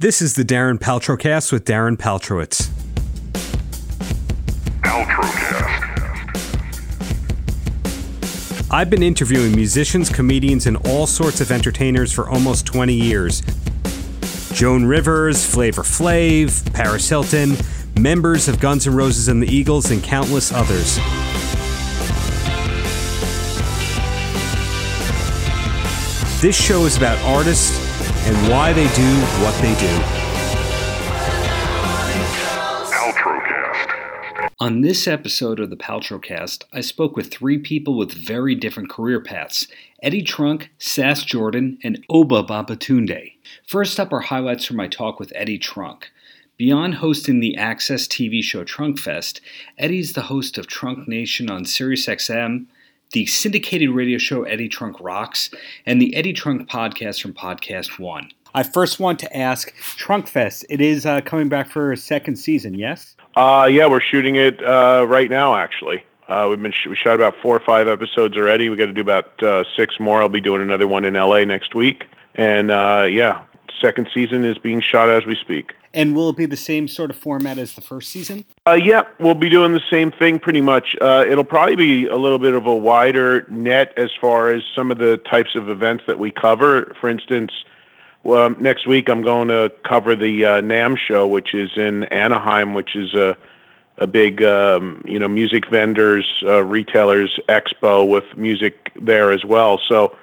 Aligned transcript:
This 0.00 0.22
is 0.22 0.32
the 0.32 0.46
Darren 0.46 0.78
Paltrocast 0.78 1.52
with 1.52 1.66
Darren 1.66 1.94
Paltrowitz. 1.94 2.70
Paltrocast. 4.80 5.76
I've 8.70 8.88
been 8.88 9.02
interviewing 9.02 9.54
musicians, 9.54 10.08
comedians, 10.08 10.66
and 10.66 10.78
all 10.88 11.06
sorts 11.06 11.42
of 11.42 11.50
entertainers 11.50 12.14
for 12.14 12.30
almost 12.30 12.64
20 12.64 12.94
years. 12.94 13.42
Joan 14.54 14.86
Rivers, 14.86 15.44
Flavor 15.44 15.82
Flav, 15.82 16.72
Paris 16.72 17.06
Hilton, 17.06 17.58
members 17.94 18.48
of 18.48 18.58
Guns 18.58 18.86
N' 18.86 18.94
Roses 18.94 19.28
and 19.28 19.42
the 19.42 19.54
Eagles, 19.54 19.90
and 19.90 20.02
countless 20.02 20.50
others. 20.50 20.96
This 26.40 26.56
show 26.56 26.86
is 26.86 26.96
about 26.96 27.18
artists 27.18 27.89
and 28.26 28.50
why 28.50 28.72
they 28.72 28.88
do 28.94 29.10
what 29.42 29.54
they 29.62 29.74
do. 29.80 30.20
On 34.62 34.82
this 34.82 35.08
episode 35.08 35.58
of 35.58 35.70
the 35.70 35.76
Paltrocast, 35.76 36.64
I 36.70 36.82
spoke 36.82 37.16
with 37.16 37.30
three 37.30 37.56
people 37.56 37.96
with 37.96 38.12
very 38.12 38.54
different 38.54 38.90
career 38.90 39.18
paths 39.18 39.66
Eddie 40.02 40.22
Trunk, 40.22 40.70
Sass 40.78 41.24
Jordan, 41.24 41.78
and 41.82 42.06
Obba 42.08 42.46
Babatundé. 42.46 43.32
First 43.66 43.98
up 43.98 44.12
are 44.12 44.20
highlights 44.20 44.66
from 44.66 44.76
my 44.76 44.86
talk 44.86 45.18
with 45.18 45.32
Eddie 45.34 45.56
Trunk. 45.56 46.10
Beyond 46.58 46.96
hosting 46.96 47.40
the 47.40 47.56
AXS 47.58 48.06
TV 48.06 48.42
show 48.42 48.62
Trunk 48.62 48.98
Fest, 48.98 49.40
Eddie's 49.78 50.12
the 50.12 50.22
host 50.22 50.58
of 50.58 50.66
Trunk 50.66 51.08
Nation 51.08 51.48
on 51.48 51.64
SiriusXM, 51.64 52.66
the 53.12 53.26
syndicated 53.26 53.90
radio 53.90 54.18
show 54.18 54.44
Eddie 54.44 54.68
Trunk 54.68 54.96
Rocks, 55.00 55.50
and 55.86 56.00
the 56.00 56.14
Eddie 56.14 56.32
Trunk 56.32 56.68
podcast 56.68 57.20
from 57.20 57.32
Podcast 57.32 57.98
One. 57.98 58.30
I 58.54 58.62
first 58.62 58.98
want 58.98 59.18
to 59.20 59.36
ask 59.36 59.72
Trunkfest. 59.96 60.64
It 60.68 60.80
is 60.80 61.06
uh, 61.06 61.20
coming 61.20 61.48
back 61.48 61.70
for 61.70 61.92
a 61.92 61.96
second 61.96 62.36
season, 62.36 62.74
yes? 62.74 63.14
Uh, 63.36 63.68
yeah, 63.70 63.86
we're 63.86 64.00
shooting 64.00 64.36
it 64.36 64.62
uh, 64.64 65.06
right 65.08 65.30
now. 65.30 65.54
Actually, 65.54 66.04
uh, 66.28 66.46
we've 66.48 66.60
been 66.60 66.72
sh- 66.72 66.88
we 66.88 66.96
shot 66.96 67.14
about 67.14 67.34
four 67.42 67.56
or 67.56 67.60
five 67.60 67.86
episodes 67.86 68.36
already. 68.36 68.68
We 68.68 68.76
got 68.76 68.86
to 68.86 68.92
do 68.92 69.00
about 69.00 69.40
uh, 69.42 69.64
six 69.76 70.00
more. 70.00 70.20
I'll 70.20 70.28
be 70.28 70.40
doing 70.40 70.62
another 70.62 70.88
one 70.88 71.04
in 71.04 71.14
LA 71.14 71.44
next 71.44 71.74
week, 71.74 72.04
and 72.34 72.70
uh, 72.70 73.06
yeah, 73.08 73.42
second 73.80 74.08
season 74.12 74.44
is 74.44 74.58
being 74.58 74.80
shot 74.80 75.08
as 75.08 75.26
we 75.26 75.36
speak. 75.36 75.74
And 75.92 76.14
will 76.14 76.30
it 76.30 76.36
be 76.36 76.46
the 76.46 76.56
same 76.56 76.86
sort 76.86 77.10
of 77.10 77.16
format 77.16 77.58
as 77.58 77.74
the 77.74 77.80
first 77.80 78.10
season? 78.10 78.44
Uh, 78.66 78.78
yeah, 78.80 79.02
we'll 79.18 79.34
be 79.34 79.48
doing 79.48 79.72
the 79.72 79.82
same 79.90 80.12
thing 80.12 80.38
pretty 80.38 80.60
much. 80.60 80.96
Uh, 81.00 81.24
it'll 81.28 81.44
probably 81.44 81.76
be 81.76 82.06
a 82.06 82.16
little 82.16 82.38
bit 82.38 82.54
of 82.54 82.66
a 82.66 82.74
wider 82.74 83.44
net 83.48 83.92
as 83.96 84.10
far 84.20 84.52
as 84.52 84.62
some 84.74 84.90
of 84.92 84.98
the 84.98 85.16
types 85.16 85.56
of 85.56 85.68
events 85.68 86.04
that 86.06 86.18
we 86.18 86.30
cover. 86.30 86.94
For 87.00 87.08
instance, 87.08 87.52
well, 88.22 88.50
next 88.50 88.86
week 88.86 89.08
I'm 89.08 89.22
going 89.22 89.48
to 89.48 89.72
cover 89.84 90.14
the 90.14 90.44
uh, 90.44 90.60
NAMM 90.60 90.96
show, 90.96 91.26
which 91.26 91.54
is 91.54 91.70
in 91.76 92.04
Anaheim, 92.04 92.74
which 92.74 92.94
is 92.94 93.14
a 93.14 93.36
a 93.98 94.06
big 94.06 94.42
um, 94.42 95.02
you 95.06 95.18
know 95.18 95.28
music 95.28 95.68
vendors, 95.68 96.26
uh, 96.44 96.64
retailers 96.64 97.38
expo 97.48 98.08
with 98.08 98.24
music 98.36 98.90
there 99.00 99.30
as 99.30 99.44
well. 99.44 99.78
So 99.88 100.16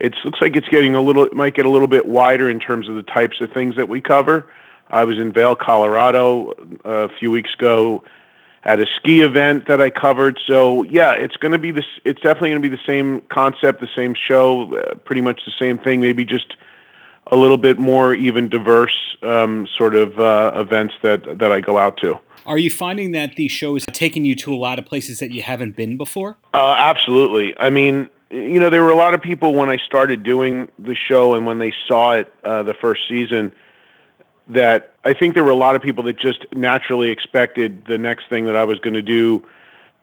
it 0.00 0.14
looks 0.24 0.40
like 0.40 0.56
it's 0.56 0.68
getting 0.68 0.96
a 0.96 1.00
little, 1.00 1.24
it 1.24 1.32
might 1.32 1.54
get 1.54 1.64
a 1.64 1.70
little 1.70 1.86
bit 1.86 2.06
wider 2.06 2.50
in 2.50 2.58
terms 2.58 2.88
of 2.88 2.96
the 2.96 3.04
types 3.04 3.40
of 3.40 3.52
things 3.52 3.76
that 3.76 3.88
we 3.88 4.00
cover. 4.00 4.46
I 4.92 5.04
was 5.04 5.18
in 5.18 5.32
Vail, 5.32 5.56
Colorado 5.56 6.52
uh, 6.84 6.90
a 6.90 7.08
few 7.08 7.30
weeks 7.30 7.54
ago 7.54 8.04
at 8.64 8.78
a 8.78 8.86
ski 8.96 9.22
event 9.22 9.66
that 9.66 9.80
I 9.80 9.90
covered. 9.90 10.38
So 10.46 10.84
yeah, 10.84 11.12
it's 11.12 11.36
going 11.36 11.52
to 11.52 11.58
be 11.58 11.70
this. 11.70 11.86
It's 12.04 12.20
definitely 12.20 12.50
going 12.50 12.62
to 12.62 12.68
be 12.68 12.76
the 12.76 12.82
same 12.86 13.22
concept, 13.22 13.80
the 13.80 13.88
same 13.96 14.14
show, 14.14 14.76
uh, 14.76 14.94
pretty 14.96 15.22
much 15.22 15.40
the 15.44 15.52
same 15.58 15.78
thing. 15.78 16.00
Maybe 16.00 16.24
just 16.24 16.56
a 17.28 17.36
little 17.36 17.56
bit 17.56 17.78
more 17.78 18.14
even 18.14 18.48
diverse 18.48 19.16
um, 19.22 19.66
sort 19.76 19.94
of 19.94 20.20
uh, 20.20 20.52
events 20.54 20.94
that 21.02 21.38
that 21.38 21.50
I 21.50 21.60
go 21.60 21.78
out 21.78 21.96
to. 21.98 22.20
Are 22.44 22.58
you 22.58 22.70
finding 22.70 23.12
that 23.12 23.36
the 23.36 23.48
show 23.48 23.76
is 23.76 23.86
taking 23.86 24.24
you 24.24 24.34
to 24.36 24.52
a 24.52 24.56
lot 24.56 24.78
of 24.78 24.84
places 24.84 25.20
that 25.20 25.30
you 25.30 25.42
haven't 25.42 25.76
been 25.76 25.96
before? 25.96 26.36
Uh, 26.52 26.74
absolutely. 26.76 27.56
I 27.58 27.70
mean, 27.70 28.10
you 28.30 28.58
know, 28.58 28.68
there 28.68 28.82
were 28.82 28.90
a 28.90 28.96
lot 28.96 29.14
of 29.14 29.22
people 29.22 29.54
when 29.54 29.70
I 29.70 29.76
started 29.76 30.24
doing 30.24 30.68
the 30.78 30.96
show 30.96 31.34
and 31.34 31.46
when 31.46 31.60
they 31.60 31.72
saw 31.86 32.12
it 32.12 32.34
uh, 32.42 32.64
the 32.64 32.74
first 32.74 33.02
season 33.08 33.52
that 34.52 34.92
I 35.04 35.12
think 35.12 35.34
there 35.34 35.44
were 35.44 35.50
a 35.50 35.56
lot 35.56 35.76
of 35.76 35.82
people 35.82 36.04
that 36.04 36.18
just 36.18 36.46
naturally 36.52 37.10
expected 37.10 37.84
the 37.86 37.98
next 37.98 38.28
thing 38.28 38.46
that 38.46 38.56
I 38.56 38.64
was 38.64 38.78
going 38.78 38.94
to 38.94 39.02
do 39.02 39.44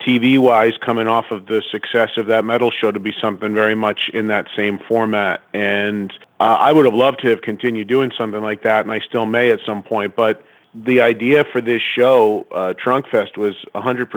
TV 0.02 0.40
wise 0.40 0.74
coming 0.78 1.08
off 1.08 1.32
of 1.32 1.48
the 1.48 1.62
success 1.72 2.12
of 2.18 2.28
that 2.28 2.46
metal 2.46 2.72
show 2.72 2.92
to 2.92 3.00
be 3.00 3.14
something 3.22 3.54
very 3.54 3.76
much 3.76 4.10
in 4.14 4.28
that 4.28 4.48
same 4.56 4.80
format. 4.80 5.42
And 5.54 6.12
uh, 6.40 6.58
I 6.60 6.72
would 6.72 6.86
have 6.86 6.94
loved 6.94 7.22
to 7.22 7.30
have 7.30 7.42
continued 7.42 7.88
doing 7.88 8.12
something 8.18 8.42
like 8.42 8.64
that, 8.64 8.86
and 8.86 8.92
I 8.92 9.00
still 9.00 9.26
may 9.26 9.52
at 9.52 9.60
some 9.66 9.84
point. 9.84 10.16
But 10.16 10.44
the 10.74 11.02
idea 11.02 11.44
for 11.44 11.60
this 11.60 11.82
show, 11.82 12.48
uh, 12.52 12.74
Trunk 12.74 13.08
Fest, 13.08 13.38
was 13.38 13.56
100% 13.76 14.08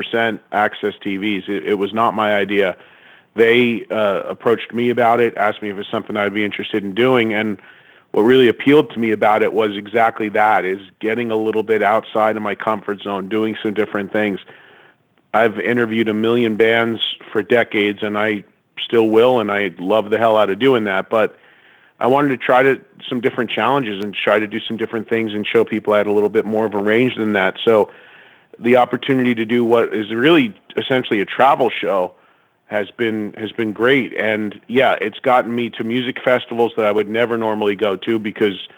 AXS 0.52 1.02
TV's. 1.02 1.48
It, 1.48 1.66
it 1.66 1.74
was 1.74 1.92
not 1.92 2.14
my 2.14 2.34
idea. 2.34 2.76
They 3.34 3.86
uh, 3.90 4.22
approached 4.22 4.72
me 4.72 4.90
about 4.90 5.20
it, 5.20 5.36
asked 5.36 5.62
me 5.62 5.70
if 5.70 5.78
it's 5.78 5.90
something 5.90 6.16
I'd 6.16 6.34
be 6.34 6.44
interested 6.44 6.84
in 6.84 6.94
doing, 6.94 7.32
and 7.32 7.60
what 8.12 8.22
really 8.22 8.48
appealed 8.48 8.90
to 8.90 8.98
me 8.98 9.10
about 9.10 9.42
it 9.42 9.52
was 9.52 9.76
exactly 9.76 10.28
that: 10.30 10.64
is 10.64 10.80
getting 11.00 11.30
a 11.30 11.36
little 11.36 11.62
bit 11.62 11.82
outside 11.82 12.36
of 12.36 12.42
my 12.42 12.54
comfort 12.54 13.00
zone, 13.00 13.28
doing 13.28 13.56
some 13.62 13.74
different 13.74 14.12
things. 14.12 14.40
I've 15.34 15.58
interviewed 15.58 16.08
a 16.08 16.14
million 16.14 16.56
bands 16.56 17.00
for 17.32 17.42
decades, 17.42 18.02
and 18.02 18.18
I 18.18 18.44
still 18.84 19.08
will, 19.08 19.40
and 19.40 19.50
I 19.50 19.74
love 19.78 20.10
the 20.10 20.18
hell 20.18 20.36
out 20.36 20.50
of 20.50 20.58
doing 20.58 20.84
that. 20.84 21.08
But 21.08 21.38
I 22.00 22.06
wanted 22.06 22.28
to 22.28 22.36
try 22.36 22.62
to 22.62 22.80
some 23.08 23.20
different 23.20 23.50
challenges 23.50 24.04
and 24.04 24.14
try 24.14 24.38
to 24.38 24.46
do 24.46 24.60
some 24.60 24.76
different 24.76 25.08
things 25.08 25.32
and 25.32 25.46
show 25.46 25.64
people 25.64 25.94
I 25.94 25.98
had 25.98 26.06
a 26.06 26.12
little 26.12 26.28
bit 26.28 26.44
more 26.44 26.66
of 26.66 26.74
a 26.74 26.82
range 26.82 27.16
than 27.16 27.32
that. 27.32 27.56
So 27.64 27.90
the 28.58 28.76
opportunity 28.76 29.34
to 29.34 29.44
do 29.44 29.64
what 29.64 29.94
is 29.94 30.12
really 30.12 30.54
essentially 30.76 31.20
a 31.20 31.24
travel 31.24 31.70
show 31.70 32.14
has 32.72 32.90
been 32.90 33.34
has 33.34 33.52
been 33.52 33.72
great. 33.72 34.14
And 34.14 34.58
yeah, 34.66 34.96
it's 35.00 35.20
gotten 35.20 35.54
me 35.54 35.70
to 35.70 35.84
music 35.84 36.16
festivals 36.24 36.72
that 36.76 36.86
I 36.86 36.90
would 36.90 37.08
never 37.08 37.36
normally 37.36 37.76
go 37.76 37.96
to 37.96 38.18
because 38.18 38.68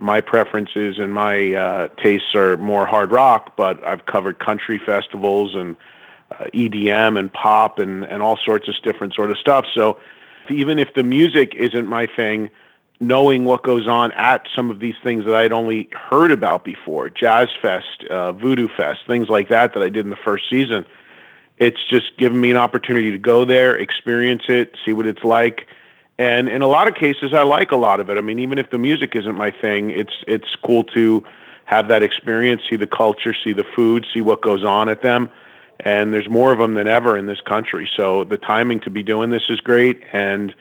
my 0.00 0.20
preferences 0.20 0.98
and 0.98 1.14
my 1.14 1.54
uh, 1.54 1.88
tastes 2.02 2.34
are 2.34 2.56
more 2.56 2.84
hard 2.84 3.12
rock. 3.12 3.56
But 3.56 3.82
I've 3.86 4.04
covered 4.06 4.40
country 4.40 4.80
festivals 4.84 5.54
and 5.54 5.76
uh, 6.32 6.46
EDM 6.52 7.18
and 7.18 7.32
pop 7.32 7.78
and 7.78 8.04
and 8.04 8.20
all 8.20 8.36
sorts 8.44 8.68
of 8.68 8.74
different 8.82 9.14
sort 9.14 9.30
of 9.30 9.38
stuff. 9.38 9.64
So 9.72 9.98
even 10.50 10.78
if 10.78 10.94
the 10.94 11.04
music 11.04 11.54
isn't 11.54 11.86
my 11.86 12.06
thing, 12.06 12.50
knowing 12.98 13.44
what 13.44 13.62
goes 13.62 13.86
on 13.86 14.10
at 14.12 14.46
some 14.54 14.70
of 14.70 14.80
these 14.80 14.96
things 15.04 15.24
that 15.24 15.34
I'd 15.36 15.52
only 15.52 15.88
heard 15.92 16.32
about 16.32 16.64
before, 16.64 17.10
Jazz 17.10 17.48
Fest, 17.62 18.04
uh, 18.10 18.32
Voodoo 18.32 18.68
Fest, 18.76 19.00
things 19.06 19.28
like 19.28 19.48
that 19.50 19.72
that 19.74 19.82
I 19.82 19.88
did 19.88 20.04
in 20.04 20.10
the 20.10 20.16
first 20.16 20.50
season 20.50 20.84
it's 21.58 21.78
just 21.88 22.16
given 22.18 22.40
me 22.40 22.50
an 22.50 22.56
opportunity 22.56 23.10
to 23.10 23.18
go 23.18 23.44
there, 23.44 23.76
experience 23.76 24.42
it, 24.48 24.76
see 24.84 24.92
what 24.92 25.06
it's 25.06 25.24
like. 25.24 25.66
And 26.18 26.48
in 26.48 26.62
a 26.62 26.66
lot 26.66 26.88
of 26.88 26.94
cases, 26.94 27.34
I 27.34 27.42
like 27.42 27.72
a 27.72 27.76
lot 27.76 28.00
of 28.00 28.08
it. 28.08 28.16
I 28.16 28.20
mean, 28.20 28.38
even 28.38 28.58
if 28.58 28.70
the 28.70 28.78
music 28.78 29.14
isn't 29.14 29.36
my 29.36 29.50
thing, 29.50 29.90
it's 29.90 30.24
it's 30.26 30.56
cool 30.64 30.84
to 30.84 31.24
have 31.66 31.88
that 31.88 32.02
experience, 32.02 32.62
see 32.68 32.76
the 32.76 32.86
culture, 32.86 33.34
see 33.34 33.52
the 33.52 33.64
food, 33.74 34.06
see 34.14 34.20
what 34.20 34.40
goes 34.40 34.64
on 34.64 34.88
at 34.88 35.02
them. 35.02 35.28
And 35.80 36.14
there's 36.14 36.28
more 36.28 36.52
of 36.52 36.58
them 36.58 36.74
than 36.74 36.88
ever 36.88 37.18
in 37.18 37.26
this 37.26 37.40
country. 37.40 37.88
So 37.96 38.24
the 38.24 38.38
timing 38.38 38.80
to 38.80 38.90
be 38.90 39.02
doing 39.02 39.30
this 39.30 39.42
is 39.50 39.60
great, 39.60 40.02
and 40.12 40.54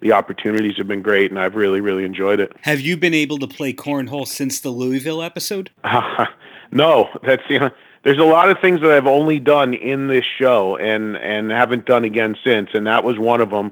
the 0.00 0.12
opportunities 0.12 0.76
have 0.76 0.86
been 0.86 1.00
great, 1.00 1.30
and 1.30 1.40
I've 1.40 1.54
really, 1.54 1.80
really 1.80 2.04
enjoyed 2.04 2.38
it. 2.38 2.52
Have 2.62 2.80
you 2.80 2.96
been 2.96 3.14
able 3.14 3.38
to 3.38 3.46
play 3.46 3.72
cornhole 3.72 4.26
since 4.26 4.60
the 4.60 4.70
Louisville 4.70 5.22
episode? 5.22 5.70
no, 6.70 7.08
that's 7.22 7.42
the 7.48 7.72
there's 8.08 8.18
a 8.18 8.24
lot 8.24 8.48
of 8.48 8.58
things 8.58 8.80
that 8.80 8.90
I've 8.90 9.06
only 9.06 9.38
done 9.38 9.74
in 9.74 10.08
this 10.08 10.24
show 10.24 10.78
and 10.78 11.14
and 11.18 11.50
haven't 11.50 11.84
done 11.84 12.04
again 12.04 12.36
since, 12.42 12.70
and 12.72 12.86
that 12.86 13.04
was 13.04 13.18
one 13.18 13.42
of 13.42 13.50
them. 13.50 13.70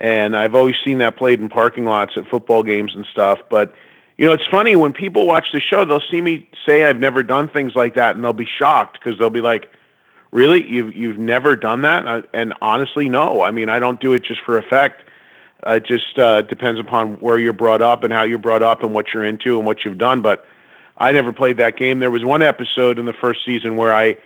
And 0.00 0.34
I've 0.34 0.54
always 0.54 0.76
seen 0.82 0.96
that 0.98 1.18
played 1.18 1.40
in 1.40 1.50
parking 1.50 1.84
lots 1.84 2.16
at 2.16 2.26
football 2.26 2.62
games 2.62 2.94
and 2.94 3.04
stuff. 3.12 3.38
But 3.50 3.74
you 4.16 4.24
know, 4.24 4.32
it's 4.32 4.46
funny 4.50 4.76
when 4.76 4.94
people 4.94 5.26
watch 5.26 5.48
the 5.52 5.60
show, 5.60 5.84
they'll 5.84 6.00
see 6.10 6.22
me 6.22 6.48
say 6.64 6.84
I've 6.86 6.98
never 6.98 7.22
done 7.22 7.50
things 7.50 7.74
like 7.74 7.94
that, 7.96 8.16
and 8.16 8.24
they'll 8.24 8.32
be 8.32 8.46
shocked 8.46 8.98
because 8.98 9.18
they'll 9.18 9.28
be 9.28 9.42
like, 9.42 9.70
"Really, 10.30 10.66
you've 10.66 10.96
you've 10.96 11.18
never 11.18 11.54
done 11.54 11.82
that?" 11.82 12.06
And, 12.06 12.26
and 12.32 12.54
honestly, 12.62 13.10
no. 13.10 13.42
I 13.42 13.50
mean, 13.50 13.68
I 13.68 13.78
don't 13.78 14.00
do 14.00 14.14
it 14.14 14.22
just 14.22 14.40
for 14.40 14.56
effect. 14.56 15.02
It 15.66 15.84
just 15.84 16.18
uh, 16.18 16.40
depends 16.40 16.80
upon 16.80 17.16
where 17.16 17.38
you're 17.38 17.52
brought 17.52 17.82
up 17.82 18.04
and 18.04 18.12
how 18.12 18.22
you're 18.22 18.38
brought 18.38 18.62
up 18.62 18.82
and 18.82 18.94
what 18.94 19.12
you're 19.12 19.24
into 19.24 19.58
and 19.58 19.66
what 19.66 19.84
you've 19.84 19.98
done. 19.98 20.22
But 20.22 20.46
I 20.98 21.12
never 21.12 21.32
played 21.32 21.56
that 21.58 21.76
game. 21.76 21.98
There 21.98 22.10
was 22.10 22.24
one 22.24 22.42
episode 22.42 22.98
in 22.98 23.06
the 23.06 23.12
first 23.12 23.44
season 23.44 23.76
where 23.76 23.94
I 23.94 24.16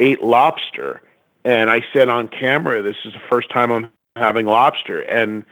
ate 0.00 0.22
lobster, 0.22 1.02
and 1.44 1.70
I 1.70 1.84
said 1.92 2.08
on 2.08 2.28
camera, 2.28 2.82
"This 2.82 2.96
is 3.04 3.12
the 3.12 3.20
first 3.30 3.50
time 3.50 3.70
I'm 3.70 3.90
having 4.16 4.46
lobster." 4.46 5.00
And 5.02 5.44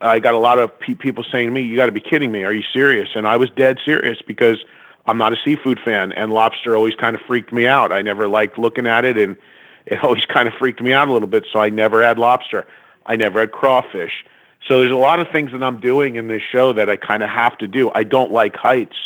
I 0.00 0.18
got 0.18 0.34
a 0.34 0.38
lot 0.38 0.58
of 0.58 0.78
pe- 0.80 0.94
people 0.94 1.24
saying 1.24 1.48
to 1.48 1.52
me, 1.52 1.62
"You 1.62 1.76
got 1.76 1.86
to 1.86 1.92
be 1.92 2.00
kidding 2.00 2.32
me! 2.32 2.44
Are 2.44 2.52
you 2.52 2.64
serious?" 2.72 3.10
And 3.14 3.26
I 3.26 3.36
was 3.36 3.50
dead 3.50 3.78
serious 3.84 4.20
because 4.26 4.64
I'm 5.06 5.18
not 5.18 5.32
a 5.32 5.36
seafood 5.44 5.80
fan, 5.80 6.12
and 6.12 6.32
lobster 6.32 6.76
always 6.76 6.94
kind 6.94 7.14
of 7.14 7.22
freaked 7.22 7.52
me 7.52 7.66
out. 7.66 7.92
I 7.92 8.02
never 8.02 8.28
liked 8.28 8.58
looking 8.58 8.86
at 8.86 9.04
it, 9.04 9.16
and 9.16 9.36
it 9.86 9.98
always 10.04 10.24
kind 10.26 10.48
of 10.48 10.54
freaked 10.54 10.80
me 10.80 10.92
out 10.92 11.08
a 11.08 11.12
little 11.12 11.28
bit. 11.28 11.46
So 11.52 11.60
I 11.60 11.70
never 11.70 12.02
had 12.02 12.18
lobster. 12.18 12.66
I 13.06 13.16
never 13.16 13.40
had 13.40 13.52
crawfish. 13.52 14.24
So 14.66 14.80
there's 14.80 14.92
a 14.92 14.96
lot 14.96 15.18
of 15.18 15.28
things 15.30 15.50
that 15.52 15.62
I'm 15.62 15.80
doing 15.80 16.14
in 16.14 16.28
this 16.28 16.42
show 16.42 16.72
that 16.72 16.88
I 16.88 16.96
kind 16.96 17.22
of 17.22 17.30
have 17.30 17.58
to 17.58 17.66
do. 17.66 17.90
I 17.94 18.04
don't 18.04 18.30
like 18.30 18.54
heights. 18.54 18.96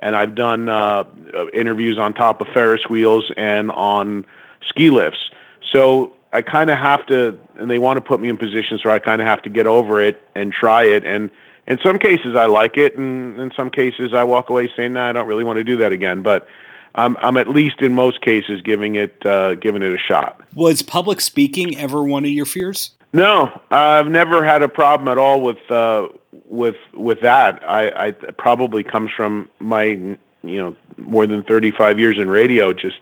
And 0.00 0.16
I've 0.16 0.34
done 0.34 0.68
uh, 0.68 1.04
interviews 1.52 1.98
on 1.98 2.14
top 2.14 2.40
of 2.40 2.48
Ferris 2.48 2.82
wheels 2.88 3.30
and 3.36 3.70
on 3.72 4.26
ski 4.68 4.90
lifts. 4.90 5.30
So 5.72 6.12
I 6.32 6.42
kind 6.42 6.70
of 6.70 6.78
have 6.78 7.06
to, 7.06 7.38
and 7.56 7.70
they 7.70 7.78
want 7.78 7.96
to 7.96 8.00
put 8.00 8.20
me 8.20 8.28
in 8.28 8.36
positions 8.36 8.84
where 8.84 8.92
I 8.92 8.98
kind 8.98 9.20
of 9.20 9.26
have 9.26 9.42
to 9.42 9.50
get 9.50 9.66
over 9.66 10.00
it 10.00 10.22
and 10.34 10.52
try 10.52 10.84
it. 10.84 11.04
And 11.04 11.30
in 11.66 11.78
some 11.82 11.98
cases, 11.98 12.36
I 12.36 12.46
like 12.46 12.76
it, 12.76 12.98
and 12.98 13.38
in 13.38 13.50
some 13.56 13.70
cases, 13.70 14.12
I 14.12 14.24
walk 14.24 14.50
away 14.50 14.70
saying, 14.76 14.92
"No, 14.92 15.00
nah, 15.00 15.08
I 15.08 15.12
don't 15.12 15.26
really 15.26 15.44
want 15.44 15.56
to 15.58 15.64
do 15.64 15.76
that 15.78 15.92
again." 15.92 16.22
But 16.22 16.46
I'm, 16.94 17.16
I'm 17.18 17.36
at 17.36 17.48
least 17.48 17.80
in 17.80 17.94
most 17.94 18.20
cases 18.20 18.60
giving 18.60 18.96
it 18.96 19.24
uh, 19.24 19.54
giving 19.54 19.82
it 19.82 19.92
a 19.92 19.98
shot. 19.98 20.40
Was 20.54 20.82
public 20.82 21.20
speaking 21.20 21.78
ever 21.78 22.02
one 22.02 22.24
of 22.24 22.30
your 22.30 22.46
fears? 22.46 22.90
No, 23.12 23.60
I've 23.70 24.08
never 24.08 24.44
had 24.44 24.62
a 24.62 24.68
problem 24.68 25.08
at 25.08 25.18
all 25.18 25.40
with 25.40 25.70
uh, 25.70 26.08
with 26.48 26.76
with 26.92 27.20
that. 27.20 27.62
I, 27.68 28.08
I 28.08 28.10
probably 28.12 28.82
comes 28.82 29.10
from 29.10 29.48
my 29.58 29.84
you 29.84 30.18
know 30.42 30.76
more 30.96 31.26
than 31.26 31.42
35 31.42 31.98
years 31.98 32.18
in 32.18 32.28
radio. 32.28 32.72
Just 32.72 33.00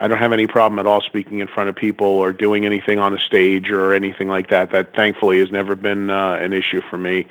I 0.00 0.08
don't 0.08 0.18
have 0.18 0.32
any 0.32 0.46
problem 0.46 0.78
at 0.78 0.86
all 0.86 1.00
speaking 1.00 1.40
in 1.40 1.46
front 1.46 1.68
of 1.68 1.76
people 1.76 2.06
or 2.06 2.32
doing 2.32 2.66
anything 2.66 2.98
on 2.98 3.14
a 3.14 3.18
stage 3.18 3.70
or 3.70 3.94
anything 3.94 4.28
like 4.28 4.50
that. 4.50 4.70
That 4.72 4.94
thankfully 4.94 5.38
has 5.38 5.50
never 5.50 5.76
been 5.76 6.10
uh, 6.10 6.34
an 6.34 6.52
issue 6.52 6.80
for 6.88 6.98
me. 6.98 7.26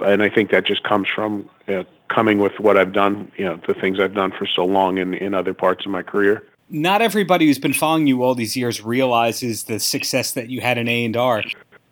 And 0.00 0.22
I 0.22 0.28
think 0.28 0.50
that 0.50 0.66
just 0.66 0.82
comes 0.82 1.06
from 1.08 1.48
you 1.68 1.74
know, 1.74 1.84
coming 2.08 2.38
with 2.38 2.58
what 2.58 2.76
I've 2.76 2.92
done, 2.92 3.30
you 3.36 3.44
know, 3.44 3.60
the 3.66 3.74
things 3.74 4.00
I've 4.00 4.14
done 4.14 4.32
for 4.32 4.44
so 4.44 4.64
long 4.64 4.98
in, 4.98 5.14
in 5.14 5.34
other 5.34 5.54
parts 5.54 5.86
of 5.86 5.92
my 5.92 6.02
career 6.02 6.44
not 6.70 7.02
everybody 7.02 7.46
who's 7.46 7.58
been 7.58 7.72
following 7.72 8.06
you 8.06 8.22
all 8.22 8.34
these 8.34 8.56
years 8.56 8.82
realizes 8.82 9.64
the 9.64 9.78
success 9.78 10.32
that 10.32 10.48
you 10.48 10.60
had 10.60 10.78
in 10.78 10.88
A 10.88 11.04
and 11.04 11.16
R. 11.16 11.42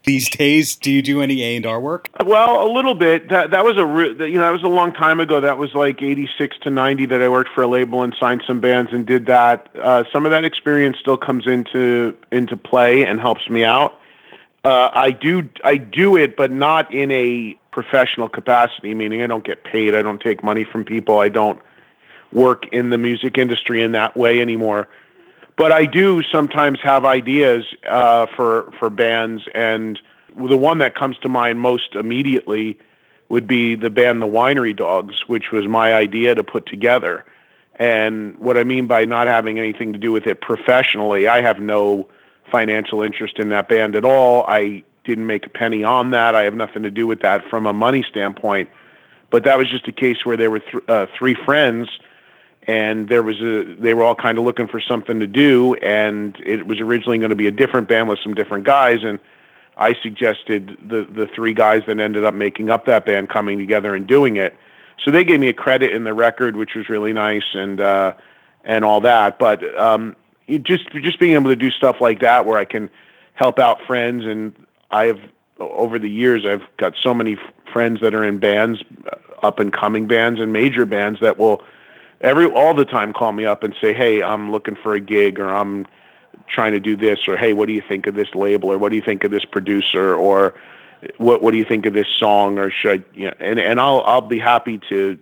These 0.05 0.31
days, 0.31 0.75
do 0.75 0.91
you 0.91 1.01
do 1.01 1.23
any 1.23 1.45
A 1.45 1.57
and 1.57 1.65
R 1.65 1.81
work? 1.81 2.09
Well, 2.25 2.67
a 2.67 2.71
little 2.73 2.95
bit. 2.95 3.29
That 3.29 3.53
that 3.53 3.65
was 3.65 3.77
a 3.77 4.27
you 4.29 4.35
know 4.35 4.41
that 4.41 4.51
was 4.51 4.65
a 4.65 4.69
long 4.69 4.93
time 4.93 5.21
ago. 5.21 5.41
That 5.41 5.59
was 5.59 5.75
like 5.75 6.03
eighty 6.03 6.29
six 6.37 6.57
to 6.63 6.71
ninety 6.71 7.07
that 7.07 7.23
I 7.23 7.29
worked 7.29 7.51
for 7.55 7.63
a 7.63 7.69
label 7.69 8.03
and 8.03 8.13
signed 8.19 8.43
some 8.45 8.61
bands 8.61 8.93
and 8.93 9.07
did 9.07 9.27
that. 9.27 9.69
Uh, 9.81 10.03
some 10.13 10.25
of 10.25 10.33
that 10.33 10.45
experience 10.45 10.99
still 10.99 11.17
comes 11.17 11.47
into 11.47 12.17
into 12.33 12.57
play 12.57 13.05
and 13.05 13.21
helps 13.21 13.49
me 13.49 13.65
out. 13.65 13.97
Uh, 14.65 14.91
I 14.93 15.13
do 15.13 15.49
I 15.63 15.77
do 15.77 16.17
it, 16.17 16.37
but 16.37 16.51
not 16.51 16.93
in 16.93 17.13
a 17.13 17.57
professional 17.71 18.29
capacity. 18.29 18.95
Meaning, 18.95 19.23
I 19.23 19.29
don't 19.29 19.45
get 19.45 19.63
paid. 19.63 19.95
I 19.95 20.03
don't 20.03 20.21
take 20.21 20.43
money 20.43 20.65
from 20.65 20.85
people. 20.85 21.21
I 21.21 21.29
don't 21.29 21.61
work 22.33 22.67
in 22.73 22.91
the 22.91 22.99
music 22.99 23.39
industry 23.39 23.83
in 23.83 23.93
that 23.93 24.17
way 24.17 24.41
anymore. 24.41 24.89
But 25.57 25.73
I 25.73 25.87
do 25.87 26.23
sometimes 26.23 26.81
have 26.83 27.05
ideas 27.05 27.65
uh, 27.89 28.27
for 28.35 28.73
for 28.79 28.91
bands, 28.91 29.43
and 29.55 29.99
the 30.37 30.57
one 30.57 30.79
that 30.79 30.95
comes 30.95 31.19
to 31.19 31.29
mind 31.29 31.61
most 31.61 31.95
immediately 31.95 32.79
would 33.29 33.47
be 33.47 33.75
the 33.75 33.91
band 33.91 34.21
the 34.21 34.27
Winery 34.27 34.77
Dogs, 34.77 35.25
which 35.27 35.51
was 35.53 35.67
my 35.67 35.95
idea 35.95 36.35
to 36.35 36.45
put 36.45 36.67
together. 36.67 37.25
And 37.77 38.37
what 38.39 38.59
I 38.59 38.65
mean 38.65 38.87
by 38.87 39.05
not 39.05 39.27
having 39.27 39.59
anything 39.59 39.93
to 39.95 39.99
do 39.99 40.13
with 40.13 40.27
it 40.27 40.41
professionally, 40.41 41.27
I 41.29 41.41
have 41.41 41.59
no 41.59 42.09
financial 42.51 43.03
interest 43.03 43.39
in 43.39 43.49
that 43.49 43.69
band 43.69 43.97
at 43.97 44.05
all. 44.05 44.45
I 44.47 44.85
didn't 45.05 45.27
make 45.27 45.47
a 45.47 45.49
penny 45.49 45.83
on 45.83 46.11
that. 46.11 46.35
I 46.35 46.43
have 46.43 46.55
nothing 46.55 46.83
to 46.83 46.91
do 46.91 47.07
with 47.07 47.21
that 47.23 47.49
from 47.49 47.67
a 47.67 47.73
money 47.73 48.05
standpoint. 48.09 48.69
But 49.31 49.45
that 49.45 49.57
was 49.57 49.71
just 49.71 49.89
a 49.89 49.93
case 49.93 50.25
where 50.25 50.37
there 50.37 50.51
were 50.51 50.61
th- 50.61 50.85
uh, 50.87 51.07
three 51.19 51.35
friends 51.35 51.89
and 52.67 53.09
there 53.09 53.23
was 53.23 53.41
a 53.41 53.75
they 53.79 53.95
were 53.95 54.03
all 54.03 54.15
kind 54.15 54.39
of 54.39 54.45
looking 54.45 54.69
for 54.69 54.81
something 54.81 55.19
to 55.21 55.27
do 55.27 55.75
and 55.75 56.37
it 56.45 56.67
was 56.67 56.81
originally 56.81 57.19
going 57.19 57.31
to 57.31 57.37
be 57.37 57.47
a 57.47 57.53
different 57.53 57.89
band 57.89 58.09
with 58.09 58.19
some 58.23 58.35
different 58.35 58.65
guys 58.65 59.03
and 59.03 59.19
I 59.77 59.95
suggested 59.95 60.77
the 60.87 61.05
the 61.05 61.27
three 61.27 61.55
guys 61.55 61.83
that 61.87 61.99
ended 61.99 62.25
up 62.25 62.35
making 62.35 62.71
up 62.71 62.87
that 62.87 63.05
band 63.05 63.31
coming 63.31 63.59
together 63.59 63.95
and 63.95 64.07
doing 64.07 64.37
it. 64.37 64.57
So 65.05 65.11
they 65.11 65.25
gave 65.25 65.41
me 65.41 65.49
a 65.49 65.53
credit 65.55 65.93
in 65.93 66.05
the 66.05 66.15
record 66.15 66.57
which 66.57 66.75
was 66.75 66.89
really 66.89 67.13
nice 67.13 67.55
and 67.55 67.81
uh 67.81 68.15
and 68.65 68.85
all 68.85 69.01
that. 69.01 69.39
But 69.39 69.79
um 69.79 70.15
just 70.63 70.91
just 70.93 71.19
being 71.19 71.35
able 71.35 71.51
to 71.51 71.57
do 71.57 71.71
stuff 71.71 72.01
like 72.01 72.21
that 72.21 72.47
where 72.47 72.59
I 72.59 72.65
can 72.65 72.91
help 73.35 73.59
out 73.59 73.83
friends 73.87 74.25
and 74.25 74.55
I've 74.91 75.21
over 75.59 75.99
the 75.99 76.11
years 76.11 76.45
I've 76.45 76.65
got 76.77 76.95
so 77.01 77.13
many 77.13 77.37
friends 77.73 78.01
that 78.03 78.15
are 78.15 78.25
in 78.25 78.39
bands 78.39 78.83
up 79.43 79.59
and 79.59 79.73
coming 79.73 80.07
bands 80.07 80.39
and 80.39 80.53
major 80.53 80.87
bands 80.87 81.19
that 81.21 81.39
will 81.39 81.63
every 82.23 82.47
all 82.47 82.75
the 82.75 82.85
time 82.85 83.13
call 83.13 83.33
me 83.33 83.45
up 83.45 83.63
and 83.63 83.75
say, 83.81 83.93
"Hey, 83.93 84.23
I'm 84.23 84.51
looking 84.51 84.77
for 84.77 84.95
a 84.95 85.01
gig," 85.01 85.39
or 85.39 85.49
"I'm 85.49 85.87
trying 86.49 86.73
to 86.73 86.81
do 86.81 86.97
this," 86.97 87.29
or 87.29 87.37
"Hey, 87.37 87.53
what 87.53 87.67
do 87.67 87.73
you 87.73 87.83
think 87.87 88.07
of 88.07 88.15
this 88.15 88.35
label?" 88.35 88.73
or 88.73 88.79
"What 88.79 88.91
do 88.91 88.97
you 88.97 89.03
think 89.03 89.25
of 89.25 89.31
this 89.31 89.45
producer?" 89.45 90.15
or 90.15 90.55
"What 91.19 91.43
What 91.43 91.51
do 91.51 91.59
you 91.59 91.65
think 91.65 91.87
of 91.87 91.93
this 91.93 92.09
song?" 92.09 92.59
or 92.59 92.71
should 92.71 93.01
I, 93.01 93.19
you 93.19 93.27
know, 93.27 93.35
and 93.41 93.59
and 93.59 93.81
I'll 93.81 94.03
I'll 94.07 94.21
be 94.21 94.39
happy 94.39 94.81
to 94.89 95.19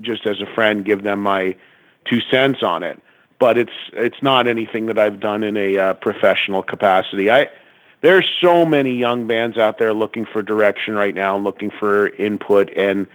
just 0.00 0.26
as 0.26 0.40
a 0.40 0.46
friend 0.46 0.84
give 0.84 1.02
them 1.02 1.22
my 1.22 1.56
two 2.04 2.20
cents 2.30 2.62
on 2.62 2.82
it. 2.82 3.00
But 3.38 3.56
it's 3.56 3.72
it's 3.92 4.22
not 4.22 4.46
anything 4.46 4.86
that 4.86 4.98
I've 4.98 5.20
done 5.20 5.42
in 5.42 5.56
a 5.56 5.78
uh, 5.78 5.94
professional 5.94 6.62
capacity. 6.62 7.30
I 7.30 7.48
there's 8.02 8.26
so 8.40 8.64
many 8.64 8.94
young 8.94 9.26
bands 9.26 9.58
out 9.58 9.78
there 9.78 9.92
looking 9.92 10.24
for 10.24 10.42
direction 10.42 10.94
right 10.94 11.14
now, 11.14 11.36
looking 11.36 11.70
for 11.70 12.08
input 12.08 12.70
and 12.76 13.06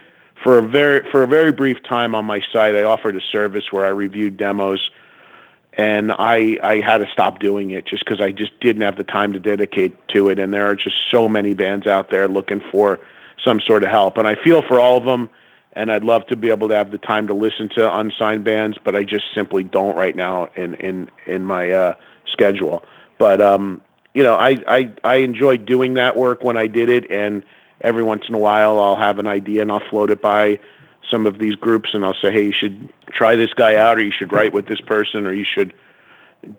for 0.46 0.60
a 0.60 0.62
very 0.62 1.10
for 1.10 1.24
a 1.24 1.28
very 1.28 1.52
brief 1.52 1.82
time 1.82 2.14
on 2.14 2.24
my 2.24 2.40
site, 2.54 2.76
I 2.76 2.84
offered 2.84 3.16
a 3.16 3.22
service 3.32 3.72
where 3.72 3.84
I 3.84 3.90
reviewed 3.90 4.38
demos, 4.38 4.92
and 5.74 6.12
I 6.12 6.60
I 6.62 6.82
had 6.82 7.00
to 7.00 7.08
stop 7.12 7.40
doing 7.40 7.72
it 7.72 7.88
just 7.88 8.06
because 8.06 8.22
I 8.22 8.32
just 8.32 8.58
didn't 8.60 8.84
have 8.84 8.96
the 8.96 9.04
time 9.04 9.34
to 9.34 9.40
dedicate 9.40 9.96
to 10.10 10.30
it. 10.30 10.38
And 10.38 10.54
there 10.54 10.70
are 10.70 10.76
just 10.76 10.98
so 11.10 11.28
many 11.28 11.56
bands 11.56 11.88
out 11.88 12.12
there 12.12 12.28
looking 12.28 12.62
for 12.72 13.00
some 13.44 13.60
sort 13.60 13.84
of 13.84 13.90
help, 13.90 14.18
and 14.18 14.28
I 14.28 14.36
feel 14.36 14.62
for 14.62 14.80
all 14.80 14.98
of 14.98 15.04
them. 15.06 15.32
And 15.74 15.92
I'd 15.92 16.06
love 16.06 16.26
to 16.28 16.38
be 16.38 16.52
able 16.52 16.70
to 16.70 16.76
have 16.76 16.92
the 16.92 17.00
time 17.00 17.28
to 17.28 17.34
listen 17.34 17.68
to 17.70 17.98
unsigned 17.98 18.46
bands, 18.46 18.78
but 18.82 18.96
I 18.96 19.04
just 19.04 19.26
simply 19.34 19.64
don't 19.64 19.98
right 19.98 20.16
now 20.16 20.50
in 20.56 20.76
in 20.76 21.10
in 21.26 21.44
my 21.44 21.72
uh, 21.72 21.94
schedule. 22.32 22.86
But 23.18 23.42
um, 23.42 23.82
you 24.14 24.22
know, 24.22 24.36
I 24.36 24.58
I 24.68 24.92
I 25.04 25.16
enjoyed 25.16 25.66
doing 25.66 25.96
that 25.96 26.16
work 26.16 26.44
when 26.44 26.56
I 26.56 26.68
did 26.68 26.90
it, 26.90 27.10
and 27.10 27.44
every 27.81 28.04
once 28.04 28.24
in 28.27 28.36
a 28.36 28.39
while 28.39 28.80
I'll 28.80 28.95
have 28.95 29.19
an 29.19 29.27
idea 29.27 29.62
and 29.62 29.72
I'll 29.72 29.88
float 29.89 30.10
it 30.10 30.22
by 30.22 30.60
some 31.10 31.25
of 31.25 31.39
these 31.39 31.56
groups 31.56 31.89
and 31.94 32.04
I'll 32.06 32.16
say, 32.22 32.31
hey, 32.31 32.45
you 32.45 32.54
should 32.54 32.89
try 33.12 33.36
this 33.36 33.54
guy 33.54 33.75
out 33.75 33.98
or 33.98 34.01
you 34.01 34.12
should 34.12 34.33
write 34.33 34.54
with 34.54 34.68
this 34.68 34.81
person 34.81 35.25
or 35.25 35.33
you 35.33 35.45
should 35.45 35.74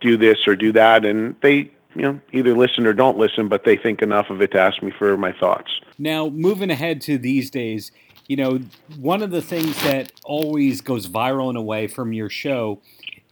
do 0.01 0.17
this 0.17 0.47
or 0.47 0.57
do 0.57 0.73
that. 0.73 1.05
And 1.05 1.37
they, 1.43 1.71
you 1.95 2.03
know, 2.03 2.21
either 2.33 2.55
listen 2.55 2.87
or 2.87 2.93
don't 2.93 3.19
listen, 3.19 3.49
but 3.49 3.65
they 3.65 3.77
think 3.77 4.03
enough 4.03 4.31
of 4.31 4.41
it 4.43 4.53
to 4.53 4.61
ask 4.61 4.83
me 4.83 4.93
for 4.97 5.17
my 5.17 5.33
thoughts. 5.33 5.71
Now, 5.99 6.29
moving 6.29 6.71
ahead 6.71 7.01
to 7.03 7.19
these 7.19 7.51
days, 7.51 7.91
you 8.29 8.37
know, 8.37 8.61
one 8.99 9.23
of 9.23 9.31
the 9.31 9.43
things 9.43 9.81
that 9.85 10.13
always 10.25 10.81
goes 10.81 11.09
viral 11.09 11.51
in 11.51 11.57
a 11.57 11.63
way 11.63 11.87
from 11.87 12.13
your 12.13 12.29
show 12.29 12.81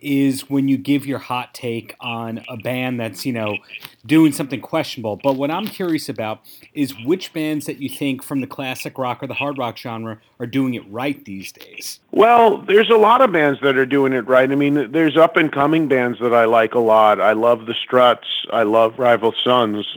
is 0.04 0.50
when 0.50 0.68
you 0.68 0.76
give 0.76 1.06
your 1.06 1.18
hot 1.18 1.54
take 1.54 1.96
on 1.98 2.44
a 2.48 2.56
band 2.56 3.00
that's, 3.00 3.24
you 3.24 3.32
know, 3.32 3.56
doing 4.04 4.32
something 4.32 4.60
questionable. 4.60 5.16
But 5.16 5.36
what 5.36 5.50
I'm 5.50 5.66
curious 5.66 6.08
about 6.08 6.40
is 6.74 6.94
which 7.04 7.32
bands 7.32 7.66
that 7.66 7.78
you 7.80 7.88
think 7.88 8.22
from 8.22 8.40
the 8.40 8.46
classic 8.46 8.98
rock 8.98 9.22
or 9.22 9.26
the 9.26 9.34
hard 9.34 9.56
rock 9.56 9.78
genre 9.78 10.20
are 10.38 10.46
doing 10.46 10.74
it 10.74 10.82
right 10.90 11.24
these 11.24 11.50
days. 11.52 12.00
Well, 12.10 12.58
there's 12.58 12.90
a 12.90 12.96
lot 12.96 13.22
of 13.22 13.32
bands 13.32 13.60
that 13.62 13.76
are 13.76 13.86
doing 13.86 14.12
it 14.12 14.26
right. 14.28 14.50
I 14.50 14.54
mean, 14.54 14.92
there's 14.92 15.16
up 15.16 15.36
and 15.36 15.50
coming 15.50 15.88
bands 15.88 16.18
that 16.20 16.34
I 16.34 16.44
like 16.44 16.74
a 16.74 16.80
lot. 16.80 17.20
I 17.20 17.32
love 17.32 17.66
the 17.66 17.74
Struts. 17.74 18.28
I 18.52 18.62
love 18.64 18.98
Rival 18.98 19.34
Sons. 19.42 19.96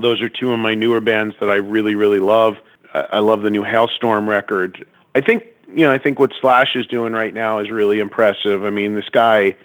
Those 0.00 0.20
are 0.20 0.28
two 0.28 0.52
of 0.52 0.58
my 0.58 0.74
newer 0.74 1.00
bands 1.00 1.36
that 1.38 1.48
I 1.50 1.56
really, 1.56 1.94
really 1.94 2.18
love. 2.18 2.56
I 2.92 3.20
love 3.20 3.42
the 3.42 3.50
new 3.50 3.62
Halestorm 3.62 4.26
record. 4.26 4.84
I 5.14 5.20
think 5.20 5.44
you 5.74 5.84
know, 5.84 5.92
I 5.92 5.98
think 5.98 6.18
what 6.18 6.32
Slash 6.40 6.76
is 6.76 6.86
doing 6.86 7.12
right 7.12 7.34
now 7.34 7.58
is 7.58 7.70
really 7.70 7.98
impressive. 7.98 8.64
I 8.64 8.70
mean, 8.70 8.94
this 8.94 9.08
guy 9.10 9.56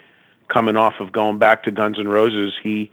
coming 0.48 0.76
off 0.76 0.94
of 1.00 1.12
going 1.12 1.38
back 1.38 1.62
to 1.64 1.70
Guns 1.70 1.98
N' 1.98 2.08
Roses, 2.08 2.54
he 2.62 2.90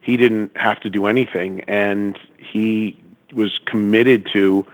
he 0.00 0.16
didn't 0.16 0.56
have 0.56 0.80
to 0.80 0.90
do 0.90 1.06
anything, 1.06 1.60
and 1.62 2.18
he 2.38 3.00
was 3.32 3.60
committed 3.66 4.28
to 4.32 4.66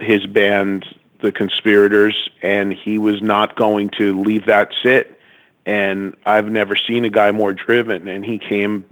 his 0.00 0.26
band, 0.26 0.84
The 1.20 1.32
Conspirators, 1.32 2.28
and 2.42 2.72
he 2.72 2.98
was 2.98 3.22
not 3.22 3.56
going 3.56 3.90
to 3.98 4.20
leave 4.20 4.46
that 4.46 4.72
sit. 4.82 5.18
And 5.66 6.14
I've 6.26 6.50
never 6.50 6.76
seen 6.76 7.04
a 7.04 7.10
guy 7.10 7.32
more 7.32 7.52
driven, 7.52 8.08
and 8.08 8.24
he 8.24 8.38
came 8.38 8.84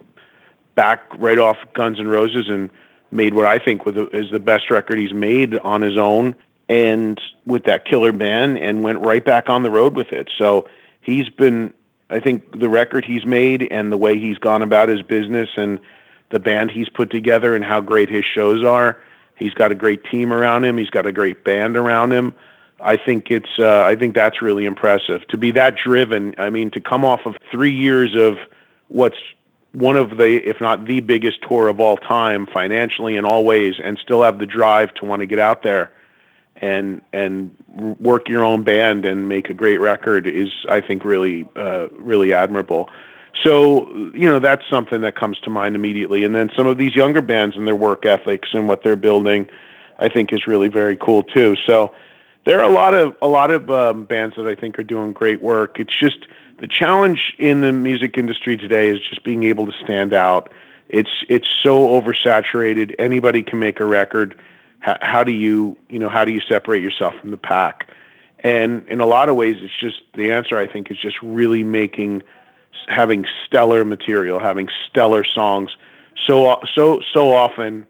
back 0.75 1.03
right 1.19 1.39
off 1.39 1.59
Guns 1.75 1.99
N' 1.99 2.09
Roses 2.09 2.49
and 2.49 2.71
made 3.11 3.35
what 3.35 3.47
I 3.47 3.59
think 3.59 3.87
was 3.87 3.97
is 4.13 4.31
the 4.31 4.41
best 4.41 4.71
record 4.71 4.99
he's 4.99 5.15
made 5.15 5.59
on 5.59 5.81
his 5.81 5.97
own 5.97 6.35
and 6.69 7.21
with 7.47 7.65
that 7.65 7.85
killer 7.85 8.13
band 8.13 8.59
and 8.59 8.83
went 8.83 9.01
right 9.01 9.25
back 9.25 9.49
on 9.49 9.63
the 9.63 9.71
road 9.71 9.97
with 9.97 10.13
it. 10.13 10.31
So 10.37 10.69
he's 11.01 11.29
been, 11.29 11.73
I 12.11 12.21
think, 12.21 12.59
the 12.59 12.69
record 12.69 13.05
he's 13.05 13.25
made 13.25 13.67
and 13.71 13.91
the 13.91 13.97
way 13.97 14.19
he's 14.19 14.39
gone 14.39 14.63
about 14.63 14.89
his 14.89 15.03
business 15.03 15.49
and 15.57 15.81
the 16.31 16.39
band 16.39 16.71
he's 16.71 16.89
put 16.89 17.11
together 17.11 17.57
and 17.57 17.65
how 17.65 17.81
great 17.81 18.11
his 18.11 18.25
shows 18.25 18.63
are. 18.65 18.99
He's 19.37 19.55
got 19.55 19.73
a 19.73 19.75
great 19.75 20.05
team 20.05 20.33
around 20.33 20.65
him. 20.65 20.77
He's 20.77 20.91
got 20.91 21.07
a 21.07 21.13
great 21.13 21.45
band 21.45 21.77
around 21.77 22.13
him. 22.13 22.35
I 22.81 22.97
think 22.97 23.31
it's, 23.31 23.59
uh, 23.59 23.83
I 23.83 23.97
think 23.97 24.15
that's 24.15 24.43
really 24.43 24.65
impressive 24.65 25.27
to 25.29 25.39
be 25.39 25.51
that 25.53 25.77
driven. 25.77 26.35
I 26.39 26.51
mean, 26.51 26.71
to 26.73 26.81
come 26.81 27.05
off 27.05 27.21
of 27.25 27.37
three 27.51 27.73
years 27.73 28.15
of 28.15 28.37
what's 28.89 29.17
one 29.73 29.97
of 29.97 30.17
the, 30.17 30.37
if 30.49 30.61
not 30.61 30.87
the 30.87 31.01
biggest 31.01 31.41
tour 31.49 31.69
of 31.69 31.81
all 31.81 31.97
time, 31.97 32.47
financially 32.47 33.17
in 33.17 33.25
all 33.25 33.45
ways, 33.45 33.77
and 33.83 33.99
still 33.99 34.23
have 34.23 34.39
the 34.39 34.47
drive 34.47 34.93
to 34.95 35.05
want 35.05 35.21
to 35.21 35.27
get 35.27 35.39
out 35.39 35.63
there 35.63 35.91
and 36.61 37.01
and 37.13 37.55
work 38.01 38.29
your 38.29 38.45
own 38.45 38.63
band 38.63 39.05
and 39.05 39.29
make 39.29 39.51
a 39.51 39.55
great 39.55 39.79
record 39.79 40.27
is 40.27 40.51
I 40.69 40.81
think 40.81 41.05
really 41.05 41.47
uh, 41.57 41.89
really 41.93 42.33
admirable. 42.33 42.89
So 43.45 43.89
you 44.15 44.29
know 44.29 44.39
that's 44.39 44.63
something 44.69 45.01
that 45.03 45.17
comes 45.17 45.39
to 45.41 45.51
mind 45.51 45.77
immediately. 45.77 46.25
And 46.25 46.35
then 46.35 46.51
some 46.57 46.67
of 46.67 46.79
these 46.79 46.95
younger 46.95 47.23
bands 47.23 47.57
and 47.57 47.67
their 47.67 47.77
work 47.77 48.05
ethics 48.05 48.49
and 48.53 48.69
what 48.69 48.83
they're 48.83 48.97
building, 48.97 49.49
I 49.99 50.09
think 50.09 50.33
is 50.33 50.47
really 50.47 50.69
very 50.69 50.97
cool 50.97 51.23
too. 51.23 51.57
So 51.67 51.95
there 52.45 52.61
are 52.61 52.69
a 52.69 52.73
lot 52.73 52.95
of 52.95 53.17
a 53.23 53.29
lot 53.29 53.51
of 53.51 53.71
um, 53.71 54.05
bands 54.05 54.37
that 54.37 54.47
I 54.47 54.55
think 54.55 54.79
are 54.79 54.85
doing 54.85 55.13
great 55.13 55.43
work. 55.43 55.79
It's 55.79 55.97
just 55.97 56.27
the 56.59 56.67
challenge 56.67 57.35
in 57.39 57.61
the 57.61 57.73
music 57.73 58.19
industry 58.19 58.57
today 58.57 58.89
is 58.89 59.01
just 59.09 59.23
being 59.23 59.45
able 59.45 59.67
to 59.67 59.73
stand 59.85 60.13
out. 60.13 60.51
It's 60.89 61.25
it's 61.29 61.49
so 61.63 61.89
oversaturated. 61.89 62.95
Anybody 62.99 63.43
can 63.43 63.59
make 63.59 63.81
a 63.81 63.85
record. 63.85 64.35
How, 64.81 64.97
how 65.01 65.25
do 65.25 65.33
you 65.33 65.77
you 65.89 65.99
know 65.99 66.09
how 66.09 66.25
do 66.25 66.33
you 66.33 66.41
separate 66.41 66.83
yourself 66.83 67.15
from 67.21 67.31
the 67.31 67.37
pack? 67.37 67.89
And 68.41 68.87
in 68.89 69.01
a 69.01 69.07
lot 69.07 69.29
of 69.29 69.37
ways, 69.37 69.57
it's 69.61 69.77
just 69.79 70.03
the 70.15 70.31
answer. 70.31 70.57
I 70.59 70.67
think 70.67 70.91
is 70.91 70.99
just 70.99 71.21
really 71.23 71.65
making 71.65 72.23
having 72.87 73.27
stellar 73.45 73.85
material, 73.85 74.39
having 74.39 74.69
stellar 74.89 75.25
songs. 75.25 75.77
So 76.27 76.47
uh, 76.47 76.65
so 76.75 77.01
so 77.13 77.33
often, 77.33 77.87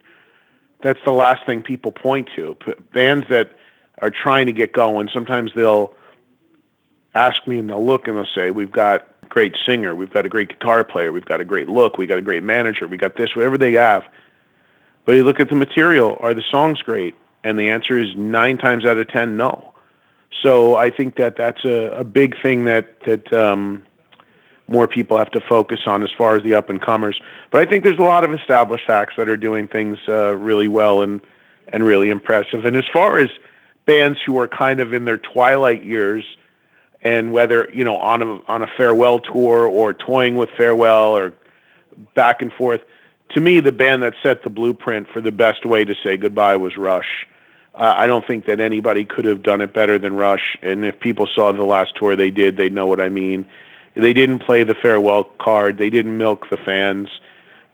that's 0.82 1.00
the 1.04 1.12
last 1.12 1.44
thing 1.44 1.62
people 1.62 1.92
point 1.92 2.30
to. 2.36 2.56
Bands 2.92 3.26
that 3.28 3.52
are 4.00 4.10
trying 4.10 4.46
to 4.46 4.52
get 4.52 4.72
going. 4.72 5.08
Sometimes 5.12 5.52
they'll 5.54 5.94
ask 7.14 7.46
me 7.46 7.58
and 7.58 7.68
they'll 7.68 7.84
look 7.84 8.08
and 8.08 8.16
they'll 8.16 8.26
say, 8.34 8.50
"We've 8.50 8.72
got 8.72 9.06
great 9.28 9.54
singer, 9.66 9.94
we've 9.94 10.12
got 10.12 10.24
a 10.24 10.28
great 10.30 10.48
guitar 10.48 10.84
player, 10.84 11.12
we've 11.12 11.26
got 11.26 11.40
a 11.40 11.44
great 11.44 11.68
look, 11.68 11.98
we 11.98 12.06
got 12.06 12.16
a 12.16 12.22
great 12.22 12.42
manager, 12.42 12.86
we 12.88 12.96
got 12.96 13.16
this, 13.16 13.36
whatever 13.36 13.58
they 13.58 13.72
have." 13.72 14.04
But 15.08 15.16
you 15.16 15.24
look 15.24 15.40
at 15.40 15.48
the 15.48 15.54
material, 15.54 16.18
are 16.20 16.34
the 16.34 16.42
songs 16.50 16.82
great? 16.82 17.14
And 17.42 17.58
the 17.58 17.70
answer 17.70 17.98
is 17.98 18.14
nine 18.14 18.58
times 18.58 18.84
out 18.84 18.98
of 18.98 19.08
ten, 19.08 19.38
no. 19.38 19.72
So 20.42 20.76
I 20.76 20.90
think 20.90 21.16
that 21.16 21.34
that's 21.34 21.64
a, 21.64 21.92
a 21.92 22.04
big 22.04 22.38
thing 22.42 22.66
that 22.66 23.00
that 23.06 23.32
um, 23.32 23.84
more 24.66 24.86
people 24.86 25.16
have 25.16 25.30
to 25.30 25.40
focus 25.40 25.80
on 25.86 26.02
as 26.02 26.10
far 26.18 26.36
as 26.36 26.42
the 26.42 26.54
up 26.54 26.68
and 26.68 26.78
comers. 26.78 27.18
But 27.50 27.66
I 27.66 27.70
think 27.70 27.84
there's 27.84 27.98
a 27.98 28.02
lot 28.02 28.22
of 28.22 28.34
established 28.34 28.90
acts 28.90 29.14
that 29.16 29.30
are 29.30 29.38
doing 29.38 29.66
things 29.66 29.96
uh, 30.10 30.36
really 30.36 30.68
well 30.68 31.00
and 31.00 31.22
and 31.72 31.84
really 31.84 32.10
impressive. 32.10 32.66
And 32.66 32.76
as 32.76 32.84
far 32.92 33.16
as 33.16 33.30
bands 33.86 34.18
who 34.26 34.38
are 34.38 34.46
kind 34.46 34.78
of 34.78 34.92
in 34.92 35.06
their 35.06 35.16
twilight 35.16 35.84
years, 35.84 36.22
and 37.00 37.32
whether 37.32 37.70
you 37.72 37.82
know 37.82 37.96
on 37.96 38.20
a 38.20 38.42
on 38.42 38.60
a 38.60 38.68
farewell 38.76 39.20
tour 39.20 39.66
or 39.66 39.94
toying 39.94 40.36
with 40.36 40.50
farewell 40.50 41.16
or 41.16 41.32
back 42.14 42.42
and 42.42 42.52
forth, 42.52 42.82
to 43.30 43.40
me 43.40 43.60
the 43.60 43.72
band 43.72 44.02
that 44.02 44.14
set 44.22 44.42
the 44.42 44.50
blueprint 44.50 45.08
for 45.08 45.20
the 45.20 45.32
best 45.32 45.64
way 45.64 45.84
to 45.84 45.94
say 46.02 46.16
goodbye 46.16 46.56
was 46.56 46.76
Rush. 46.76 47.26
Uh, 47.74 47.94
I 47.96 48.06
don't 48.06 48.26
think 48.26 48.46
that 48.46 48.60
anybody 48.60 49.04
could 49.04 49.24
have 49.24 49.42
done 49.42 49.60
it 49.60 49.72
better 49.72 49.98
than 49.98 50.16
Rush. 50.16 50.56
And 50.62 50.84
if 50.84 50.98
people 50.98 51.28
saw 51.32 51.52
the 51.52 51.62
last 51.62 51.94
tour 51.96 52.16
they 52.16 52.30
did, 52.30 52.56
they'd 52.56 52.72
know 52.72 52.86
what 52.86 53.00
I 53.00 53.08
mean. 53.08 53.46
They 53.94 54.12
didn't 54.12 54.40
play 54.40 54.64
the 54.64 54.74
farewell 54.74 55.24
card. 55.24 55.78
They 55.78 55.90
didn't 55.90 56.16
milk 56.18 56.50
the 56.50 56.56
fans. 56.56 57.08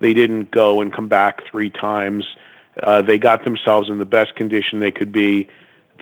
They 0.01 0.13
didn't 0.13 0.51
go 0.51 0.81
and 0.81 0.93
come 0.93 1.09
back 1.09 1.45
three 1.47 1.71
times. 1.71 2.27
Uh, 2.83 3.03
they 3.03 3.19
got 3.19 3.45
themselves 3.45 3.89
in 3.89 3.99
the 3.99 4.05
best 4.05 4.35
condition 4.35 4.81
they 4.81 4.91
could 4.91 5.13
be. 5.13 5.49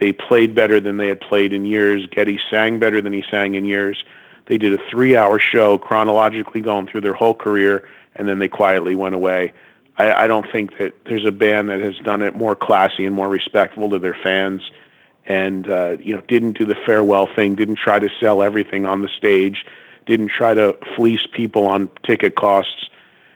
They 0.01 0.13
played 0.13 0.55
better 0.55 0.81
than 0.81 0.97
they 0.97 1.09
had 1.09 1.21
played 1.21 1.53
in 1.53 1.65
years. 1.65 2.07
Geddy 2.07 2.41
sang 2.51 2.79
better 2.79 3.01
than 3.01 3.13
he 3.13 3.23
sang 3.31 3.55
in 3.55 3.65
years. 3.65 4.03
They 4.47 4.59
did 4.59 4.73
a 4.73 4.83
three-hour 4.91 5.39
show 5.39 5.79
chronologically 5.79 6.61
going 6.61 6.87
through 6.87 7.03
their 7.03 7.15
whole 7.15 7.35
career, 7.35 7.89
and 8.17 8.29
then 8.29 8.39
they 8.39 8.49
quietly 8.49 8.95
went 8.95 9.15
away. 9.15 9.53
I, 9.99 10.25
I 10.25 10.27
don't 10.27 10.51
think 10.51 10.79
that 10.79 10.95
there's 11.05 11.25
a 11.25 11.33
band 11.33 11.69
that 11.69 11.81
has 11.81 11.97
done 11.99 12.23
it 12.23 12.35
more 12.35 12.57
classy 12.57 13.05
and 13.05 13.15
more 13.15 13.29
respectful 13.29 13.91
to 13.91 13.99
their 13.99 14.17
fans, 14.23 14.63
and 15.27 15.69
uh, 15.69 15.97
you 16.01 16.15
know 16.15 16.23
didn't 16.23 16.59
do 16.59 16.65
the 16.65 16.77
farewell 16.87 17.29
thing, 17.35 17.55
didn't 17.55 17.79
try 17.79 17.99
to 17.99 18.09
sell 18.21 18.43
everything 18.43 18.87
on 18.87 19.03
the 19.03 19.09
stage 19.09 19.65
didn't 20.07 20.29
try 20.29 20.55
to 20.55 20.77
fleece 20.97 21.27
people 21.33 21.67
on 21.67 21.89
ticket 22.05 22.35
costs. 22.35 22.89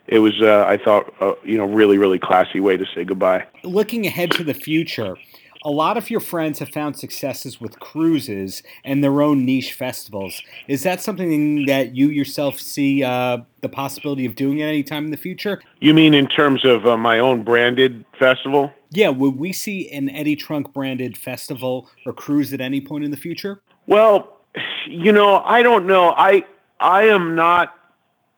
It 0.06 0.20
was, 0.20 0.40
uh, 0.40 0.64
I 0.68 0.76
thought, 0.76 1.12
uh, 1.20 1.34
you 1.44 1.58
know, 1.58 1.64
really, 1.64 1.98
really 1.98 2.18
classy 2.18 2.60
way 2.60 2.76
to 2.76 2.86
say 2.94 3.04
goodbye. 3.04 3.46
Looking 3.64 4.06
ahead 4.06 4.30
to 4.32 4.44
the 4.44 4.54
future, 4.54 5.16
a 5.64 5.70
lot 5.70 5.96
of 5.96 6.10
your 6.10 6.20
friends 6.20 6.58
have 6.58 6.68
found 6.68 6.98
successes 6.98 7.60
with 7.60 7.78
cruises 7.80 8.62
and 8.84 9.02
their 9.02 9.22
own 9.22 9.44
niche 9.44 9.72
festivals. 9.72 10.42
Is 10.68 10.82
that 10.82 11.00
something 11.00 11.66
that 11.66 11.94
you 11.94 12.08
yourself 12.08 12.60
see 12.60 13.02
uh, 13.02 13.38
the 13.60 13.68
possibility 13.68 14.26
of 14.26 14.34
doing 14.34 14.62
at 14.62 14.68
any 14.68 14.82
time 14.82 15.04
in 15.04 15.10
the 15.10 15.16
future? 15.16 15.62
You 15.80 15.94
mean 15.94 16.14
in 16.14 16.26
terms 16.26 16.64
of 16.64 16.86
uh, 16.86 16.96
my 16.96 17.18
own 17.18 17.42
branded 17.42 18.04
festival? 18.18 18.72
Yeah, 18.90 19.08
would 19.08 19.36
we 19.36 19.52
see 19.52 19.90
an 19.90 20.08
Eddie 20.08 20.36
Trunk 20.36 20.72
branded 20.72 21.16
festival 21.16 21.88
or 22.04 22.12
cruise 22.12 22.52
at 22.52 22.60
any 22.60 22.80
point 22.80 23.04
in 23.04 23.10
the 23.10 23.16
future? 23.16 23.60
Well, 23.86 24.38
you 24.86 25.12
know, 25.12 25.38
I 25.44 25.62
don't 25.62 25.86
know. 25.86 26.14
I 26.16 26.44
I 26.80 27.04
am 27.04 27.34
not 27.34 27.74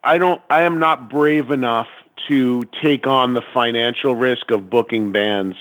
I 0.02 0.18
don't 0.18 0.40
I 0.50 0.62
am 0.62 0.78
not 0.78 1.10
brave 1.10 1.50
enough 1.50 1.88
to 2.28 2.64
take 2.82 3.06
on 3.06 3.34
the 3.34 3.42
financial 3.54 4.14
risk 4.14 4.50
of 4.50 4.68
booking 4.68 5.12
bands. 5.12 5.56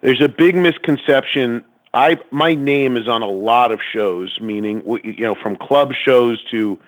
There's 0.00 0.20
a 0.20 0.28
big 0.28 0.54
misconception. 0.54 1.64
I 1.92 2.18
my 2.30 2.54
name 2.54 2.96
is 2.96 3.08
on 3.08 3.22
a 3.22 3.28
lot 3.28 3.72
of 3.72 3.80
shows, 3.92 4.38
meaning 4.40 4.82
you 5.02 5.24
know 5.24 5.34
from 5.34 5.56
club 5.56 5.92
shows 5.92 6.42
to 6.50 6.78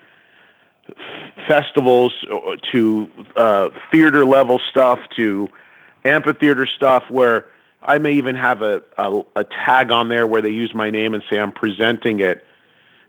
festivals 1.47 2.13
uh, 2.31 2.55
to 2.71 3.09
uh, 3.35 3.69
theater 3.91 4.25
level 4.25 4.59
stuff 4.69 4.99
to 5.15 5.49
amphitheater 6.05 6.65
stuff 6.65 7.03
where 7.09 7.47
I 7.83 7.97
may 7.97 8.13
even 8.13 8.35
have 8.35 8.61
a, 8.61 8.81
a, 8.97 9.21
a 9.35 9.43
tag 9.43 9.91
on 9.91 10.09
there 10.09 10.27
where 10.27 10.41
they 10.41 10.49
use 10.49 10.73
my 10.73 10.89
name 10.89 11.13
and 11.13 11.23
say 11.29 11.39
I'm 11.39 11.51
presenting 11.51 12.19
it. 12.19 12.45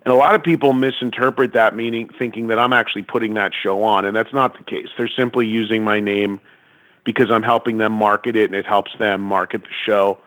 And 0.04 0.12
a 0.12 0.16
lot 0.16 0.34
of 0.34 0.42
people 0.42 0.72
misinterpret 0.72 1.52
that 1.52 1.76
meaning 1.76 2.08
thinking 2.18 2.48
that 2.48 2.58
I'm 2.58 2.72
actually 2.72 3.02
putting 3.02 3.34
that 3.34 3.52
show 3.54 3.82
on, 3.84 4.04
and 4.04 4.16
that's 4.16 4.32
not 4.32 4.58
the 4.58 4.64
case. 4.64 4.88
They're 4.96 5.08
simply 5.08 5.46
using 5.46 5.84
my 5.84 6.00
name 6.00 6.40
because 7.04 7.30
I'm 7.30 7.42
helping 7.42 7.78
them 7.78 7.92
market 7.92 8.36
it 8.36 8.46
and 8.46 8.54
it 8.54 8.66
helps 8.66 8.92
them 8.98 9.20
market 9.20 9.62
the 9.62 9.68
show. 9.84 10.18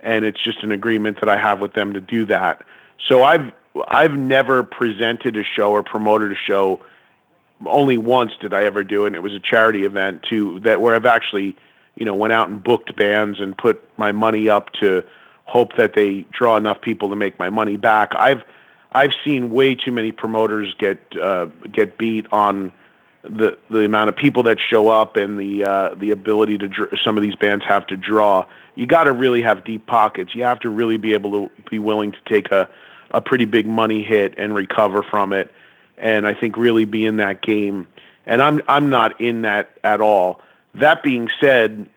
And 0.00 0.24
it's 0.24 0.42
just 0.42 0.62
an 0.62 0.72
agreement 0.72 1.20
that 1.20 1.28
I 1.28 1.36
have 1.36 1.60
with 1.60 1.74
them 1.74 1.92
to 1.92 2.00
do 2.00 2.24
that. 2.26 2.64
So 3.06 3.22
I've 3.22 3.52
I've 3.88 4.14
never 4.14 4.62
presented 4.62 5.36
a 5.36 5.44
show 5.44 5.72
or 5.72 5.82
promoted 5.82 6.32
a 6.32 6.36
show. 6.36 6.80
Only 7.64 7.98
once 7.98 8.32
did 8.40 8.52
I 8.52 8.64
ever 8.64 8.84
do 8.84 9.04
it, 9.04 9.08
and 9.08 9.16
it 9.16 9.22
was 9.22 9.32
a 9.32 9.40
charity 9.40 9.84
event 9.84 10.24
too 10.24 10.60
that 10.60 10.80
where 10.80 10.94
I've 10.94 11.06
actually, 11.06 11.56
you 11.94 12.04
know, 12.04 12.14
went 12.14 12.32
out 12.32 12.48
and 12.48 12.62
booked 12.62 12.94
bands 12.96 13.40
and 13.40 13.56
put 13.56 13.82
my 13.96 14.12
money 14.12 14.48
up 14.48 14.72
to 14.74 15.04
hope 15.44 15.76
that 15.76 15.94
they 15.94 16.22
draw 16.32 16.56
enough 16.56 16.80
people 16.80 17.08
to 17.10 17.16
make 17.16 17.38
my 17.38 17.50
money 17.50 17.76
back. 17.76 18.12
I've 18.16 18.42
I've 18.92 19.12
seen 19.24 19.50
way 19.50 19.74
too 19.74 19.92
many 19.92 20.12
promoters 20.12 20.74
get 20.78 21.00
uh, 21.20 21.46
get 21.70 21.98
beat 21.98 22.26
on 22.32 22.72
the 23.22 23.56
the 23.70 23.84
amount 23.84 24.08
of 24.08 24.16
people 24.16 24.42
that 24.44 24.58
show 24.58 24.88
up 24.88 25.16
and 25.16 25.38
the 25.38 25.64
uh, 25.64 25.94
the 25.94 26.10
ability 26.10 26.58
to 26.58 26.68
dr- 26.68 26.98
some 27.04 27.16
of 27.16 27.22
these 27.22 27.36
bands 27.36 27.64
have 27.64 27.86
to 27.88 27.96
draw. 27.96 28.44
You 28.74 28.86
got 28.86 29.04
to 29.04 29.12
really 29.12 29.42
have 29.42 29.64
deep 29.64 29.86
pockets. 29.86 30.34
You 30.34 30.44
have 30.44 30.60
to 30.60 30.70
really 30.70 30.96
be 30.96 31.12
able 31.14 31.30
to 31.32 31.50
be 31.70 31.78
willing 31.78 32.12
to 32.12 32.18
take 32.26 32.50
a 32.50 32.68
a 33.12 33.20
pretty 33.20 33.44
big 33.44 33.66
money 33.66 34.02
hit 34.02 34.34
and 34.38 34.54
recover 34.54 35.02
from 35.02 35.32
it. 35.32 35.52
And 35.98 36.26
I 36.26 36.34
think 36.34 36.56
really 36.56 36.84
be 36.84 37.06
in 37.06 37.18
that 37.18 37.42
game. 37.42 37.86
And 38.26 38.42
I'm 38.42 38.62
I'm 38.68 38.90
not 38.90 39.20
in 39.20 39.42
that 39.42 39.70
at 39.84 40.00
all. 40.00 40.40
That 40.74 41.02
being 41.02 41.28
said, 41.40 41.88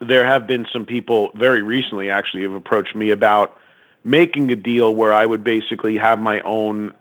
there 0.00 0.26
have 0.26 0.46
been 0.46 0.66
some 0.72 0.84
people 0.84 1.30
very 1.34 1.62
recently 1.62 2.10
actually 2.10 2.42
have 2.42 2.52
approached 2.52 2.94
me 2.94 3.10
about 3.10 3.58
making 4.04 4.52
a 4.52 4.56
deal 4.56 4.94
where 4.94 5.12
I 5.12 5.24
would 5.24 5.42
basically 5.42 5.96
have 5.96 6.20
my 6.20 6.40
own 6.40 6.92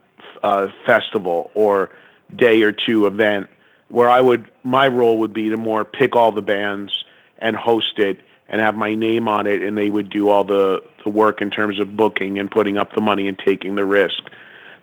uh, 0.42 0.70
festival 0.86 1.52
or 1.54 1.90
day 2.36 2.62
or 2.64 2.72
two 2.72 3.06
event 3.08 3.48
where 3.90 4.10
I 4.10 4.22
would 4.22 4.50
my 4.64 4.88
role 4.88 5.20
would 5.20 5.34
be 5.34 5.50
to 5.50 5.58
more 5.58 5.86
pick 5.86 6.16
all 6.16 6.32
the 6.32 6.42
bands 6.42 6.92
and 7.40 7.56
host 7.56 8.00
it 8.00 8.20
and 8.50 8.62
have 8.62 8.76
my 8.76 8.96
name 8.96 9.28
on 9.28 9.48
it 9.48 9.62
and 9.62 9.78
they 9.78 9.90
would 9.90 10.10
do 10.10 10.30
all 10.30 10.44
the, 10.44 10.84
the 11.04 11.10
work 11.10 11.42
in 11.42 11.50
terms 11.50 11.80
of 11.80 11.96
booking 11.96 12.40
and 12.40 12.50
putting 12.50 12.78
up 12.78 12.94
the 12.94 13.02
money 13.02 13.28
and 13.28 13.38
taking 13.40 13.76
the 13.76 13.86
risk. 13.86 14.24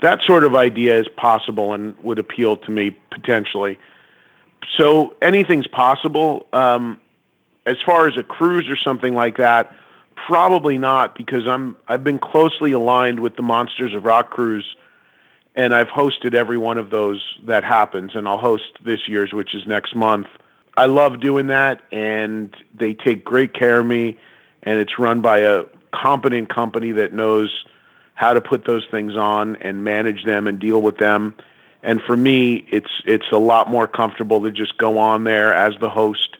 That 0.03 0.21
sort 0.23 0.45
of 0.45 0.55
idea 0.55 0.99
is 0.99 1.09
possible 1.17 1.73
and 1.73 1.97
would 2.03 2.19
appeal 2.19 2.57
to 2.59 2.71
me 2.71 2.97
potentially. 3.11 3.79
So 4.77 5.15
anything's 5.21 5.67
possible. 5.67 6.47
Um, 6.53 7.01
as 7.67 7.77
far 7.85 8.09
as 8.09 8.17
a 8.17 8.23
cruise 8.23 8.69
or 8.69 8.77
something 8.77 9.15
like 9.15 9.37
that, 9.37 9.75
Probably 10.27 10.79
not 10.79 11.17
because 11.17 11.47
I'm 11.47 11.77
I've 11.89 12.05
been 12.05 12.19
closely 12.19 12.73
aligned 12.73 13.21
with 13.21 13.37
the 13.37 13.43
Monsters 13.43 13.95
of 13.95 14.05
Rock 14.05 14.31
cruise 14.31 14.77
and 15.54 15.75
I've 15.75 15.88
hosted 15.88 16.35
every 16.35 16.59
one 16.59 16.78
of 16.78 16.90
those 16.90 17.23
that 17.45 17.64
happens 17.64 18.12
and 18.14 18.28
I'll 18.28 18.38
host 18.38 18.73
this 18.85 19.09
year's 19.09 19.33
which 19.33 19.54
is 19.54 19.66
next 19.66 19.95
month. 19.95 20.26
I 20.76 20.87
love 20.87 21.21
doing 21.21 21.49
that 21.49 21.83
and 21.92 22.54
they 22.75 22.95
take 22.95 23.25
great 23.25 23.52
care 23.52 23.80
of 23.80 23.87
me 23.87 24.19
and 24.62 24.78
it's 24.78 24.99
run 24.99 25.21
by 25.21 25.38
a 25.38 25.64
competent 25.92 26.49
company 26.49 26.92
that 26.92 27.12
knows 27.12 27.64
how 28.14 28.35
to 28.35 28.40
put 28.40 28.64
those 28.66 28.87
things 28.90 29.16
on 29.16 29.57
and 29.57 29.83
manage 29.83 30.25
them 30.25 30.47
and 30.47 30.59
deal 30.59 30.83
with 30.83 30.99
them. 30.99 31.35
And 31.83 32.02
for 32.02 32.14
me, 32.14 32.66
it's 32.71 32.90
it's 33.07 33.30
a 33.33 33.38
lot 33.38 33.71
more 33.71 33.88
comfortable 33.88 34.42
to 34.42 34.50
just 34.50 34.76
go 34.76 34.99
on 34.99 35.25
there 35.25 35.54
as 35.54 35.75
the 35.80 35.88
host 35.88 36.37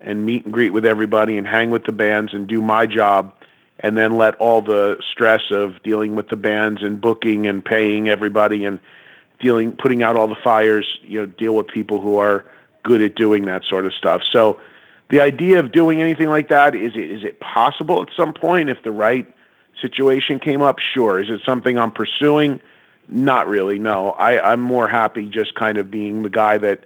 and 0.00 0.24
meet 0.24 0.44
and 0.44 0.54
greet 0.54 0.70
with 0.70 0.86
everybody 0.86 1.36
and 1.36 1.46
hang 1.46 1.70
with 1.70 1.84
the 1.84 1.92
bands 1.92 2.32
and 2.32 2.46
do 2.46 2.62
my 2.62 2.86
job 2.86 3.34
and 3.80 3.96
then 3.96 4.16
let 4.16 4.34
all 4.36 4.60
the 4.60 4.98
stress 5.10 5.50
of 5.50 5.82
dealing 5.82 6.16
with 6.16 6.28
the 6.28 6.36
bands 6.36 6.82
and 6.82 7.00
booking 7.00 7.46
and 7.46 7.64
paying 7.64 8.08
everybody 8.08 8.64
and 8.64 8.78
dealing 9.38 9.72
putting 9.72 10.02
out 10.02 10.16
all 10.16 10.26
the 10.26 10.36
fires 10.42 10.98
you 11.02 11.20
know 11.20 11.26
deal 11.26 11.54
with 11.54 11.68
people 11.68 12.00
who 12.00 12.16
are 12.16 12.44
good 12.82 13.02
at 13.02 13.14
doing 13.14 13.44
that 13.44 13.64
sort 13.64 13.86
of 13.86 13.94
stuff. 13.94 14.22
So 14.30 14.60
the 15.10 15.20
idea 15.20 15.60
of 15.60 15.72
doing 15.72 16.00
anything 16.00 16.28
like 16.28 16.48
that 16.48 16.74
is 16.74 16.92
it 16.94 17.10
is 17.10 17.24
it 17.24 17.40
possible 17.40 18.02
at 18.02 18.08
some 18.16 18.32
point 18.32 18.68
if 18.68 18.82
the 18.82 18.92
right 18.92 19.26
situation 19.80 20.38
came 20.40 20.62
up? 20.62 20.78
Sure. 20.78 21.20
Is 21.20 21.30
it 21.30 21.40
something 21.44 21.78
i'm 21.78 21.92
pursuing? 21.92 22.60
Not 23.08 23.48
really 23.48 23.78
no. 23.78 24.10
I 24.10 24.52
i'm 24.52 24.60
more 24.60 24.88
happy 24.88 25.26
just 25.26 25.54
kind 25.54 25.78
of 25.78 25.90
being 25.90 26.22
the 26.22 26.30
guy 26.30 26.58
that 26.58 26.84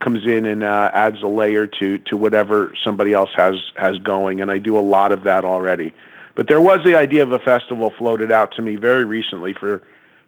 comes 0.00 0.26
in 0.26 0.44
and 0.44 0.62
uh, 0.62 0.90
adds 0.92 1.22
a 1.22 1.26
layer 1.28 1.66
to 1.66 1.98
to 1.98 2.16
whatever 2.16 2.74
somebody 2.82 3.12
else 3.12 3.30
has 3.36 3.54
has 3.76 3.96
going 3.98 4.40
and 4.42 4.50
i 4.50 4.58
do 4.58 4.76
a 4.76 4.80
lot 4.80 5.12
of 5.12 5.22
that 5.22 5.44
already 5.44 5.94
but 6.34 6.48
there 6.48 6.60
was 6.60 6.80
the 6.84 6.96
idea 6.96 7.22
of 7.22 7.32
a 7.32 7.38
festival 7.38 7.92
floated 7.96 8.32
out 8.32 8.52
to 8.56 8.62
me 8.62 8.76
very 8.76 9.04
recently 9.04 9.54
for 9.54 9.82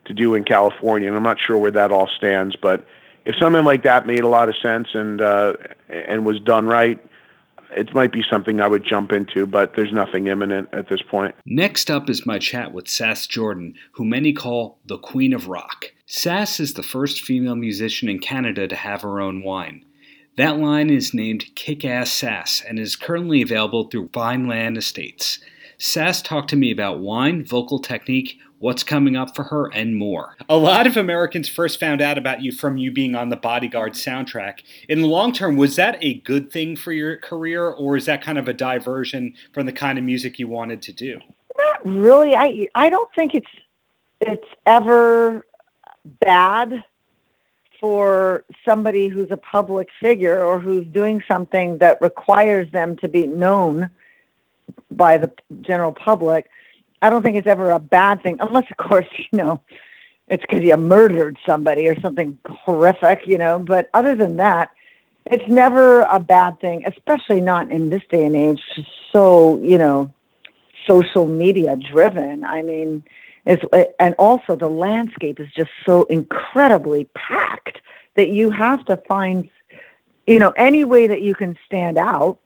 to 0.07 0.15
do 0.15 0.35
in 0.35 0.45
California, 0.45 1.09
and 1.09 1.17
I'm 1.17 1.23
not 1.23 1.39
sure 1.39 1.59
where 1.59 1.73
that 1.73 1.91
all 1.91 2.09
stands. 2.17 2.57
But 2.57 2.87
if 3.25 3.35
something 3.37 3.65
like 3.65 3.83
that 3.83 4.07
made 4.07 4.21
a 4.21 4.29
lot 4.29 4.49
of 4.49 4.57
sense 4.57 4.89
and 4.95 5.21
uh, 5.21 5.55
and 5.89 6.25
was 6.25 6.41
done 6.41 6.67
right, 6.67 7.05
it 7.77 7.93
might 7.95 8.13
be 8.13 8.23
something 8.29 8.61
I 8.61 8.69
would 8.69 8.85
jump 8.85 9.13
into. 9.13 9.47
But 9.47 9.75
there's 9.75 9.93
nothing 9.93 10.29
imminent 10.29 10.69
at 10.73 10.89
this 10.89 11.03
point. 11.03 11.35
Next 11.45 11.91
up 11.91 12.09
is 12.09 12.25
my 12.25 12.39
chat 12.39 12.73
with 12.73 12.89
Sass 12.89 13.27
Jordan, 13.27 13.75
who 13.93 14.05
many 14.05 14.33
call 14.33 14.79
the 14.87 14.99
Queen 14.99 15.33
of 15.33 15.49
Rock. 15.49 15.93
Sass 16.07 16.61
is 16.61 16.75
the 16.75 16.85
first 16.85 17.23
female 17.23 17.57
musician 17.57 18.09
in 18.09 18.21
Canada 18.21 18.69
to 18.69 18.77
have 18.77 19.03
her 19.03 19.21
own 19.21 19.43
wine. 19.43 19.85
That 20.37 20.59
line 20.59 20.91
is 20.91 21.15
named 21.15 21.47
Kick 21.55 21.85
Ass 21.85 22.13
Sass 22.13 22.63
and 22.67 22.79
is 22.79 22.95
currently 22.95 23.43
available 23.43 23.89
through 23.89 24.11
Vineland 24.13 24.77
Estates. 24.77 25.41
Sass 25.79 26.23
talked 26.23 26.51
to 26.51 26.57
me 26.57 26.71
about 26.71 27.01
wine, 27.01 27.45
vocal 27.45 27.79
technique, 27.79 28.39
what's 28.59 28.83
coming 28.83 29.17
up 29.17 29.37
for 29.37 29.45
her, 29.45 29.69
and 29.75 29.97
more. 29.97 30.37
A 30.49 30.57
lot 30.57 30.87
of 30.87 30.97
Americans 30.97 31.49
first 31.49 31.79
found 31.79 32.01
out 32.01 32.17
about 32.17 32.43
you 32.43 32.53
from 32.53 32.79
you 32.79 32.91
being 32.91 33.15
on 33.15 33.29
the 33.29 33.37
Bodyguard 33.37 33.93
soundtrack. 33.93 34.61
In 34.89 35.03
the 35.03 35.09
long 35.09 35.33
term, 35.33 35.57
was 35.57 35.77
that 35.77 35.99
a 36.01 36.15
good 36.21 36.51
thing 36.51 36.77
for 36.77 36.93
your 36.93 37.17
career, 37.17 37.69
or 37.69 37.97
is 37.97 38.07
that 38.07 38.23
kind 38.23 38.39
of 38.39 38.49
a 38.49 38.55
diversion 38.55 39.35
from 39.53 39.67
the 39.67 39.73
kind 39.73 39.99
of 39.99 40.05
music 40.05 40.39
you 40.39 40.49
wanted 40.49 40.81
to 40.83 40.93
do? 40.93 41.21
Not 41.59 41.87
really. 41.87 42.35
I 42.35 42.69
I 42.75 42.89
don't 42.89 43.13
think 43.15 43.35
it's 43.35 43.47
it's 44.21 44.49
ever 44.65 45.45
bad 46.21 46.83
for 47.81 48.45
somebody 48.65 49.09
who's 49.09 49.31
a 49.31 49.37
public 49.37 49.89
figure 50.01 50.43
or 50.43 50.59
who's 50.59 50.87
doing 50.87 51.23
something 51.29 51.77
that 51.79 52.01
requires 52.01 52.71
them 52.73 52.97
to 52.97 53.09
be 53.09 53.27
known 53.27 53.91
by 54.91 55.19
the 55.19 55.33
general 55.63 55.93
public, 55.93 56.49
I 57.03 57.11
don't 57.11 57.23
think 57.23 57.37
it's 57.37 57.47
ever 57.47 57.71
a 57.71 57.79
bad 57.79 58.23
thing, 58.23 58.39
unless, 58.41 58.71
of 58.71 58.77
course, 58.77 59.07
you 59.17 59.39
know, 59.39 59.61
it's 60.29 60.43
because 60.43 60.63
you 60.63 60.77
murdered 60.77 61.39
somebody 61.47 61.87
or 61.87 61.99
something 62.01 62.39
horrific, 62.47 63.27
you 63.27 63.39
know. 63.39 63.59
But 63.59 63.89
other 63.95 64.15
than 64.17 64.37
that, 64.37 64.71
it's 65.27 65.47
never 65.49 66.03
a 66.03 66.19
bad 66.19 66.61
thing, 66.61 66.85
especially 66.87 67.41
not 67.41 67.71
in 67.71 67.91
this 67.91 68.03
day 68.11 68.25
and 68.25 68.37
age. 68.37 68.63
So, 69.13 69.59
you 69.59 69.79
know, 69.79 70.13
social 70.87 71.27
media 71.27 71.77
driven. 71.77 72.45
I 72.45 72.63
mean, 72.63 73.05
it's, 73.45 73.63
and 74.01 74.15
also 74.19 74.57
the 74.57 74.69
landscape 74.69 75.39
is 75.39 75.49
just 75.53 75.71
so 75.85 76.05
incredibly 76.05 77.09
packed 77.15 77.81
that 78.15 78.29
you 78.29 78.51
have 78.51 78.85
to 78.87 78.97
find, 79.09 79.49
you 80.27 80.39
know, 80.39 80.51
any 80.57 80.85
way 80.85 81.07
that 81.07 81.23
you 81.23 81.35
can 81.35 81.57
stand 81.67 81.99
out 81.99 82.39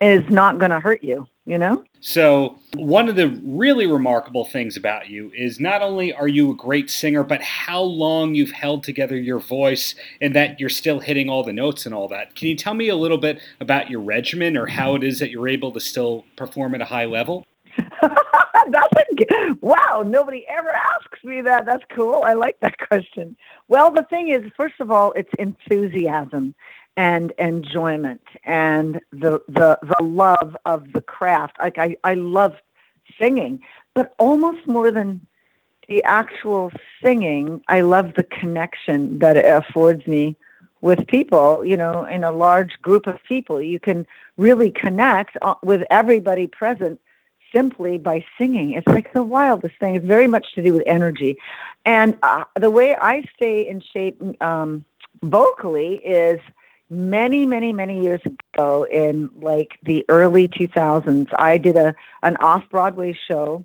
is 0.00 0.28
not 0.30 0.58
going 0.58 0.70
to 0.70 0.80
hurt 0.80 1.02
you 1.02 1.26
you 1.46 1.58
know? 1.58 1.84
So, 2.00 2.58
one 2.74 3.08
of 3.08 3.16
the 3.16 3.28
really 3.42 3.86
remarkable 3.86 4.44
things 4.44 4.76
about 4.76 5.08
you 5.08 5.30
is 5.34 5.60
not 5.60 5.82
only 5.82 6.12
are 6.12 6.28
you 6.28 6.50
a 6.50 6.54
great 6.54 6.90
singer, 6.90 7.22
but 7.22 7.42
how 7.42 7.82
long 7.82 8.34
you've 8.34 8.52
held 8.52 8.84
together 8.84 9.16
your 9.16 9.38
voice 9.38 9.94
and 10.20 10.34
that 10.34 10.60
you're 10.60 10.68
still 10.68 11.00
hitting 11.00 11.28
all 11.28 11.42
the 11.42 11.52
notes 11.52 11.86
and 11.86 11.94
all 11.94 12.08
that. 12.08 12.34
Can 12.34 12.48
you 12.48 12.56
tell 12.56 12.74
me 12.74 12.88
a 12.88 12.96
little 12.96 13.18
bit 13.18 13.40
about 13.60 13.90
your 13.90 14.00
regimen 14.00 14.56
or 14.56 14.66
how 14.66 14.94
it 14.94 15.02
is 15.02 15.18
that 15.18 15.30
you're 15.30 15.48
able 15.48 15.72
to 15.72 15.80
still 15.80 16.24
perform 16.36 16.74
at 16.74 16.80
a 16.80 16.86
high 16.86 17.06
level? 17.06 17.46
That's 18.70 18.94
a, 18.96 19.56
wow, 19.60 20.04
nobody 20.06 20.46
ever 20.48 20.70
asks 20.70 21.24
me 21.24 21.40
that. 21.42 21.66
That's 21.66 21.84
cool. 21.94 22.22
I 22.24 22.34
like 22.34 22.58
that 22.60 22.76
question. 22.78 23.36
Well, 23.68 23.90
the 23.90 24.04
thing 24.04 24.28
is, 24.28 24.42
first 24.56 24.80
of 24.80 24.90
all, 24.90 25.12
it's 25.12 25.30
enthusiasm 25.38 26.54
and 27.00 27.32
enjoyment 27.38 28.20
and 28.44 29.00
the 29.10 29.32
the 29.48 29.78
the 29.92 30.02
love 30.02 30.54
of 30.66 30.92
the 30.92 31.00
craft. 31.00 31.56
Like 31.58 31.78
I, 31.78 31.96
I 32.04 32.12
love 32.12 32.54
singing, 33.18 33.62
but 33.94 34.14
almost 34.18 34.66
more 34.66 34.90
than 34.90 35.26
the 35.88 36.04
actual 36.04 36.70
singing, 37.02 37.62
I 37.68 37.80
love 37.80 38.12
the 38.16 38.22
connection 38.40 39.18
that 39.20 39.38
it 39.38 39.46
affords 39.46 40.06
me 40.06 40.36
with 40.82 41.06
people, 41.06 41.64
you 41.64 41.76
know, 41.82 42.04
in 42.04 42.22
a 42.22 42.32
large 42.32 42.72
group 42.82 43.06
of 43.06 43.16
people. 43.24 43.62
You 43.62 43.80
can 43.80 44.06
really 44.36 44.70
connect 44.70 45.38
uh, 45.40 45.54
with 45.62 45.82
everybody 45.90 46.46
present 46.46 47.00
simply 47.50 47.96
by 47.96 48.24
singing. 48.36 48.72
It's 48.72 48.86
like 48.86 49.10
the 49.14 49.24
wildest 49.24 49.76
thing. 49.80 49.94
It's 49.94 50.06
very 50.06 50.28
much 50.28 50.46
to 50.54 50.62
do 50.62 50.74
with 50.74 50.82
energy. 50.86 51.38
And 51.86 52.18
uh, 52.22 52.44
the 52.58 52.70
way 52.70 52.94
I 52.94 53.24
stay 53.34 53.66
in 53.66 53.80
shape 53.80 54.20
um, 54.42 54.84
vocally 55.22 55.94
is 55.96 56.40
many, 56.90 57.46
many, 57.46 57.72
many 57.72 58.02
years 58.02 58.20
ago 58.26 58.84
in 58.84 59.30
like 59.40 59.78
the 59.84 60.04
early 60.08 60.48
2000s, 60.48 61.28
I 61.38 61.56
did 61.56 61.76
a 61.76 61.94
an 62.22 62.36
off 62.38 62.68
Broadway 62.68 63.16
show 63.28 63.64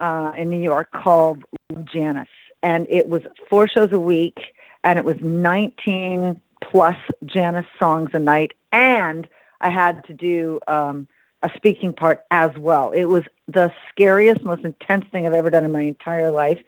uh, 0.00 0.32
in 0.36 0.48
New 0.50 0.60
York 0.60 0.90
called 0.92 1.44
Janis, 1.84 2.28
and 2.62 2.86
it 2.88 3.08
was 3.08 3.22
four 3.48 3.68
shows 3.68 3.92
a 3.92 4.00
week, 4.00 4.40
and 4.82 4.98
it 4.98 5.04
was 5.04 5.16
19 5.20 6.40
plus 6.62 6.96
Janis 7.26 7.66
songs 7.78 8.10
a 8.14 8.18
night, 8.18 8.52
and 8.72 9.28
I 9.60 9.70
had 9.70 10.04
to 10.06 10.14
do 10.14 10.58
um, 10.66 11.06
a 11.42 11.50
speaking 11.54 11.92
part 11.92 12.24
as 12.30 12.56
well. 12.56 12.90
It 12.92 13.04
was 13.04 13.24
the 13.46 13.72
scariest, 13.90 14.42
most 14.42 14.64
intense 14.64 15.04
thing 15.12 15.26
I've 15.26 15.34
ever 15.34 15.50
done 15.50 15.64
in 15.64 15.72
my 15.72 15.82
entire 15.82 16.30
life, 16.30 16.60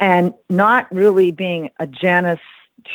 and 0.00 0.32
not 0.48 0.92
really 0.92 1.30
being 1.30 1.70
a 1.78 1.86
Janis 1.86 2.40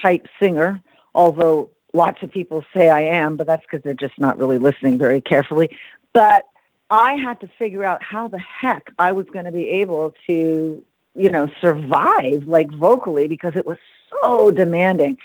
type 0.02 0.28
singer, 0.40 0.82
although 1.14 1.70
lots 1.98 2.24
of 2.24 2.32
people 2.32 2.64
say 2.74 2.90
I 2.90 3.02
am, 3.02 3.36
but 3.36 3.48
that's 3.48 3.64
because 3.64 3.84
they're 3.84 3.94
just 3.94 4.18
not 4.18 4.38
really 4.38 4.58
listening 4.58 4.98
very 4.98 5.20
carefully. 5.20 5.76
But 6.14 6.46
I 6.90 7.16
had 7.16 7.42
to 7.42 7.50
figure 7.60 7.84
out 7.84 8.02
how 8.02 8.30
the 8.30 8.40
heck 8.40 8.92
I 8.98 9.12
was 9.12 9.26
going 9.28 9.46
to 9.46 9.52
be 9.52 9.68
able 9.68 10.14
to, 10.28 10.84
you 11.16 11.30
know, 11.30 11.50
survive 11.60 12.48
like 12.48 12.72
vocally 12.72 13.28
because 13.28 13.56
it 13.56 13.66
was 13.66 13.78
so 14.10 14.52
demanding. 14.52 15.18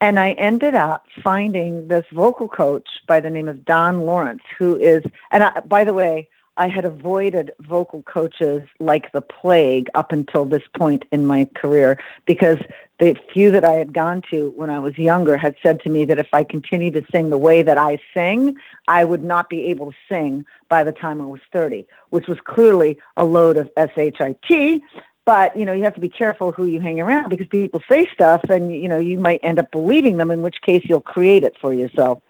And 0.00 0.20
I 0.20 0.32
ended 0.32 0.74
up 0.74 1.06
finding 1.24 1.88
this 1.88 2.04
vocal 2.12 2.48
coach 2.48 2.86
by 3.06 3.20
the 3.20 3.30
name 3.30 3.48
of 3.48 3.64
Don 3.64 4.02
Lawrence, 4.02 4.42
who 4.58 4.76
is, 4.76 5.02
and 5.30 5.42
I, 5.42 5.60
by 5.60 5.84
the 5.84 5.94
way, 5.94 6.28
I 6.56 6.68
had 6.68 6.84
avoided 6.84 7.52
vocal 7.60 8.02
coaches 8.02 8.62
like 8.80 9.12
the 9.12 9.20
plague 9.20 9.88
up 9.94 10.12
until 10.12 10.44
this 10.44 10.62
point 10.76 11.04
in 11.12 11.26
my 11.26 11.46
career 11.54 12.00
because 12.24 12.58
the 12.98 13.14
few 13.32 13.50
that 13.50 13.64
I 13.64 13.72
had 13.72 13.92
gone 13.92 14.22
to 14.30 14.52
when 14.56 14.70
I 14.70 14.78
was 14.78 14.96
younger 14.96 15.36
had 15.36 15.54
said 15.62 15.80
to 15.82 15.90
me 15.90 16.06
that 16.06 16.18
if 16.18 16.28
I 16.32 16.44
continued 16.44 16.94
to 16.94 17.04
sing 17.12 17.28
the 17.28 17.38
way 17.38 17.62
that 17.62 17.76
I 17.76 17.98
sing, 18.14 18.56
I 18.88 19.04
would 19.04 19.22
not 19.22 19.50
be 19.50 19.64
able 19.66 19.92
to 19.92 19.98
sing 20.08 20.46
by 20.70 20.82
the 20.82 20.92
time 20.92 21.20
I 21.20 21.26
was 21.26 21.40
30, 21.52 21.86
which 22.08 22.26
was 22.26 22.38
clearly 22.44 22.98
a 23.18 23.24
load 23.24 23.58
of 23.58 23.70
SHIT. 23.76 24.80
But, 25.26 25.56
you 25.56 25.66
know, 25.66 25.72
you 25.72 25.82
have 25.82 25.94
to 25.94 26.00
be 26.00 26.08
careful 26.08 26.52
who 26.52 26.66
you 26.66 26.80
hang 26.80 27.00
around 27.00 27.28
because 27.28 27.48
people 27.48 27.82
say 27.88 28.08
stuff 28.14 28.44
and, 28.48 28.72
you 28.72 28.88
know, 28.88 28.98
you 28.98 29.18
might 29.18 29.40
end 29.42 29.58
up 29.58 29.72
believing 29.72 30.16
them, 30.16 30.30
in 30.30 30.40
which 30.40 30.62
case 30.62 30.84
you'll 30.84 31.00
create 31.00 31.42
it 31.42 31.56
for 31.60 31.74
yourself. 31.74 32.22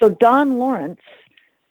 So 0.00 0.08
Don 0.08 0.58
Lawrence 0.58 1.00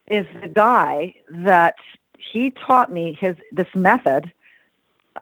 is 0.09 0.25
the 0.41 0.47
guy 0.47 1.15
that 1.29 1.75
he 2.17 2.51
taught 2.51 2.91
me 2.91 3.17
his 3.19 3.35
this 3.51 3.67
method 3.75 4.31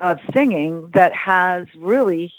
of 0.01 0.19
singing 0.33 0.89
that 0.93 1.13
has 1.13 1.67
really 1.75 2.33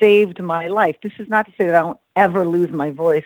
saved 0.00 0.40
my 0.40 0.68
life. 0.68 0.96
This 1.02 1.12
is 1.18 1.28
not 1.28 1.46
to 1.46 1.52
say 1.52 1.66
that 1.66 1.74
I 1.74 1.80
don't 1.80 1.98
ever 2.16 2.46
lose 2.46 2.70
my 2.70 2.90
voice 2.90 3.24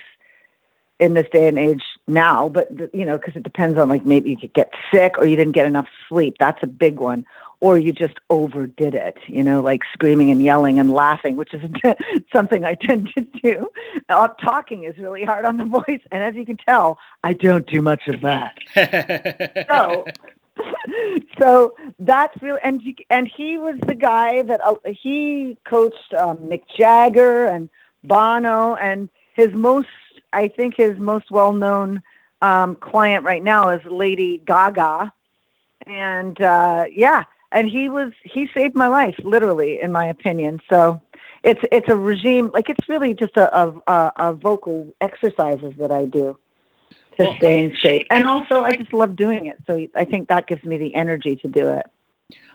in 0.99 1.15
this 1.15 1.29
day 1.31 1.47
and 1.47 1.59
age 1.59 1.83
now, 2.07 2.49
but 2.49 2.71
you 2.93 3.05
know, 3.05 3.17
because 3.19 3.37
it 3.37 3.43
depends 3.43 3.79
on 3.79 3.89
like 3.89 4.05
maybe 4.05 4.31
you 4.31 4.37
could 4.37 4.53
get 4.53 4.73
sick 4.93 5.17
or 5.19 5.27
you 5.27 5.37
didn't 5.37 5.53
get 5.53 5.67
enough 5.67 5.87
sleep. 6.09 6.37
That's 6.41 6.63
a 6.63 6.67
big 6.67 6.99
one. 6.99 7.25
Or 7.61 7.77
you 7.77 7.93
just 7.93 8.15
overdid 8.31 8.95
it, 8.95 9.17
you 9.27 9.43
know, 9.43 9.61
like 9.61 9.83
screaming 9.93 10.31
and 10.31 10.41
yelling 10.41 10.79
and 10.79 10.93
laughing, 10.93 11.35
which 11.35 11.53
is 11.53 11.63
something 12.33 12.65
I 12.65 12.75
tend 12.75 13.11
to 13.17 13.23
do. 13.43 13.69
Uh, 14.09 14.29
talking 14.29 14.85
is 14.85 14.97
really 14.97 15.25
hard 15.25 15.45
on 15.45 15.57
the 15.57 15.65
voice, 15.65 16.01
and 16.13 16.23
as 16.23 16.37
you 16.37 16.47
can 16.47 16.57
tell, 16.57 16.99
I 17.25 17.33
don't 17.33 17.67
do 17.67 17.83
much 17.83 18.07
of 18.07 18.21
that. 18.21 18.59
so, 19.69 20.05
so 21.39 21.75
that's 21.99 22.41
real. 22.41 22.59
and 22.63 22.81
he, 22.81 22.97
and 23.11 23.29
he 23.29 23.59
was 23.59 23.77
the 23.87 23.95
guy 23.95 24.43
that 24.43 24.61
uh, 24.65 24.75
he 24.85 25.57
coached 25.65 26.15
um, 26.17 26.39
Mick 26.39 26.63
Jagger 26.77 27.47
and 27.47 27.69
Bono 28.05 28.77
and 28.77 29.09
his 29.35 29.53
most 29.53 29.89
I 30.33 30.49
think 30.49 30.77
his 30.77 30.99
most 30.99 31.31
well 31.31 31.53
known 31.53 32.03
um, 32.43 32.77
client 32.77 33.25
right 33.25 33.43
now 33.43 33.71
is 33.71 33.85
Lady 33.85 34.43
Gaga 34.45 35.13
and 35.87 36.41
uh, 36.41 36.85
yeah, 36.93 37.25
and 37.53 37.69
he 37.69 37.89
was 37.89 38.13
he 38.23 38.49
saved 38.55 38.75
my 38.75 38.89
life, 38.89 39.17
literally, 39.23 39.81
in 39.81 39.93
my 39.93 40.07
opinion. 40.07 40.61
So 40.69 41.01
it's 41.43 41.61
it's 41.73 41.89
a 41.89 41.97
regime 41.97 42.51
like 42.53 42.69
it's 42.69 42.89
really 42.89 43.15
just 43.15 43.37
a 43.37 43.75
a, 43.87 44.13
a 44.17 44.33
vocal 44.35 44.93
exercises 45.01 45.75
that 45.79 45.91
I 45.91 46.05
do 46.05 46.39
to 47.17 47.25
well, 47.25 47.37
stay 47.37 47.65
in 47.65 47.77
shape, 47.77 48.07
and 48.11 48.27
also 48.27 48.63
I 48.63 48.77
just 48.77 48.93
love 48.93 49.17
doing 49.17 49.47
it. 49.47 49.57
So 49.67 49.87
I 49.95 50.05
think 50.05 50.29
that 50.29 50.47
gives 50.47 50.65
me 50.65 50.77
the 50.79 50.95
energy 50.95 51.37
to 51.37 51.49
do 51.49 51.69
it. 51.69 51.87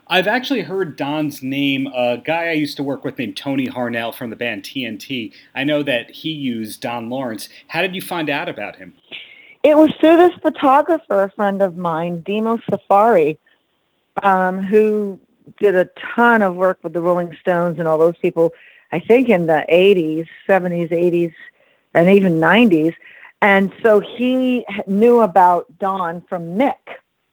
I've 0.06 0.26
actually 0.26 0.60
heard 0.60 0.96
Don's 0.96 1.42
name. 1.42 1.86
A 1.88 2.18
guy 2.18 2.48
I 2.48 2.52
used 2.52 2.76
to 2.76 2.82
work 2.82 3.04
with 3.04 3.18
named 3.18 3.36
Tony 3.36 3.66
Harnell 3.66 4.14
from 4.14 4.30
the 4.30 4.36
band 4.36 4.62
TNT. 4.62 5.32
I 5.54 5.64
know 5.64 5.82
that 5.82 6.10
he 6.10 6.30
used 6.30 6.82
Don 6.82 7.08
Lawrence. 7.08 7.48
How 7.68 7.80
did 7.80 7.94
you 7.94 8.02
find 8.02 8.28
out 8.28 8.48
about 8.48 8.76
him? 8.76 8.94
It 9.62 9.78
was 9.78 9.90
through 9.98 10.18
this 10.18 10.38
photographer, 10.42 11.22
a 11.22 11.30
friend 11.30 11.62
of 11.62 11.78
mine, 11.78 12.22
Dimo 12.22 12.60
Safari, 12.68 13.38
um, 14.22 14.62
who 14.62 15.18
did 15.58 15.74
a 15.74 15.88
ton 16.14 16.42
of 16.42 16.54
work 16.54 16.78
with 16.82 16.92
the 16.92 17.00
Rolling 17.00 17.36
Stones 17.40 17.78
and 17.78 17.86
all 17.86 17.98
those 17.98 18.16
people, 18.18 18.52
I 18.92 19.00
think 19.00 19.28
in 19.28 19.46
the 19.46 19.64
80s, 19.70 20.26
70s, 20.48 20.90
80s, 20.90 21.34
and 21.94 22.08
even 22.08 22.34
90s. 22.34 22.94
And 23.42 23.72
so 23.82 24.00
he 24.00 24.64
knew 24.86 25.20
about 25.20 25.66
Don 25.78 26.22
from 26.22 26.56
Mick, 26.56 26.76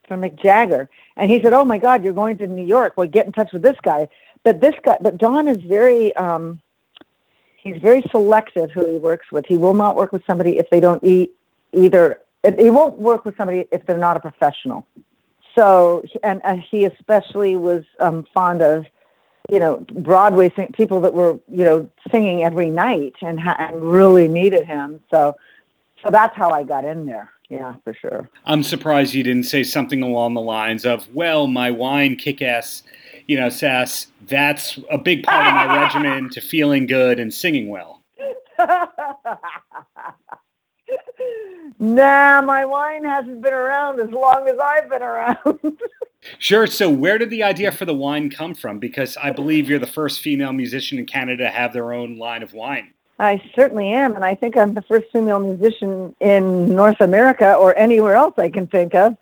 from 0.07 0.21
Mick 0.21 0.41
Jagger. 0.41 0.89
And 1.15 1.31
he 1.31 1.41
said, 1.41 1.53
Oh 1.53 1.63
my 1.63 1.77
God, 1.77 2.03
you're 2.03 2.13
going 2.13 2.37
to 2.39 2.47
New 2.47 2.65
York. 2.65 2.93
Well, 2.97 3.07
get 3.07 3.25
in 3.25 3.31
touch 3.31 3.53
with 3.53 3.61
this 3.61 3.77
guy. 3.81 4.09
But 4.43 4.59
this 4.59 4.75
guy, 4.83 4.97
but 4.99 5.17
Don 5.17 5.47
is 5.47 5.61
very, 5.63 6.15
um, 6.15 6.59
he's 7.55 7.77
very 7.77 8.03
selective 8.11 8.71
who 8.71 8.91
he 8.91 8.97
works 8.97 9.31
with. 9.31 9.45
He 9.45 9.57
will 9.57 9.73
not 9.73 9.95
work 9.95 10.11
with 10.11 10.25
somebody 10.25 10.57
if 10.57 10.69
they 10.69 10.79
don't 10.79 11.03
eat 11.03 11.31
either 11.73 12.19
he 12.57 12.69
won't 12.69 12.97
work 12.97 13.25
with 13.25 13.37
somebody 13.37 13.67
if 13.71 13.85
they're 13.85 13.97
not 13.97 14.17
a 14.17 14.19
professional. 14.19 14.87
So, 15.55 16.03
and, 16.23 16.41
and 16.43 16.61
he 16.61 16.85
especially 16.85 17.55
was 17.55 17.83
um, 17.99 18.25
fond 18.33 18.61
of, 18.61 18.85
you 19.49 19.59
know, 19.59 19.85
Broadway 19.93 20.51
sing- 20.55 20.71
people 20.73 21.01
that 21.01 21.13
were, 21.13 21.39
you 21.49 21.65
know, 21.65 21.89
singing 22.09 22.43
every 22.43 22.69
night 22.69 23.15
and, 23.21 23.39
ha- 23.39 23.57
and 23.59 23.81
really 23.81 24.27
needed 24.27 24.65
him. 24.65 25.01
So, 25.11 25.35
so 26.03 26.09
that's 26.09 26.35
how 26.35 26.51
I 26.51 26.63
got 26.63 26.85
in 26.85 27.05
there. 27.05 27.29
Yeah, 27.49 27.75
for 27.83 27.93
sure. 27.93 28.29
I'm 28.45 28.63
surprised 28.63 29.13
you 29.13 29.23
didn't 29.23 29.43
say 29.43 29.63
something 29.63 30.01
along 30.01 30.35
the 30.35 30.41
lines 30.41 30.85
of, 30.85 31.13
"Well, 31.13 31.47
my 31.47 31.69
wine 31.69 32.15
kick-ass, 32.15 32.83
you 33.27 33.37
know, 33.37 33.49
sass. 33.49 34.07
That's 34.25 34.79
a 34.89 34.97
big 34.97 35.23
part 35.23 35.47
of 35.47 35.53
my 35.53 35.81
regimen 35.81 36.29
to 36.29 36.39
feeling 36.39 36.87
good 36.87 37.19
and 37.19 37.33
singing 37.33 37.67
well." 37.67 38.01
nah, 41.79 42.41
my 42.41 42.65
wine 42.65 43.03
hasn't 43.03 43.41
been 43.41 43.53
around 43.53 43.99
as 43.99 44.09
long 44.09 44.47
as 44.47 44.57
I've 44.57 44.89
been 44.89 45.01
around. 45.01 45.77
sure. 46.39 46.67
So, 46.67 46.89
where 46.89 47.17
did 47.17 47.29
the 47.29 47.43
idea 47.43 47.71
for 47.71 47.85
the 47.85 47.93
wine 47.93 48.29
come 48.29 48.53
from? 48.53 48.79
Because 48.79 49.17
I 49.17 49.31
believe 49.31 49.69
you're 49.69 49.79
the 49.79 49.87
first 49.87 50.21
female 50.21 50.53
musician 50.53 50.99
in 50.99 51.05
Canada 51.05 51.43
to 51.43 51.49
have 51.49 51.73
their 51.73 51.93
own 51.93 52.17
line 52.17 52.43
of 52.43 52.53
wine. 52.53 52.93
I 53.19 53.39
certainly 53.55 53.91
am, 53.91 54.15
and 54.15 54.25
I 54.25 54.33
think 54.33 54.57
I'm 54.57 54.73
the 54.73 54.81
first 54.81 55.05
female 55.13 55.39
musician 55.39 56.15
in 56.19 56.75
North 56.75 57.01
America 57.01 57.53
or 57.53 57.77
anywhere 57.77 58.15
else 58.15 58.33
I 58.37 58.49
can 58.49 58.65
think 58.65 58.95
of 58.95 59.15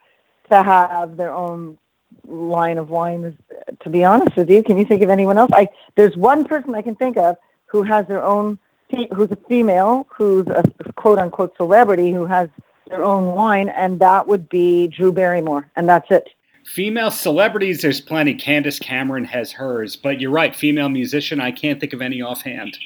to 0.50 0.64
have 0.64 1.18
their 1.18 1.34
own 1.34 1.78
line 2.26 2.78
of 2.78 2.90
wine. 2.90 3.38
To 3.82 3.90
be 3.90 4.06
honest 4.06 4.38
with 4.38 4.50
you, 4.50 4.64
can 4.64 4.78
you 4.78 4.86
think 4.86 5.02
of 5.02 5.10
anyone 5.10 5.38
else? 5.38 5.52
I 5.54 5.68
there's 5.96 6.16
one 6.16 6.46
person 6.46 6.76
I 6.76 6.82
can 6.82 6.96
think 6.96 7.18
of 7.18 7.36
who 7.66 7.84
has 7.84 8.08
their 8.08 8.24
own 8.24 8.58
who's 8.90 9.32
a 9.32 9.38
female, 9.48 10.08
who's 10.10 10.48
a 10.48 10.64
quote 10.94 11.20
unquote 11.20 11.56
celebrity 11.58 12.12
who 12.12 12.26
has 12.26 12.50
their 12.88 13.04
own 13.04 13.36
wine, 13.36 13.70
and 13.70 14.00
that 14.00 14.28
would 14.28 14.50
be 14.50 14.88
Drew 14.88 15.12
Barrymore, 15.12 15.70
and 15.76 15.88
that's 15.88 16.10
it. 16.10 16.30
Female 16.66 17.12
celebrities, 17.12 17.82
there's 17.82 18.02
plenty. 18.02 18.36
Candace 18.36 18.80
Cameron 18.80 19.26
has 19.26 19.52
hers, 19.52 19.96
but 19.96 20.20
you're 20.20 20.32
right, 20.32 20.56
female 20.56 20.90
musician, 20.90 21.40
I 21.40 21.52
can't 21.52 21.80
think 21.80 21.94
of 21.94 22.02
any 22.02 22.22
offhand. 22.22 22.78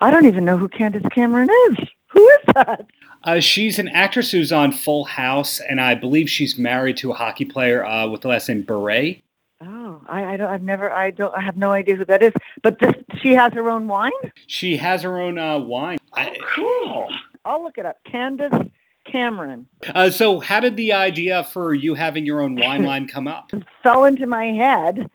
I 0.00 0.10
don't 0.10 0.26
even 0.26 0.44
know 0.44 0.56
who 0.56 0.68
Candace 0.68 1.02
Cameron 1.12 1.48
is. 1.68 1.78
Who 2.08 2.28
is 2.28 2.54
that? 2.54 2.86
Uh, 3.24 3.40
she's 3.40 3.78
an 3.78 3.88
actress 3.88 4.30
who's 4.30 4.52
on 4.52 4.70
Full 4.70 5.04
House, 5.04 5.58
and 5.60 5.80
I 5.80 5.94
believe 5.94 6.28
she's 6.28 6.58
married 6.58 6.96
to 6.98 7.10
a 7.10 7.14
hockey 7.14 7.44
player 7.44 7.84
uh, 7.84 8.06
with 8.06 8.20
the 8.20 8.28
last 8.28 8.48
name 8.48 8.62
Bure. 8.62 9.16
Oh, 9.62 10.02
I, 10.08 10.34
I 10.34 10.36
don't. 10.36 10.50
I've 10.50 10.62
never. 10.62 10.92
I 10.92 11.10
don't. 11.10 11.34
I 11.34 11.40
have 11.40 11.56
no 11.56 11.70
idea 11.70 11.96
who 11.96 12.04
that 12.04 12.22
is. 12.22 12.32
But 12.62 12.78
this, 12.80 12.92
she 13.24 13.34
has 13.34 13.52
her 13.54 13.70
own 13.70 13.88
wine. 13.88 14.12
She 14.46 14.76
has 14.76 15.02
her 15.02 15.18
own 15.18 15.38
uh, 15.38 15.58
wine. 15.58 15.98
Oh, 16.16 16.26
cool. 16.54 17.08
I'll 17.44 17.62
look 17.62 17.78
it 17.78 17.86
up. 17.86 17.96
Candace 18.04 18.68
Cameron. 19.04 19.66
Uh, 19.94 20.10
so, 20.10 20.40
how 20.40 20.60
did 20.60 20.76
the 20.76 20.92
idea 20.92 21.44
for 21.44 21.74
you 21.74 21.94
having 21.94 22.26
your 22.26 22.40
own 22.40 22.54
wine 22.54 22.84
line 22.90 23.08
come 23.08 23.26
up? 23.26 23.50
fell 23.82 24.04
into 24.04 24.26
my 24.26 24.46
head 24.46 25.10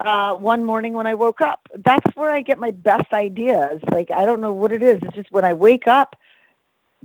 uh, 0.00 0.34
one 0.34 0.64
morning 0.64 0.92
when 0.92 1.06
I 1.06 1.14
woke 1.14 1.40
up. 1.40 1.66
That's 1.84 2.14
where 2.16 2.30
I 2.30 2.42
get 2.42 2.58
my 2.58 2.70
best 2.70 3.12
ideas. 3.12 3.80
Like 3.90 4.10
I 4.10 4.26
don't 4.26 4.40
know 4.40 4.52
what 4.52 4.72
it 4.72 4.82
is. 4.82 5.00
It's 5.02 5.14
just 5.14 5.32
when 5.32 5.44
I 5.44 5.54
wake 5.54 5.88
up, 5.88 6.16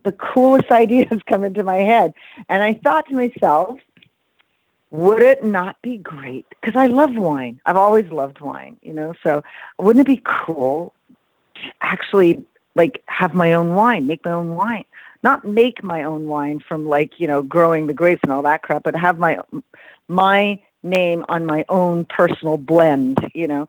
the 0.03 0.11
coolest 0.11 0.71
ideas 0.71 1.21
come 1.27 1.43
into 1.43 1.63
my 1.63 1.77
head, 1.77 2.13
and 2.49 2.63
I 2.63 2.73
thought 2.73 3.07
to 3.07 3.15
myself 3.15 3.79
would 4.93 5.23
it 5.23 5.43
not 5.43 5.81
be 5.81 5.97
great? 5.97 6.45
Because 6.49 6.75
I 6.75 6.85
love 6.85 7.15
wine. 7.15 7.59
I've 7.65 7.75
always 7.75 8.09
loved 8.11 8.39
wine, 8.39 8.77
you 8.83 8.93
know. 8.93 9.15
So 9.23 9.43
wouldn't 9.79 10.07
it 10.07 10.07
be 10.07 10.21
cool 10.23 10.93
to 11.55 11.61
actually 11.81 12.45
like 12.75 13.01
have 13.07 13.33
my 13.33 13.53
own 13.53 13.73
wine, 13.73 14.05
make 14.05 14.23
my 14.23 14.31
own 14.31 14.55
wine, 14.55 14.85
not 15.23 15.45
make 15.45 15.83
my 15.83 16.03
own 16.03 16.27
wine 16.27 16.59
from 16.59 16.87
like 16.87 17.19
you 17.19 17.27
know 17.27 17.41
growing 17.41 17.87
the 17.87 17.93
grapes 17.93 18.21
and 18.21 18.31
all 18.31 18.43
that 18.43 18.61
crap, 18.61 18.83
but 18.83 18.95
have 18.95 19.17
my 19.17 19.39
my 20.07 20.59
name 20.83 21.25
on 21.27 21.47
my 21.47 21.65
own 21.69 22.05
personal 22.05 22.57
blend, 22.57 23.17
you 23.33 23.47
know. 23.47 23.67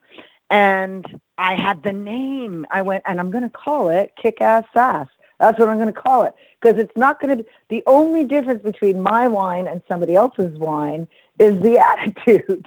And 0.51 1.21
I 1.39 1.55
had 1.55 1.83
the 1.83 1.93
name. 1.93 2.67
I 2.71 2.83
went 2.83 3.03
and 3.07 3.19
I'm 3.19 3.31
going 3.31 3.45
to 3.45 3.51
call 3.51 3.89
it 3.89 4.13
Kick 4.21 4.43
Ass 4.43 4.65
Sass. 4.75 5.09
That's 5.41 5.59
what 5.59 5.69
I'm 5.69 5.79
going 5.79 5.93
to 5.93 6.01
call 6.01 6.25
it 6.25 6.35
because 6.61 6.79
it's 6.79 6.97
not 6.97 7.21
going 7.21 7.39
to. 7.39 7.45
be 7.45 7.49
The 7.69 7.83
only 7.87 8.25
difference 8.25 8.63
between 8.63 9.01
my 9.03 9.29
wine 9.29 9.67
and 9.67 9.83
somebody 9.89 10.15
else's 10.15 10.57
wine 10.59 11.09
is 11.39 11.61
the 11.63 11.79
attitude. 11.91 12.67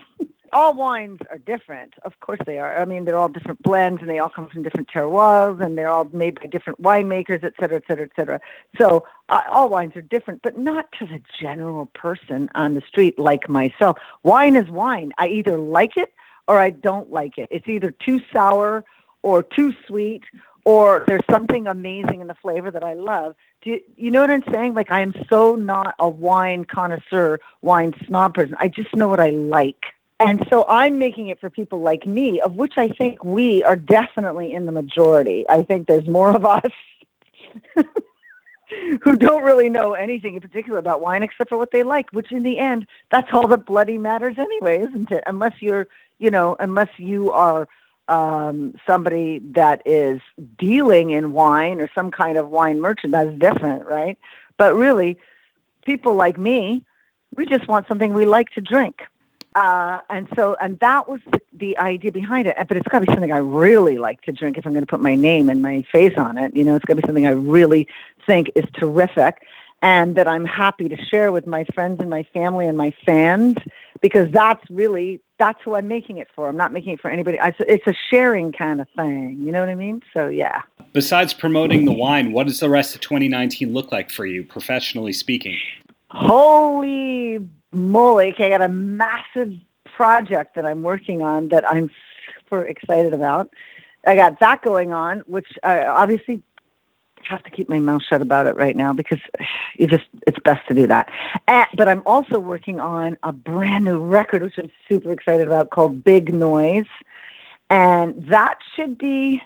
all 0.54 0.74
wines 0.74 1.20
are 1.30 1.38
different. 1.38 1.94
Of 2.04 2.20
course 2.20 2.40
they 2.46 2.58
are. 2.60 2.80
I 2.80 2.86
mean, 2.86 3.06
they're 3.06 3.18
all 3.18 3.30
different 3.30 3.62
blends 3.64 4.02
and 4.02 4.10
they 4.10 4.20
all 4.20 4.30
come 4.30 4.48
from 4.50 4.64
different 4.64 4.90
terroirs 4.90 5.64
and 5.64 5.78
they're 5.78 5.90
all 5.90 6.06
made 6.14 6.40
by 6.40 6.48
different 6.48 6.82
winemakers, 6.82 7.44
et 7.44 7.54
cetera, 7.60 7.78
et 7.78 7.84
cetera, 7.88 8.06
et 8.06 8.12
cetera. 8.16 8.40
So 8.80 9.06
uh, 9.30 9.42
all 9.50 9.70
wines 9.70 9.96
are 9.96 10.02
different, 10.02 10.42
but 10.44 10.58
not 10.58 10.92
to 11.00 11.06
the 11.06 11.22
general 11.42 11.88
person 11.88 12.50
on 12.56 12.76
the 12.76 12.82
street 12.88 13.18
like 13.20 13.50
myself. 13.50 13.98
Wine 14.24 14.56
is 14.56 14.70
wine. 14.70 15.12
I 15.18 15.28
either 15.28 15.58
like 15.58 15.98
it 15.98 16.14
or 16.48 16.60
I 16.60 16.70
don't 16.70 17.12
like 17.12 17.38
it. 17.38 17.48
It's 17.52 17.68
either 17.68 17.92
too 17.92 18.22
sour 18.32 18.86
or 19.22 19.44
too 19.44 19.74
sweet 19.86 20.24
or 20.68 21.06
there's 21.08 21.24
something 21.32 21.66
amazing 21.66 22.20
in 22.20 22.28
the 22.28 22.36
flavor 22.36 22.70
that 22.70 22.84
I 22.84 22.94
love. 22.94 23.36
Do 23.62 23.70
you, 23.70 23.80
you 23.96 24.12
know 24.12 24.20
what 24.20 24.30
I'm 24.30 24.44
saying? 24.52 24.74
Like 24.74 24.92
I 24.92 25.00
am 25.00 25.14
so 25.30 25.56
not 25.56 25.96
a 25.98 26.10
wine 26.10 26.66
connoisseur, 26.66 27.40
wine 27.62 27.94
snob 28.06 28.34
person. 28.34 28.54
I 28.60 28.68
just 28.68 28.94
know 28.94 29.08
what 29.08 29.22
I 29.22 29.30
like. 29.30 29.82
And 30.20 30.46
so 30.50 30.66
I'm 30.68 31.00
making 31.00 31.30
it 31.30 31.40
for 31.40 31.50
people 31.50 31.80
like 31.80 32.06
me, 32.06 32.42
of 32.42 32.56
which 32.56 32.74
I 32.76 32.90
think 32.90 33.24
we 33.24 33.64
are 33.64 33.78
definitely 33.78 34.52
in 34.52 34.66
the 34.66 34.74
majority. 34.74 35.46
I 35.48 35.64
think 35.64 35.88
there's 35.88 36.06
more 36.06 36.36
of 36.36 36.46
us 36.46 36.72
who 39.02 39.16
don't 39.16 39.44
really 39.44 39.70
know 39.70 39.94
anything 39.94 40.36
in 40.36 40.42
particular 40.42 40.80
about 40.80 41.00
wine 41.00 41.24
except 41.24 41.48
for 41.48 41.58
what 41.58 41.72
they 41.72 41.84
like, 41.84 42.10
which 42.12 42.34
in 42.34 42.44
the 42.44 42.60
end, 42.60 42.88
that's 43.10 43.30
all 43.32 43.48
that 43.48 43.66
bloody 43.66 43.98
matters 43.98 44.36
anyway, 44.38 44.80
isn't 44.82 45.12
it? 45.12 45.24
Unless 45.28 45.62
you're, 45.62 45.88
you 46.20 46.30
know, 46.30 46.58
unless 46.60 46.90
you 46.98 47.32
are 47.32 47.70
um, 48.08 48.76
somebody 48.86 49.40
that 49.52 49.82
is 49.86 50.22
dealing 50.58 51.12
in 51.12 51.34
wine 51.34 51.82
or 51.82 51.90
some 51.94 52.12
kind 52.12 52.38
of 52.38 52.50
wine 52.50 52.80
merchant, 52.80 53.12
that's 53.12 53.34
different, 53.38 53.86
right? 53.86 54.18
But 54.58 54.76
really, 54.76 55.18
people 55.86 56.16
like 56.16 56.38
me, 56.38 56.84
we 57.36 57.46
just 57.46 57.68
want 57.68 57.88
something 57.88 58.14
we 58.14 58.26
like 58.26 58.50
to 58.52 58.62
drink. 58.62 59.02
Uh, 59.56 60.00
and 60.10 60.28
so, 60.36 60.56
and 60.62 60.80
that 60.80 61.10
was 61.10 61.20
the, 61.32 61.42
the 61.54 61.78
idea 61.80 62.12
behind 62.12 62.48
it. 62.48 62.56
But 62.68 62.78
it's 62.78 62.88
got 62.88 63.00
to 63.00 63.06
be 63.08 63.12
something 63.12 63.32
I 63.32 63.38
really 63.38 63.98
like 63.98 64.22
to 64.24 64.32
drink 64.32 64.58
if 64.58 64.66
I'm 64.66 64.74
going 64.74 64.86
to 64.86 64.90
put 64.90 65.00
my 65.00 65.16
name 65.16 65.50
and 65.50 65.62
my 65.62 65.84
face 65.92 66.16
on 66.18 66.38
it. 66.38 66.56
You 66.56 66.64
know, 66.64 66.76
it's 66.76 66.86
got 66.86 66.96
to 66.96 67.02
be 67.02 67.08
something 67.08 67.26
I 67.26 67.32
really 67.32 67.88
think 68.26 68.52
is 68.56 68.66
terrific 68.76 69.42
and 69.82 70.16
that 70.16 70.28
I'm 70.28 70.46
happy 70.46 70.90
to 70.90 70.98
share 71.06 71.32
with 71.32 71.48
my 71.48 71.66
friends 71.74 72.00
and 72.00 72.10
my 72.10 72.24
family 72.34 72.68
and 72.68 72.78
my 72.78 72.94
fans 73.06 73.58
because 74.02 74.30
that's 74.32 74.64
really 74.70 75.22
that's 75.40 75.60
who 75.64 75.76
I'm 75.76 75.88
making 75.88 76.18
it 76.18 76.28
for. 76.36 76.50
I'm 76.50 76.58
not 76.58 76.74
making 76.74 76.94
it 76.94 77.02
for 77.02 77.12
anybody. 77.12 77.38
It's 77.42 77.88
a 77.88 77.94
sharing 78.10 78.52
kind 78.52 78.82
of 78.82 78.88
thing. 78.96 79.38
You 79.42 79.52
know 79.52 79.60
what 79.60 79.70
I 79.70 79.76
mean? 79.76 80.02
So 80.14 80.28
yeah. 80.28 80.64
Besides 80.94 81.34
promoting 81.34 81.86
the 81.86 81.94
wine, 81.94 82.32
what 82.32 82.48
does 82.48 82.60
the 82.60 82.70
rest 82.70 82.96
of 82.96 83.02
2019 83.02 83.74
look 83.74 83.92
like 83.92 84.10
for 84.10 84.26
you, 84.26 84.44
professionally 84.44 85.14
speaking? 85.14 85.58
Holy 86.10 87.40
moly! 87.72 88.34
Okay, 88.34 88.48
I 88.48 88.50
got 88.58 88.62
a 88.62 88.70
massive 88.70 89.54
project 89.86 90.56
that 90.56 90.66
I'm 90.66 90.84
working 90.84 91.22
on 91.22 91.50
that 91.50 91.70
I'm 91.70 91.92
super 92.40 92.66
excited 92.66 93.14
about. 93.14 93.50
I 94.06 94.16
got 94.16 94.40
that 94.40 94.62
going 94.62 94.94
on, 94.94 95.20
which 95.28 95.48
uh, 95.64 95.84
obviously 95.88 96.42
have 97.24 97.44
to 97.44 97.50
keep 97.50 97.70
my 97.70 97.80
mouth 97.80 98.02
shut 98.04 98.22
about 98.22 98.48
it 98.48 98.56
right 98.56 98.76
now 98.76 98.94
because 98.94 99.20
you 99.76 99.88
just 99.88 100.06
it's 100.26 100.40
best 100.40 100.68
to 100.68 100.74
do 100.74 100.88
that. 100.88 101.10
And, 101.48 101.68
but 101.76 101.88
I'm 101.88 102.04
also 102.06 102.40
working 102.40 102.80
on 102.80 103.18
a 103.24 103.32
brand 103.32 103.86
new 103.86 104.00
record, 104.00 104.44
which 104.44 104.58
I'm 104.58 104.72
super 104.90 105.12
excited 105.12 105.48
about, 105.48 105.70
called 105.70 106.04
Big 106.04 106.34
Noise, 106.34 106.86
and 107.70 108.28
that 108.28 108.60
should 108.76 108.98
be 108.98 109.42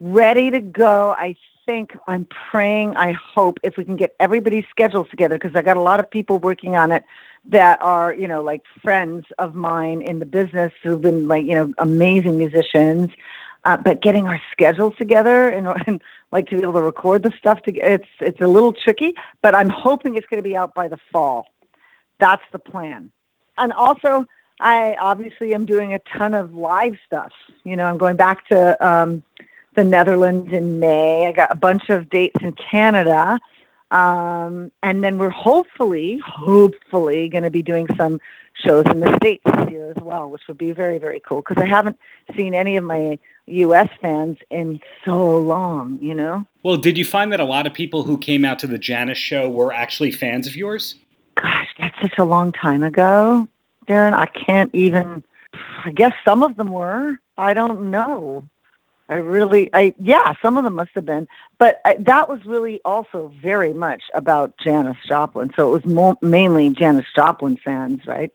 ready 0.00 0.50
to 0.50 0.60
go. 0.60 1.14
I 1.16 1.36
think 1.64 1.96
I'm 2.08 2.26
praying. 2.50 2.96
I 2.96 3.12
hope 3.12 3.58
if 3.62 3.76
we 3.76 3.84
can 3.84 3.96
get 3.96 4.16
everybody's 4.18 4.64
schedules 4.70 5.08
together 5.10 5.36
because 5.36 5.54
I 5.54 5.62
got 5.62 5.76
a 5.76 5.80
lot 5.80 6.00
of 6.00 6.10
people 6.10 6.38
working 6.38 6.76
on 6.76 6.90
it 6.90 7.04
that 7.44 7.80
are 7.82 8.14
you 8.14 8.28
know 8.28 8.42
like 8.42 8.62
friends 8.82 9.26
of 9.38 9.54
mine 9.54 10.02
in 10.02 10.18
the 10.18 10.26
business 10.26 10.72
who've 10.82 11.00
been 11.00 11.26
like 11.26 11.44
you 11.44 11.54
know 11.54 11.72
amazing 11.78 12.38
musicians 12.38 13.10
uh, 13.64 13.76
but 13.76 14.02
getting 14.02 14.26
our 14.26 14.40
schedules 14.50 14.94
together 14.96 15.48
and, 15.48 15.66
and 15.86 16.02
like 16.30 16.48
to 16.48 16.56
be 16.56 16.62
able 16.62 16.72
to 16.74 16.82
record 16.82 17.22
the 17.22 17.32
stuff 17.38 17.62
to 17.62 17.72
it's 17.76 18.08
it's 18.20 18.40
a 18.40 18.46
little 18.46 18.72
tricky 18.72 19.14
but 19.40 19.54
i'm 19.54 19.68
hoping 19.68 20.16
it's 20.16 20.26
going 20.26 20.42
to 20.42 20.48
be 20.48 20.56
out 20.56 20.74
by 20.74 20.88
the 20.88 20.98
fall. 21.10 21.46
That's 22.18 22.42
the 22.52 22.58
plan. 22.58 23.10
And 23.58 23.72
also 23.72 24.26
i 24.60 24.96
obviously 25.00 25.54
am 25.54 25.64
doing 25.66 25.94
a 25.94 25.98
ton 26.00 26.34
of 26.34 26.54
live 26.54 26.96
stuff. 27.06 27.32
You 27.64 27.76
know 27.76 27.86
i'm 27.86 27.98
going 27.98 28.16
back 28.16 28.46
to 28.48 28.86
um, 28.86 29.22
the 29.74 29.84
netherlands 29.84 30.52
in 30.52 30.78
may. 30.78 31.26
I 31.26 31.32
got 31.32 31.50
a 31.50 31.56
bunch 31.56 31.88
of 31.88 32.10
dates 32.10 32.42
in 32.42 32.52
canada. 32.52 33.38
Um, 33.90 34.72
and 34.82 35.04
then 35.04 35.18
we're 35.18 35.28
hopefully 35.28 36.18
hopefully 36.24 37.28
going 37.28 37.44
to 37.44 37.50
be 37.50 37.62
doing 37.62 37.86
some 37.96 38.20
shows 38.54 38.84
in 38.86 39.00
the 39.00 39.16
states 39.16 39.42
this 39.44 39.70
year 39.70 39.90
as 39.90 40.02
well 40.02 40.30
which 40.30 40.42
would 40.48 40.58
be 40.58 40.72
very 40.72 40.98
very 40.98 41.20
cool 41.20 41.42
because 41.46 41.62
i 41.62 41.66
haven't 41.66 41.98
seen 42.36 42.54
any 42.54 42.76
of 42.76 42.84
my 42.84 43.18
U.S. 43.46 43.88
fans 44.00 44.38
in 44.50 44.80
so 45.04 45.38
long, 45.38 45.98
you 46.00 46.14
know? 46.14 46.46
Well, 46.62 46.76
did 46.76 46.96
you 46.96 47.04
find 47.04 47.32
that 47.32 47.40
a 47.40 47.44
lot 47.44 47.66
of 47.66 47.74
people 47.74 48.04
who 48.04 48.16
came 48.16 48.44
out 48.44 48.58
to 48.60 48.66
the 48.66 48.78
Janis 48.78 49.18
show 49.18 49.50
were 49.50 49.72
actually 49.72 50.12
fans 50.12 50.46
of 50.46 50.56
yours? 50.56 50.94
Gosh, 51.34 51.68
that's 51.78 52.00
such 52.00 52.18
a 52.18 52.24
long 52.24 52.52
time 52.52 52.82
ago, 52.82 53.48
Darren. 53.88 54.12
I 54.12 54.26
can't 54.26 54.72
even. 54.74 55.24
I 55.84 55.90
guess 55.90 56.12
some 56.24 56.42
of 56.42 56.56
them 56.56 56.70
were. 56.70 57.18
I 57.36 57.54
don't 57.54 57.90
know. 57.90 58.48
I 59.08 59.16
really, 59.16 59.68
I 59.74 59.94
yeah, 59.98 60.34
some 60.40 60.56
of 60.56 60.64
them 60.64 60.74
must 60.74 60.92
have 60.94 61.04
been, 61.04 61.26
but 61.58 61.80
I, 61.84 61.96
that 62.00 62.28
was 62.28 62.44
really 62.46 62.80
also 62.84 63.32
very 63.42 63.74
much 63.74 64.02
about 64.14 64.56
Janis 64.58 64.96
Joplin. 65.06 65.52
So 65.56 65.68
it 65.68 65.84
was 65.84 65.92
mo- 65.92 66.18
mainly 66.22 66.70
Janis 66.70 67.06
Joplin 67.14 67.56
fans, 67.56 68.06
right? 68.06 68.32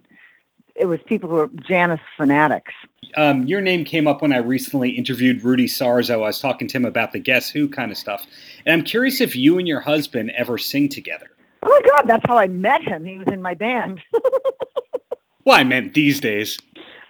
It 0.78 0.86
was 0.86 1.00
people 1.06 1.30
who 1.30 1.36
were 1.36 1.50
Janis 1.68 2.00
fanatics. 2.16 2.74
Um, 3.16 3.46
your 3.46 3.62
name 3.62 3.84
came 3.86 4.08
up 4.08 4.22
when 4.22 4.34
I 4.34 4.38
recently 4.38 4.92
interviewed 4.92 5.44
Rudy 5.44 5.68
Sarzo. 5.68 6.16
I 6.16 6.18
was 6.18 6.40
talking 6.40 6.68
to 6.68 6.78
him 6.78 6.86
about 6.86 7.12
the 7.12 7.20
Guess 7.20 7.50
Who 7.50 7.68
kind 7.68 7.92
of 7.92 7.98
stuff, 7.98 8.26
and 8.66 8.74
I'm 8.74 8.86
curious 8.86 9.22
if 9.22 9.36
you 9.36 9.58
and 9.58 9.68
your 9.68 9.82
husband 9.82 10.32
ever 10.36 10.58
sing 10.58 10.90
together. 10.90 11.28
Oh 11.64 11.70
my 11.70 11.90
God, 11.90 12.04
that's 12.08 12.26
how 12.28 12.38
I 12.38 12.48
met 12.48 12.82
him. 12.82 13.06
He 13.06 13.18
was 13.18 13.28
in 13.28 13.42
my 13.42 13.54
band. 13.54 14.02
well, 15.46 15.60
I 15.60 15.64
meant 15.64 15.94
these 15.94 16.20
days. 16.20 16.60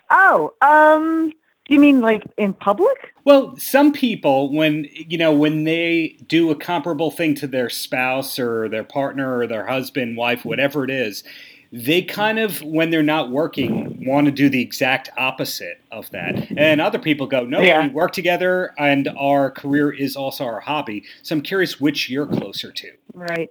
Oh, 0.09 0.53
um, 0.61 1.33
you 1.67 1.79
mean 1.79 1.99
like 1.99 2.23
in 2.37 2.53
public? 2.53 3.13
Well, 3.25 3.57
some 3.57 3.91
people, 3.91 4.53
when 4.53 4.87
you 4.93 5.17
know, 5.17 5.33
when 5.33 5.65
they 5.65 6.17
do 6.27 6.49
a 6.51 6.55
comparable 6.55 7.11
thing 7.11 7.35
to 7.35 7.47
their 7.47 7.69
spouse 7.69 8.39
or 8.39 8.69
their 8.69 8.85
partner 8.85 9.37
or 9.37 9.47
their 9.47 9.67
husband, 9.67 10.15
wife, 10.15 10.45
whatever 10.45 10.83
it 10.85 10.89
is, 10.89 11.23
they 11.71 12.01
kind 12.01 12.39
of 12.39 12.61
when 12.61 12.89
they're 12.89 13.03
not 13.03 13.29
working 13.29 14.05
want 14.05 14.25
to 14.25 14.31
do 14.31 14.49
the 14.49 14.61
exact 14.61 15.09
opposite 15.17 15.81
of 15.91 16.09
that. 16.11 16.49
And 16.57 16.79
other 16.79 16.99
people 16.99 17.27
go 17.27 17.45
no 17.45 17.61
yeah. 17.61 17.87
we 17.87 17.93
work 17.93 18.11
together 18.13 18.73
and 18.77 19.09
our 19.17 19.51
career 19.51 19.91
is 19.91 20.15
also 20.15 20.45
our 20.45 20.59
hobby. 20.59 21.03
So 21.23 21.35
i'm 21.35 21.41
curious 21.41 21.79
which 21.79 22.09
you're 22.09 22.27
closer 22.27 22.71
to. 22.71 22.91
Right. 23.13 23.49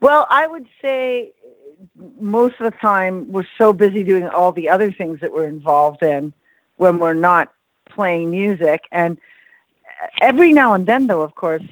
Well 0.00 0.26
i 0.30 0.46
would 0.46 0.66
say 0.82 1.32
most 2.18 2.54
of 2.60 2.72
the 2.72 2.78
time 2.78 3.30
we're 3.30 3.46
so 3.58 3.72
busy 3.72 4.02
doing 4.02 4.28
all 4.28 4.52
the 4.52 4.68
other 4.68 4.90
things 4.90 5.20
that 5.20 5.32
we're 5.32 5.48
involved 5.48 6.02
in 6.02 6.32
when 6.76 6.98
we're 6.98 7.14
not 7.14 7.52
playing 7.88 8.30
music. 8.30 8.84
And 8.90 9.18
uh, 10.02 10.06
every 10.20 10.52
now 10.52 10.74
and 10.74 10.86
then 10.86 11.06
though 11.06 11.22
of 11.22 11.34
course 11.34 11.62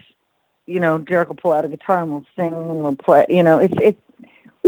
you 0.67 0.79
know 0.79 0.97
derek 0.97 1.29
will 1.29 1.35
pull 1.35 1.53
out 1.53 1.65
a 1.65 1.69
guitar 1.69 2.03
and 2.03 2.13
we'll 2.13 2.27
sing 2.37 2.53
and 2.53 2.83
we'll 2.83 2.95
play 2.95 3.27
you 3.29 3.43
know 3.43 3.59
it's 3.59 3.75
it's 3.83 4.01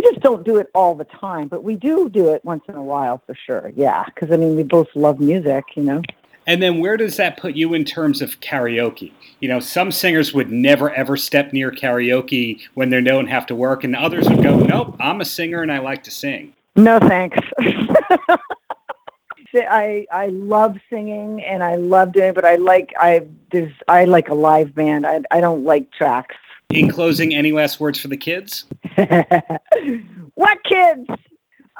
just 0.05 0.21
don't 0.21 0.45
do 0.45 0.57
it 0.59 0.71
all 0.75 0.95
the 0.95 1.05
time, 1.05 1.49
but 1.49 1.65
we 1.65 1.77
do 1.77 2.09
do 2.09 2.33
it 2.33 2.45
once 2.45 2.63
in 2.69 2.75
a 2.75 2.83
while 2.83 3.21
for 3.27 3.35
sure. 3.35 3.73
Yeah, 3.75 4.05
because 4.07 4.31
I 4.31 4.37
mean, 4.37 4.57
we 4.57 4.63
both 4.63 4.89
love 4.95 5.21
music, 5.21 5.65
you 5.75 5.83
know. 5.83 6.03
And 6.47 6.63
then 6.63 6.79
where 6.79 6.97
does 6.97 7.17
that 7.17 7.39
put 7.39 7.55
you 7.55 7.73
in 7.73 7.85
terms 7.85 8.21
of 8.21 8.39
karaoke? 8.41 9.13
You 9.41 9.49
know, 9.49 9.61
some 9.61 9.91
singers 9.91 10.35
would 10.35 10.53
never 10.53 10.91
ever 10.91 11.17
step 11.17 11.53
near 11.53 11.71
karaoke 11.71 12.61
when 12.75 12.91
they're 12.91 13.01
known 13.01 13.27
have 13.27 13.47
to 13.47 13.55
work, 13.55 13.83
and 13.83 13.97
others 13.97 14.29
would 14.29 14.43
go, 14.43 14.59
"Nope, 14.59 14.97
I'm 15.01 15.21
a 15.21 15.25
singer 15.25 15.63
and 15.63 15.73
I 15.73 15.79
like 15.79 16.03
to 16.05 16.11
sing." 16.11 16.53
No 16.77 16.99
thanks. 16.99 17.39
I 19.57 20.07
I 20.13 20.27
love 20.29 20.77
singing 20.91 21.43
and 21.45 21.63
I 21.63 21.77
love 21.77 22.13
doing 22.13 22.31
it, 22.31 22.35
but 22.35 22.45
I 22.45 22.57
like 22.57 22.93
I 22.99 23.27
there's 23.53 23.73
I 23.89 24.05
like 24.05 24.29
a 24.29 24.35
live 24.35 24.75
band. 24.75 25.07
I 25.07 25.21
I 25.31 25.41
don't 25.41 25.65
like 25.65 25.93
tracks. 25.93 26.37
In 26.71 26.91
closing, 26.91 27.35
any 27.35 27.53
last 27.53 27.79
words 27.79 27.99
for 27.99 28.09
the 28.09 28.17
kids? 28.17 28.65
what 30.35 30.65
kids? 30.65 31.07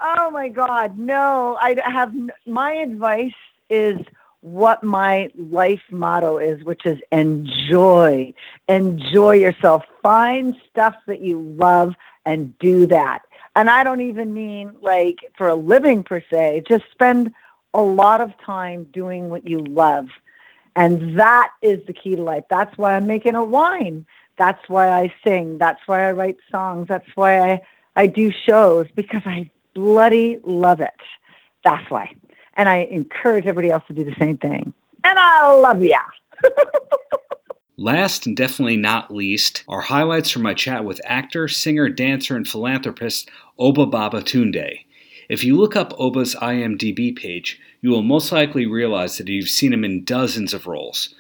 Oh 0.01 0.31
my 0.31 0.49
God, 0.49 0.99
no. 0.99 1.57
I 1.61 1.77
have 1.85 2.13
my 2.47 2.73
advice 2.75 3.33
is 3.71 3.99
what 4.41 4.85
my 4.85 5.31
life 5.37 5.81
motto 5.91 6.37
is, 6.39 6.63
which 6.65 6.85
is 6.85 6.99
enjoy. 7.11 8.33
Enjoy 8.69 9.33
yourself. 9.33 9.85
Find 10.03 10.55
stuff 10.71 10.95
that 11.07 11.21
you 11.23 11.41
love 11.59 11.95
and 12.27 12.57
do 12.59 12.87
that. 12.87 13.23
And 13.57 13.71
I 13.71 13.85
don't 13.85 14.03
even 14.03 14.35
mean 14.35 14.73
like 14.83 15.19
for 15.39 15.49
a 15.49 15.55
living 15.55 16.03
per 16.03 16.23
se, 16.31 16.65
just 16.69 16.85
spend 16.91 17.33
a 17.73 17.81
lot 17.83 18.21
of 18.21 18.33
time 18.45 18.85
doing 18.93 19.31
what 19.31 19.49
you 19.49 19.61
love. 19.61 20.09
And 20.77 21.19
that 21.19 21.53
is 21.63 21.81
the 21.87 21.93
key 21.93 22.17
to 22.17 22.23
life. 22.23 22.45
That's 22.51 22.77
why 22.77 22.97
I'm 22.97 23.07
making 23.07 23.37
a 23.37 23.45
wine 23.45 24.05
that's 24.37 24.69
why 24.69 24.89
I 24.89 25.13
sing. 25.25 25.59
That's 25.59 25.81
why 25.87 26.09
I 26.09 26.13
write 26.13 26.37
songs. 26.51 26.89
That's 26.89 27.09
why 27.15 27.53
I, 27.53 27.61
I 27.97 28.07
do 28.07 28.33
shows 28.33 28.87
because 28.95 29.23
I 29.25 29.51
bloody 29.75 30.39
love 30.45 30.81
it. 30.81 30.91
That's 31.65 31.89
why. 31.91 32.15
And 32.55 32.69
I 32.69 32.89
encourage 32.91 33.47
everybody 33.47 33.71
else 33.71 33.85
to 33.89 33.95
do 33.95 34.05
the 34.05 34.15
same 34.19 34.39
thing. 34.39 34.73
And 35.05 35.19
I 35.19 35.53
love 35.53 35.83
ya. 35.83 36.01
Last 37.77 38.27
and 38.27 38.37
definitely 38.37 38.77
not 38.77 39.13
least 39.13 39.65
are 39.69 39.81
highlights 39.81 40.31
from 40.31 40.43
my 40.43 40.55
chat 40.55 40.85
with 40.85 41.01
actor, 41.05 41.49
singer, 41.49 41.89
dancer, 41.89 42.37
and 42.37 42.47
philanthropist 42.47 43.29
Obba 43.59 43.91
Baba 43.91 44.23
Babatundé. 44.23 44.85
If 45.29 45.43
you 45.43 45.57
look 45.57 45.75
up 45.75 45.93
Obba's 45.95 46.37
IMDb 46.37 47.17
page, 47.17 47.59
you 47.81 47.91
will 47.91 48.03
most 48.03 48.31
likely 48.31 48.67
realize 48.67 49.19
that 49.19 49.29
you've 49.29 49.49
seen 49.49 49.73
him 49.73 49.85
in 49.85 50.05
dozens 50.05 50.55
of 50.55 50.67
roles. 50.67 51.15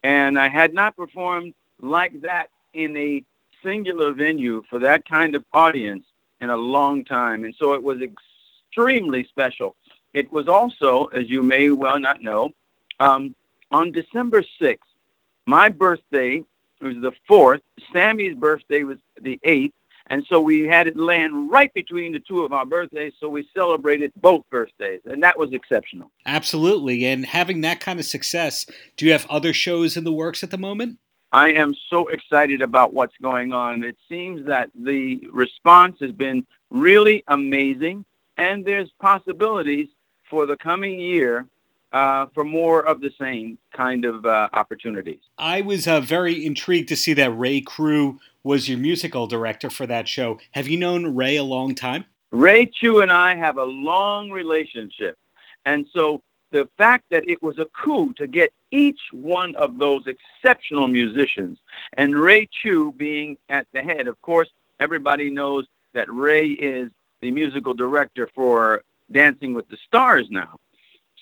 and 0.02 0.38
I 0.38 0.48
had 0.48 0.74
not 0.74 0.96
performed 0.96 1.54
like 1.80 2.20
that 2.22 2.50
in 2.72 2.96
a 2.96 3.22
singular 3.62 4.12
venue 4.12 4.62
for 4.70 4.78
that 4.80 5.08
kind 5.08 5.34
of 5.34 5.44
audience 5.52 6.04
in 6.40 6.50
a 6.50 6.56
long 6.56 7.04
time. 7.04 7.44
And 7.44 7.54
so 7.58 7.74
it 7.74 7.82
was 7.82 7.98
extremely 8.00 9.24
special. 9.24 9.74
It 10.14 10.32
was 10.32 10.48
also, 10.48 11.06
as 11.06 11.28
you 11.28 11.42
may 11.42 11.70
well 11.70 11.98
not 11.98 12.22
know, 12.22 12.50
um, 13.00 13.34
on 13.70 13.92
December 13.92 14.42
6th, 14.60 14.78
my 15.46 15.68
birthday 15.68 16.44
was 16.80 16.96
the 17.00 17.12
4th, 17.28 17.60
Sammy's 17.92 18.34
birthday 18.34 18.84
was 18.84 18.98
the 19.20 19.38
8th, 19.44 19.72
and 20.10 20.24
so 20.28 20.40
we 20.40 20.62
had 20.62 20.86
it 20.86 20.96
land 20.96 21.50
right 21.50 21.72
between 21.74 22.12
the 22.12 22.20
two 22.20 22.42
of 22.42 22.52
our 22.52 22.64
birthdays. 22.64 23.12
So 23.20 23.28
we 23.28 23.48
celebrated 23.54 24.12
both 24.16 24.42
birthdays. 24.50 25.00
And 25.04 25.22
that 25.22 25.38
was 25.38 25.52
exceptional. 25.52 26.10
Absolutely. 26.24 27.04
And 27.04 27.26
having 27.26 27.60
that 27.60 27.80
kind 27.80 27.98
of 27.98 28.06
success, 28.06 28.66
do 28.96 29.04
you 29.04 29.12
have 29.12 29.26
other 29.28 29.52
shows 29.52 29.96
in 29.96 30.04
the 30.04 30.12
works 30.12 30.42
at 30.42 30.50
the 30.50 30.58
moment? 30.58 30.98
I 31.30 31.52
am 31.52 31.74
so 31.90 32.08
excited 32.08 32.62
about 32.62 32.94
what's 32.94 33.16
going 33.20 33.52
on. 33.52 33.84
It 33.84 33.96
seems 34.08 34.46
that 34.46 34.70
the 34.74 35.20
response 35.30 35.98
has 36.00 36.12
been 36.12 36.46
really 36.70 37.22
amazing. 37.28 38.04
And 38.38 38.64
there's 38.64 38.90
possibilities 39.00 39.88
for 40.30 40.46
the 40.46 40.56
coming 40.56 40.98
year 40.98 41.46
uh, 41.92 42.26
for 42.34 42.44
more 42.44 42.86
of 42.86 43.00
the 43.00 43.10
same 43.18 43.58
kind 43.72 44.04
of 44.04 44.26
uh, 44.26 44.48
opportunities. 44.52 45.20
I 45.38 45.62
was 45.62 45.86
uh, 45.86 46.00
very 46.00 46.44
intrigued 46.44 46.88
to 46.88 46.96
see 46.96 47.14
that 47.14 47.30
Ray 47.30 47.62
Chew 47.62 48.18
was 48.42 48.68
your 48.68 48.78
musical 48.78 49.26
director 49.26 49.70
for 49.70 49.86
that 49.86 50.08
show. 50.08 50.38
Have 50.52 50.68
you 50.68 50.78
known 50.78 51.14
Ray 51.14 51.36
a 51.36 51.44
long 51.44 51.74
time? 51.74 52.04
Ray 52.30 52.66
Chew 52.66 53.00
and 53.00 53.10
I 53.10 53.34
have 53.36 53.56
a 53.56 53.64
long 53.64 54.30
relationship. 54.30 55.16
And 55.64 55.86
so 55.92 56.22
the 56.50 56.68
fact 56.78 57.04
that 57.10 57.28
it 57.28 57.42
was 57.42 57.58
a 57.58 57.66
coup 57.66 58.12
to 58.14 58.26
get 58.26 58.52
each 58.70 59.00
one 59.12 59.54
of 59.56 59.78
those 59.78 60.02
exceptional 60.06 60.88
musicians, 60.88 61.58
and 61.94 62.14
Ray 62.14 62.48
Chew 62.62 62.92
being 62.92 63.36
at 63.48 63.66
the 63.72 63.82
head, 63.82 64.08
of 64.08 64.20
course, 64.22 64.48
everybody 64.80 65.30
knows 65.30 65.66
that 65.94 66.10
Ray 66.12 66.48
is 66.48 66.90
the 67.20 67.30
musical 67.30 67.74
director 67.74 68.28
for 68.34 68.82
Dancing 69.10 69.54
with 69.54 69.68
the 69.68 69.78
Stars 69.86 70.28
now. 70.30 70.58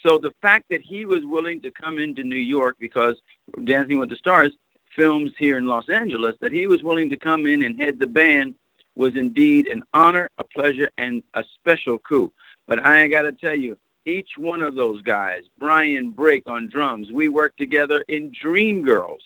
So 0.06 0.18
the 0.18 0.32
fact 0.40 0.66
that 0.70 0.82
he 0.82 1.04
was 1.04 1.24
willing 1.24 1.60
to 1.62 1.70
come 1.72 1.98
into 1.98 2.22
New 2.22 2.36
York 2.36 2.76
because 2.78 3.16
Dancing 3.64 3.98
with 3.98 4.08
the 4.08 4.14
Stars 4.14 4.52
films 4.94 5.32
here 5.36 5.58
in 5.58 5.66
Los 5.66 5.88
Angeles, 5.88 6.36
that 6.40 6.52
he 6.52 6.68
was 6.68 6.84
willing 6.84 7.10
to 7.10 7.16
come 7.16 7.44
in 7.44 7.64
and 7.64 7.76
head 7.76 7.98
the 7.98 8.06
band 8.06 8.54
was 8.94 9.16
indeed 9.16 9.66
an 9.66 9.82
honor, 9.92 10.30
a 10.38 10.44
pleasure, 10.44 10.88
and 10.96 11.24
a 11.34 11.42
special 11.56 11.98
coup. 11.98 12.32
But 12.68 12.86
I 12.86 13.08
got 13.08 13.22
to 13.22 13.32
tell 13.32 13.56
you, 13.56 13.76
each 14.04 14.38
one 14.38 14.62
of 14.62 14.76
those 14.76 15.02
guys, 15.02 15.42
Brian 15.58 16.10
Brake 16.10 16.46
on 16.46 16.68
drums, 16.68 17.10
we 17.10 17.28
worked 17.28 17.58
together 17.58 18.04
in 18.06 18.30
Dreamgirls. 18.30 19.22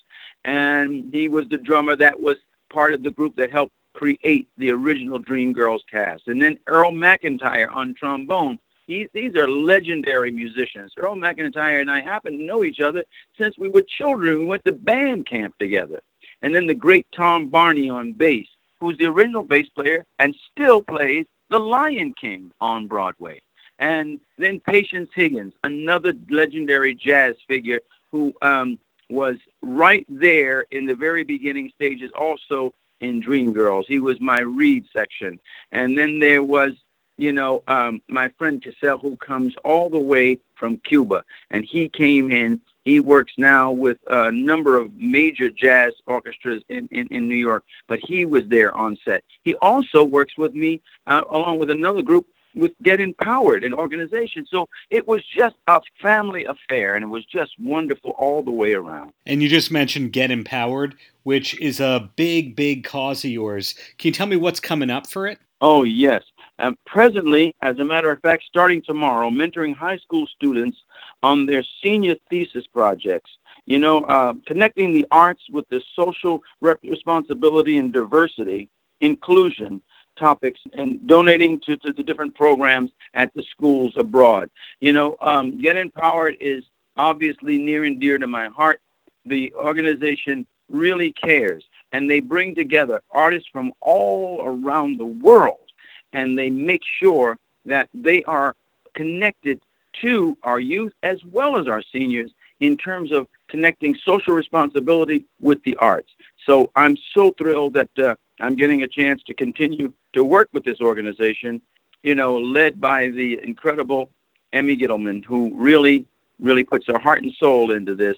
And 0.47 1.13
he 1.13 1.29
was 1.29 1.47
the 1.49 1.59
drummer 1.59 1.95
that 1.97 2.19
was 2.19 2.39
part 2.73 2.95
of 2.95 3.03
the 3.03 3.11
group 3.11 3.37
that 3.37 3.53
helped 3.53 3.75
create 3.93 4.49
the 4.57 4.71
original 4.71 5.23
Dreamgirls 5.23 5.81
cast. 5.91 6.27
And 6.29 6.41
then 6.41 6.59
Earl 6.67 6.93
McIntyre 6.93 7.71
on 7.71 7.93
trombone. 7.93 8.59
He, 8.91 9.09
these 9.15 9.37
are 9.37 9.49
legendary 9.49 10.33
musicians. 10.33 10.93
Earl 10.97 11.15
McIntyre 11.15 11.81
and 11.81 11.89
I 11.89 12.01
happen 12.01 12.37
to 12.37 12.43
know 12.43 12.65
each 12.65 12.81
other 12.81 13.05
since 13.39 13.57
we 13.57 13.69
were 13.69 13.83
children. 13.83 14.41
We 14.41 14.47
went 14.47 14.65
to 14.65 14.73
band 14.73 15.27
camp 15.27 15.57
together. 15.61 16.01
And 16.43 16.53
then 16.53 16.67
the 16.67 16.75
great 16.75 17.07
Tom 17.15 17.51
Barney 17.51 17.89
on 17.89 18.15
bass, 18.15 18.49
who's 18.81 18.99
the 18.99 19.07
original 19.07 19.45
bass 19.45 19.69
player 19.69 20.05
and 20.19 20.35
still 20.51 20.83
plays 20.83 21.27
The 21.51 21.61
Lion 21.61 22.15
King 22.21 22.51
on 22.61 22.89
Broadway. 22.89 23.41
And 23.79 24.19
then 24.39 24.59
Patience 24.59 25.11
Higgins, 25.15 25.55
another 25.63 26.13
legendary 26.29 26.97
jazz 26.97 27.37
figure 27.47 27.79
who 28.11 28.35
um, 28.43 28.77
was 29.09 29.37
right 29.63 30.05
there 30.09 30.67
in 30.73 30.87
the 30.87 30.97
very 30.97 31.23
beginning 31.23 31.71
stages, 31.77 32.11
also 32.19 32.75
in 33.01 33.23
Dreamgirls. 33.23 33.85
He 33.87 34.01
was 34.01 34.21
my 34.21 34.41
reed 34.41 34.87
section. 34.93 35.39
And 35.71 35.97
then 35.97 36.19
there 36.19 36.43
was, 36.43 36.73
you 37.21 37.33
know, 37.33 37.63
um, 37.69 38.01
my 38.09 38.31
friend 38.39 38.63
Cassell, 38.63 38.99
who 38.99 39.15
comes 39.17 39.55
all 39.63 39.91
the 39.91 39.99
way 39.99 40.39
from 40.55 40.79
Cuba. 40.79 41.23
And 41.51 41.65
he 41.65 41.89
came 41.89 42.33
in. 42.33 42.61
He 42.85 42.99
works 42.99 43.35
now 43.37 43.71
with 43.71 43.99
a 44.07 44.33
number 44.33 44.79
of 44.79 44.95
major 44.95 45.51
jazz 45.51 45.93
orchestras 46.07 46.63
in, 46.71 46.89
in, 46.91 47.09
in 47.09 47.29
New 47.29 47.37
York, 47.37 47.65
but 47.89 47.99
he 48.03 48.25
was 48.25 48.45
there 48.49 48.75
on 48.75 48.97
set. 49.05 49.23
He 49.45 49.55
also 49.57 50.03
works 50.03 50.39
with 50.39 50.55
me, 50.55 50.81
uh, 51.07 51.23
along 51.31 51.59
with 51.59 51.71
another 51.71 52.01
group 52.01 52.27
with 52.55 52.73
Get 52.83 53.01
Empowered, 53.01 53.65
an 53.65 53.75
organization. 53.75 54.47
So 54.51 54.69
it 54.89 55.07
was 55.07 55.23
just 55.25 55.57
a 55.67 55.81
family 56.01 56.47
affair, 56.47 56.95
and 56.95 57.05
it 57.05 57.09
was 57.09 57.25
just 57.27 57.53
wonderful 57.61 58.13
all 58.13 58.43
the 58.43 58.51
way 58.51 58.73
around. 58.73 59.13
And 59.27 59.43
you 59.43 59.49
just 59.49 59.71
mentioned 59.71 60.13
Get 60.13 60.31
Empowered, 60.31 60.97
which 61.25 61.59
is 61.61 61.81
a 61.81 62.11
big, 62.17 62.57
big 62.57 62.83
cause 62.83 63.25
of 63.25 63.31
yours. 63.31 63.75
Can 63.99 64.09
you 64.09 64.13
tell 64.13 64.27
me 64.27 64.37
what's 64.37 64.59
coming 64.59 64.91
up 64.91 65.07
for 65.07 65.27
it? 65.27 65.39
Oh, 65.61 65.85
yes. 65.85 66.23
Um, 66.61 66.77
presently, 66.87 67.57
as 67.63 67.79
a 67.79 67.85
matter 67.85 68.11
of 68.11 68.21
fact, 68.21 68.45
starting 68.47 68.83
tomorrow, 68.83 69.31
mentoring 69.31 69.75
high 69.75 69.97
school 69.97 70.27
students 70.27 70.77
on 71.23 71.47
their 71.47 71.65
senior 71.83 72.17
thesis 72.29 72.67
projects. 72.67 73.31
You 73.67 73.79
know, 73.79 74.03
uh, 74.05 74.35
connecting 74.47 74.93
the 74.93 75.07
arts 75.11 75.43
with 75.51 75.69
the 75.69 75.83
social 75.97 76.43
responsibility 76.61 77.79
and 77.79 77.93
diversity, 77.93 78.69
inclusion, 79.01 79.83
topics 80.19 80.61
and 80.75 81.07
donating 81.07 81.59
to, 81.61 81.77
to 81.79 81.93
the 81.93 82.03
different 82.03 82.35
programs 82.35 82.91
at 83.15 83.33
the 83.35 83.43
schools 83.45 83.95
abroad. 83.97 84.51
You 84.81 84.93
know, 84.93 85.17
um, 85.21 85.61
Get 85.61 85.77
Empowered 85.77 86.37
is 86.41 86.65
obviously 86.97 87.59
near 87.59 87.85
and 87.85 87.99
dear 87.99 88.19
to 88.19 88.27
my 88.27 88.49
heart. 88.49 88.81
The 89.25 89.53
organization 89.55 90.47
really 90.69 91.13
cares, 91.13 91.65
and 91.93 92.09
they 92.09 92.21
bring 92.21 92.55
together 92.55 93.03
artists 93.11 93.49
from 93.51 93.73
all 93.81 94.43
around 94.45 94.99
the 94.99 95.07
world, 95.07 95.70
and 96.13 96.39
they 96.39 96.51
make 96.51 96.83
sure 97.01 97.39
that 97.65 97.89
they 97.95 98.23
are 98.25 98.55
connected 98.95 99.61
to 100.01 100.37
our 100.43 100.61
youth 100.61 100.93
as 101.03 101.25
well 101.25 101.57
as 101.57 101.67
our 101.67 101.83
seniors 101.93 102.31
in 102.61 102.77
terms 102.77 103.11
of 103.13 103.27
connecting 103.49 103.95
social 104.05 104.35
responsibility 104.35 105.25
with 105.41 105.63
the 105.65 105.77
arts. 105.77 106.11
So 106.47 106.71
I'm 106.77 106.97
so 107.15 107.33
thrilled 107.33 107.75
that 107.75 107.99
uh, 107.99 108.15
I'm 108.41 108.55
getting 108.55 108.83
a 108.83 108.89
chance 108.89 109.23
to 109.25 109.35
continue 109.35 109.93
to 110.13 110.25
work 110.25 110.49
with 110.53 110.65
this 110.65 110.81
organization, 110.81 111.61
you 112.03 112.15
know, 112.15 112.39
led 112.39 112.81
by 112.81 113.09
the 113.09 113.41
incredible 113.43 114.11
Emmy 114.53 114.77
Gittleman, 114.77 115.25
who 115.25 115.53
really, 115.55 116.07
really 116.39 116.65
puts 116.65 116.87
her 116.87 116.99
heart 116.99 117.23
and 117.23 117.33
soul 117.35 117.73
into 117.73 117.95
this 117.95 118.17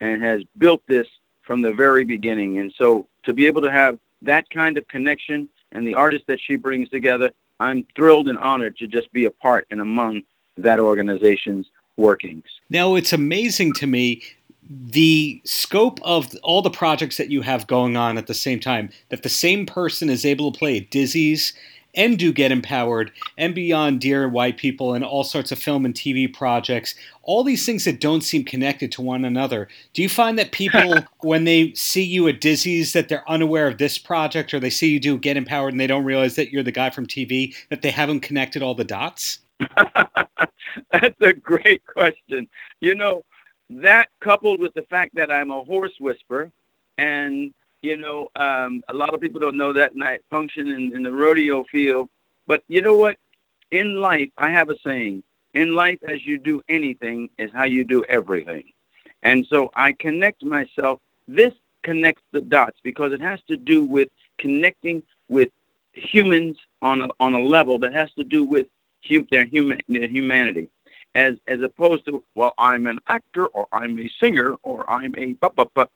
and 0.00 0.22
has 0.22 0.42
built 0.58 0.82
this 0.86 1.06
from 1.42 1.62
the 1.62 1.72
very 1.72 2.04
beginning. 2.04 2.58
And 2.58 2.72
so 2.76 3.06
to 3.24 3.32
be 3.32 3.46
able 3.46 3.62
to 3.62 3.70
have 3.70 3.98
that 4.22 4.48
kind 4.50 4.78
of 4.78 4.88
connection 4.88 5.48
and 5.74 5.86
the 5.86 5.94
artists 5.94 6.26
that 6.28 6.40
she 6.40 6.56
brings 6.56 6.88
together, 6.88 7.30
I'm 7.60 7.86
thrilled 7.94 8.28
and 8.28 8.38
honored 8.38 8.76
to 8.78 8.86
just 8.86 9.12
be 9.12 9.26
a 9.26 9.30
part 9.30 9.66
and 9.70 9.80
among 9.80 10.22
that 10.56 10.80
organization's 10.80 11.68
workings. 11.96 12.44
Now, 12.70 12.94
it's 12.94 13.12
amazing 13.12 13.74
to 13.74 13.86
me 13.86 14.22
the 14.68 15.42
scope 15.44 16.00
of 16.02 16.34
all 16.42 16.62
the 16.62 16.70
projects 16.70 17.18
that 17.18 17.30
you 17.30 17.42
have 17.42 17.66
going 17.66 17.96
on 17.96 18.16
at 18.16 18.26
the 18.26 18.34
same 18.34 18.58
time 18.60 18.88
that 19.10 19.22
the 19.22 19.28
same 19.28 19.66
person 19.66 20.08
is 20.08 20.24
able 20.24 20.50
to 20.50 20.58
play 20.58 20.78
at 20.78 20.90
Dizzy's 20.90 21.52
and 21.94 22.18
do 22.18 22.32
get 22.32 22.52
empowered 22.52 23.12
and 23.38 23.54
beyond 23.54 24.00
dear 24.00 24.28
white 24.28 24.56
people 24.56 24.94
and 24.94 25.04
all 25.04 25.24
sorts 25.24 25.52
of 25.52 25.58
film 25.58 25.84
and 25.84 25.94
tv 25.94 26.32
projects 26.32 26.94
all 27.22 27.42
these 27.42 27.64
things 27.64 27.84
that 27.84 28.00
don't 28.00 28.22
seem 28.22 28.44
connected 28.44 28.92
to 28.92 29.00
one 29.00 29.24
another. 29.24 29.66
Do 29.94 30.02
you 30.02 30.08
find 30.08 30.38
that 30.38 30.52
people 30.52 30.96
when 31.20 31.44
they 31.44 31.72
see 31.72 32.02
you 32.02 32.28
at 32.28 32.40
dizzy's 32.40 32.92
that 32.92 33.08
they're 33.08 33.28
unaware 33.28 33.66
of 33.66 33.78
this 33.78 33.98
project 33.98 34.52
or 34.52 34.60
they 34.60 34.70
see 34.70 34.90
you 34.90 35.00
do 35.00 35.16
get 35.18 35.36
empowered 35.36 35.72
and 35.72 35.80
they 35.80 35.86
don't 35.86 36.04
realize 36.04 36.36
that 36.36 36.50
you're 36.50 36.62
the 36.62 36.72
guy 36.72 36.90
from 36.90 37.06
tv 37.06 37.54
that 37.70 37.82
they 37.82 37.90
haven't 37.90 38.20
connected 38.20 38.62
all 38.62 38.74
the 38.74 38.84
dots? 38.84 39.38
That's 40.92 41.20
a 41.20 41.32
great 41.32 41.84
question. 41.86 42.48
You 42.80 42.94
know 42.94 43.22
that 43.70 44.08
coupled 44.20 44.60
with 44.60 44.74
the 44.74 44.82
fact 44.82 45.14
that 45.14 45.30
I'm 45.30 45.50
a 45.50 45.62
horse 45.62 45.94
whisperer, 45.98 46.50
and 46.98 47.52
you 47.84 47.96
know, 47.98 48.28
um, 48.36 48.82
a 48.88 48.94
lot 48.94 49.14
of 49.14 49.20
people 49.20 49.40
don't 49.40 49.56
know 49.56 49.72
that, 49.74 49.92
I 50.02 50.18
function 50.30 50.68
in, 50.68 50.96
in 50.96 51.02
the 51.02 51.12
rodeo 51.12 51.64
field. 51.64 52.08
But 52.46 52.62
you 52.68 52.80
know 52.80 52.96
what? 52.96 53.16
In 53.70 54.00
life, 54.00 54.30
I 54.38 54.50
have 54.50 54.70
a 54.70 54.76
saying: 54.84 55.22
in 55.52 55.74
life, 55.74 55.98
as 56.08 56.24
you 56.26 56.38
do 56.38 56.62
anything, 56.68 57.28
is 57.38 57.50
how 57.52 57.64
you 57.64 57.84
do 57.84 58.02
everything. 58.04 58.64
And 59.22 59.46
so 59.46 59.70
I 59.74 59.92
connect 59.92 60.42
myself. 60.42 61.00
This 61.28 61.52
connects 61.82 62.22
the 62.32 62.40
dots 62.40 62.78
because 62.82 63.12
it 63.12 63.20
has 63.20 63.40
to 63.48 63.56
do 63.56 63.84
with 63.84 64.08
connecting 64.38 65.02
with 65.28 65.50
humans 65.92 66.56
on 66.82 67.02
a, 67.02 67.08
on 67.20 67.34
a 67.34 67.40
level 67.40 67.78
that 67.78 67.92
has 67.92 68.10
to 68.14 68.24
do 68.24 68.44
with 68.44 68.66
hum, 69.08 69.26
their 69.30 69.44
human 69.44 69.80
their 69.88 70.08
humanity 70.08 70.68
as 71.14 71.36
as 71.46 71.60
opposed 71.60 72.04
to 72.06 72.24
well 72.34 72.52
i'm 72.58 72.86
an 72.86 72.98
actor 73.06 73.46
or 73.46 73.68
i'm 73.72 73.98
a 74.00 74.10
singer 74.20 74.54
or 74.62 74.88
i'm 74.90 75.14
a 75.16 75.34
but 75.34 75.54
but 75.54 75.70
but 75.74 75.90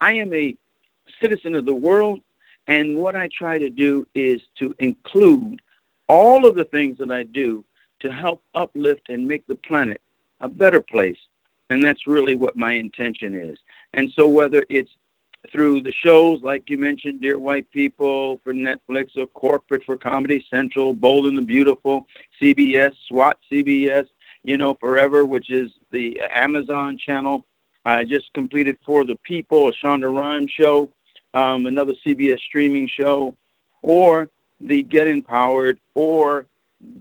i 0.00 0.12
am 0.12 0.32
a 0.32 0.56
citizen 1.20 1.54
of 1.54 1.66
the 1.66 1.74
world 1.74 2.20
and 2.66 2.96
what 2.96 3.16
i 3.16 3.28
try 3.36 3.58
to 3.58 3.70
do 3.70 4.06
is 4.14 4.40
to 4.58 4.74
include 4.78 5.60
all 6.08 6.46
of 6.46 6.54
the 6.54 6.64
things 6.64 6.98
that 6.98 7.10
i 7.10 7.22
do 7.22 7.64
to 8.00 8.10
help 8.12 8.42
uplift 8.54 9.08
and 9.08 9.26
make 9.26 9.46
the 9.46 9.54
planet 9.54 10.00
a 10.40 10.48
better 10.48 10.80
place 10.80 11.18
and 11.70 11.82
that's 11.82 12.06
really 12.06 12.34
what 12.34 12.56
my 12.56 12.72
intention 12.72 13.34
is 13.34 13.58
and 13.94 14.10
so 14.12 14.28
whether 14.28 14.64
it's 14.68 14.90
through 15.50 15.80
the 15.80 15.92
shows 15.92 16.42
like 16.42 16.68
you 16.68 16.76
mentioned 16.76 17.20
dear 17.20 17.38
white 17.38 17.70
people 17.70 18.38
for 18.44 18.52
netflix 18.52 19.16
or 19.16 19.26
corporate 19.28 19.82
for 19.84 19.96
comedy 19.96 20.44
central 20.50 20.92
bold 20.92 21.26
and 21.26 21.38
the 21.38 21.42
beautiful 21.42 22.06
cbs 22.40 22.92
swat 23.08 23.38
cbs 23.50 24.06
you 24.42 24.56
know, 24.56 24.74
forever, 24.74 25.24
which 25.24 25.50
is 25.50 25.70
the 25.90 26.20
Amazon 26.30 26.98
channel. 26.98 27.46
I 27.84 28.04
just 28.04 28.32
completed 28.34 28.78
For 28.84 29.04
the 29.04 29.16
People, 29.16 29.68
a 29.68 29.72
Shonda 29.72 30.14
Rhimes 30.14 30.50
show, 30.50 30.90
um, 31.34 31.66
another 31.66 31.94
CBS 32.04 32.40
streaming 32.40 32.88
show, 32.88 33.36
or 33.82 34.28
the 34.60 34.82
Get 34.82 35.08
Empowered, 35.08 35.78
or 35.94 36.46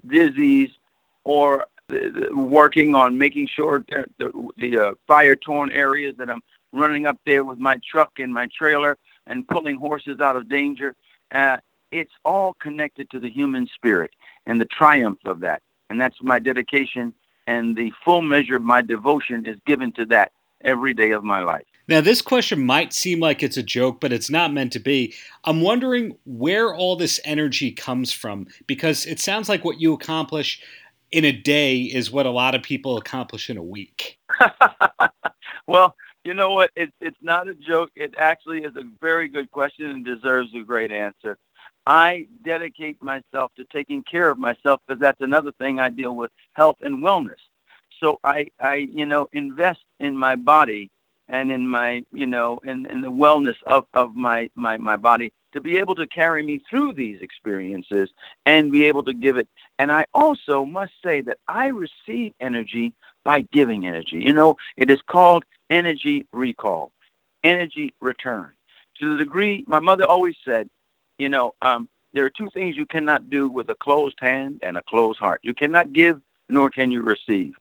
Dizzy's, 0.08 0.70
or 1.24 1.66
working 2.32 2.94
on 2.96 3.18
making 3.18 3.48
sure 3.48 3.84
that 3.90 4.10
the, 4.18 4.50
the 4.58 4.78
uh, 4.78 4.92
fire-torn 5.08 5.72
areas 5.72 6.16
that 6.18 6.30
I'm 6.30 6.42
running 6.72 7.08
up 7.08 7.18
there 7.26 7.44
with 7.44 7.58
my 7.58 7.80
truck 7.90 8.20
and 8.20 8.32
my 8.34 8.48
trailer 8.56 8.98
and 9.26 9.48
pulling 9.48 9.76
horses 9.76 10.20
out 10.20 10.36
of 10.36 10.48
danger. 10.48 10.96
Uh, 11.32 11.58
it's 11.92 12.14
all 12.24 12.54
connected 12.54 13.10
to 13.10 13.20
the 13.20 13.30
human 13.30 13.68
spirit 13.74 14.12
and 14.46 14.62
the 14.62 14.66
triumph 14.66 15.20
of 15.26 15.40
that. 15.40 15.64
And 15.90 16.00
that's 16.00 16.22
my 16.22 16.38
dedication 16.38 17.14
and 17.50 17.76
the 17.76 17.92
full 18.06 18.22
measure 18.22 18.58
of 18.58 18.62
my 18.62 18.80
devotion 18.80 19.48
is 19.48 19.58
given 19.66 19.92
to 19.94 20.06
that 20.06 20.32
every 20.62 20.94
day 20.94 21.10
of 21.12 21.24
my 21.24 21.42
life. 21.42 21.66
Now, 21.90 22.02
this 22.02 22.22
question 22.22 22.64
might 22.64 22.94
seem 22.94 23.20
like 23.20 23.42
it's 23.42 23.58
a 23.58 23.64
joke, 23.64 24.00
but 24.00 24.14
it's 24.14 24.30
not 24.30 24.54
meant 24.54 24.72
to 24.74 24.80
be. 24.80 25.16
I'm 25.44 25.62
wondering 25.62 26.16
where 26.24 26.72
all 26.72 26.96
this 26.96 27.20
energy 27.26 27.72
comes 27.72 28.14
from 28.14 28.46
because 28.68 29.08
it 29.08 29.20
sounds 29.20 29.50
like 29.50 29.66
what 29.66 29.82
you 29.82 29.94
accomplish 29.94 30.62
in 31.12 31.26
a 31.26 31.32
day 31.32 31.80
is 31.80 32.12
what 32.12 32.28
a 32.28 32.30
lot 32.30 32.54
of 32.54 32.62
people 32.62 32.98
accomplish 32.98 33.50
in 33.50 33.58
a 33.58 33.64
week. 33.64 34.20
well, 35.68 35.96
you 36.24 36.36
know 36.36 36.52
what? 36.52 36.70
It, 36.76 36.94
it's 37.02 37.18
not 37.24 37.48
a 37.48 37.56
joke. 37.56 37.90
It 37.96 38.14
actually 38.20 38.60
is 38.60 38.76
a 38.76 38.84
very 39.02 39.28
good 39.28 39.50
question 39.50 39.88
and 39.88 40.06
deserves 40.06 40.54
a 40.54 40.62
great 40.62 40.92
answer. 40.92 41.40
I 41.88 42.28
dedicate 42.46 43.02
myself 43.02 43.52
to 43.56 43.66
taking 43.74 44.04
care 44.04 44.30
of 44.30 44.38
myself 44.38 44.80
because 44.86 45.02
that's 45.02 45.22
another 45.22 45.54
thing 45.54 45.80
I 45.80 45.90
deal 45.90 46.16
with 46.16 46.30
health 46.54 46.78
and 46.82 47.00
wellness. 47.00 47.42
So 48.00 48.20
I, 48.24 48.46
I, 48.60 48.76
you 48.76 49.08
know, 49.08 49.28
invest 49.34 49.80
in 50.00 50.16
my 50.16 50.36
body 50.36 50.92
and 51.30 51.52
in 51.52 51.68
my, 51.68 52.04
you 52.12 52.26
know, 52.26 52.60
in, 52.64 52.86
in 52.88 53.02
the 53.02 53.12
wellness 53.12 53.56
of, 53.68 53.86
of 53.94 54.16
my, 54.16 54.50
my, 54.56 54.78
my 54.78 54.98
body 54.98 55.32
to 55.54 55.62
be 55.62 55.78
able 55.78 55.96
to 55.96 56.08
carry 56.08 56.44
me 56.44 56.62
through 56.70 56.94
these 56.94 57.22
experiences 57.22 58.10
and 58.46 58.72
be 58.72 58.86
able 58.86 59.04
to 59.04 59.14
give 59.14 59.38
it. 59.38 59.48
And 59.78 59.92
I 59.92 60.06
also 60.14 60.66
must 60.66 60.94
say 61.04 61.22
that 61.22 61.38
I 61.48 61.68
receive 61.68 62.34
energy 62.40 62.94
by 63.24 63.42
giving 63.52 63.88
energy. 63.88 64.18
You 64.18 64.34
know, 64.34 64.58
it 64.78 64.90
is 64.90 65.02
called 65.08 65.46
energy 65.70 66.28
recall, 66.34 66.92
energy 67.44 67.94
return. 68.02 68.52
To 69.00 69.12
the 69.12 69.24
degree, 69.24 69.64
my 69.68 69.80
mother 69.80 70.06
always 70.06 70.36
said, 70.44 70.70
you 71.18 71.30
know, 71.30 71.54
um, 71.62 71.90
there 72.14 72.26
are 72.26 72.32
two 72.32 72.50
things 72.52 72.76
you 72.76 72.86
cannot 72.86 73.30
do 73.30 73.48
with 73.48 73.70
a 73.70 73.76
closed 73.76 74.18
hand 74.20 74.60
and 74.64 74.78
a 74.78 74.84
closed 74.84 75.20
heart. 75.20 75.42
You 75.44 75.54
cannot 75.54 75.94
give, 75.94 76.22
nor 76.48 76.70
can 76.70 76.92
you 76.92 77.02
receive. 77.02 77.54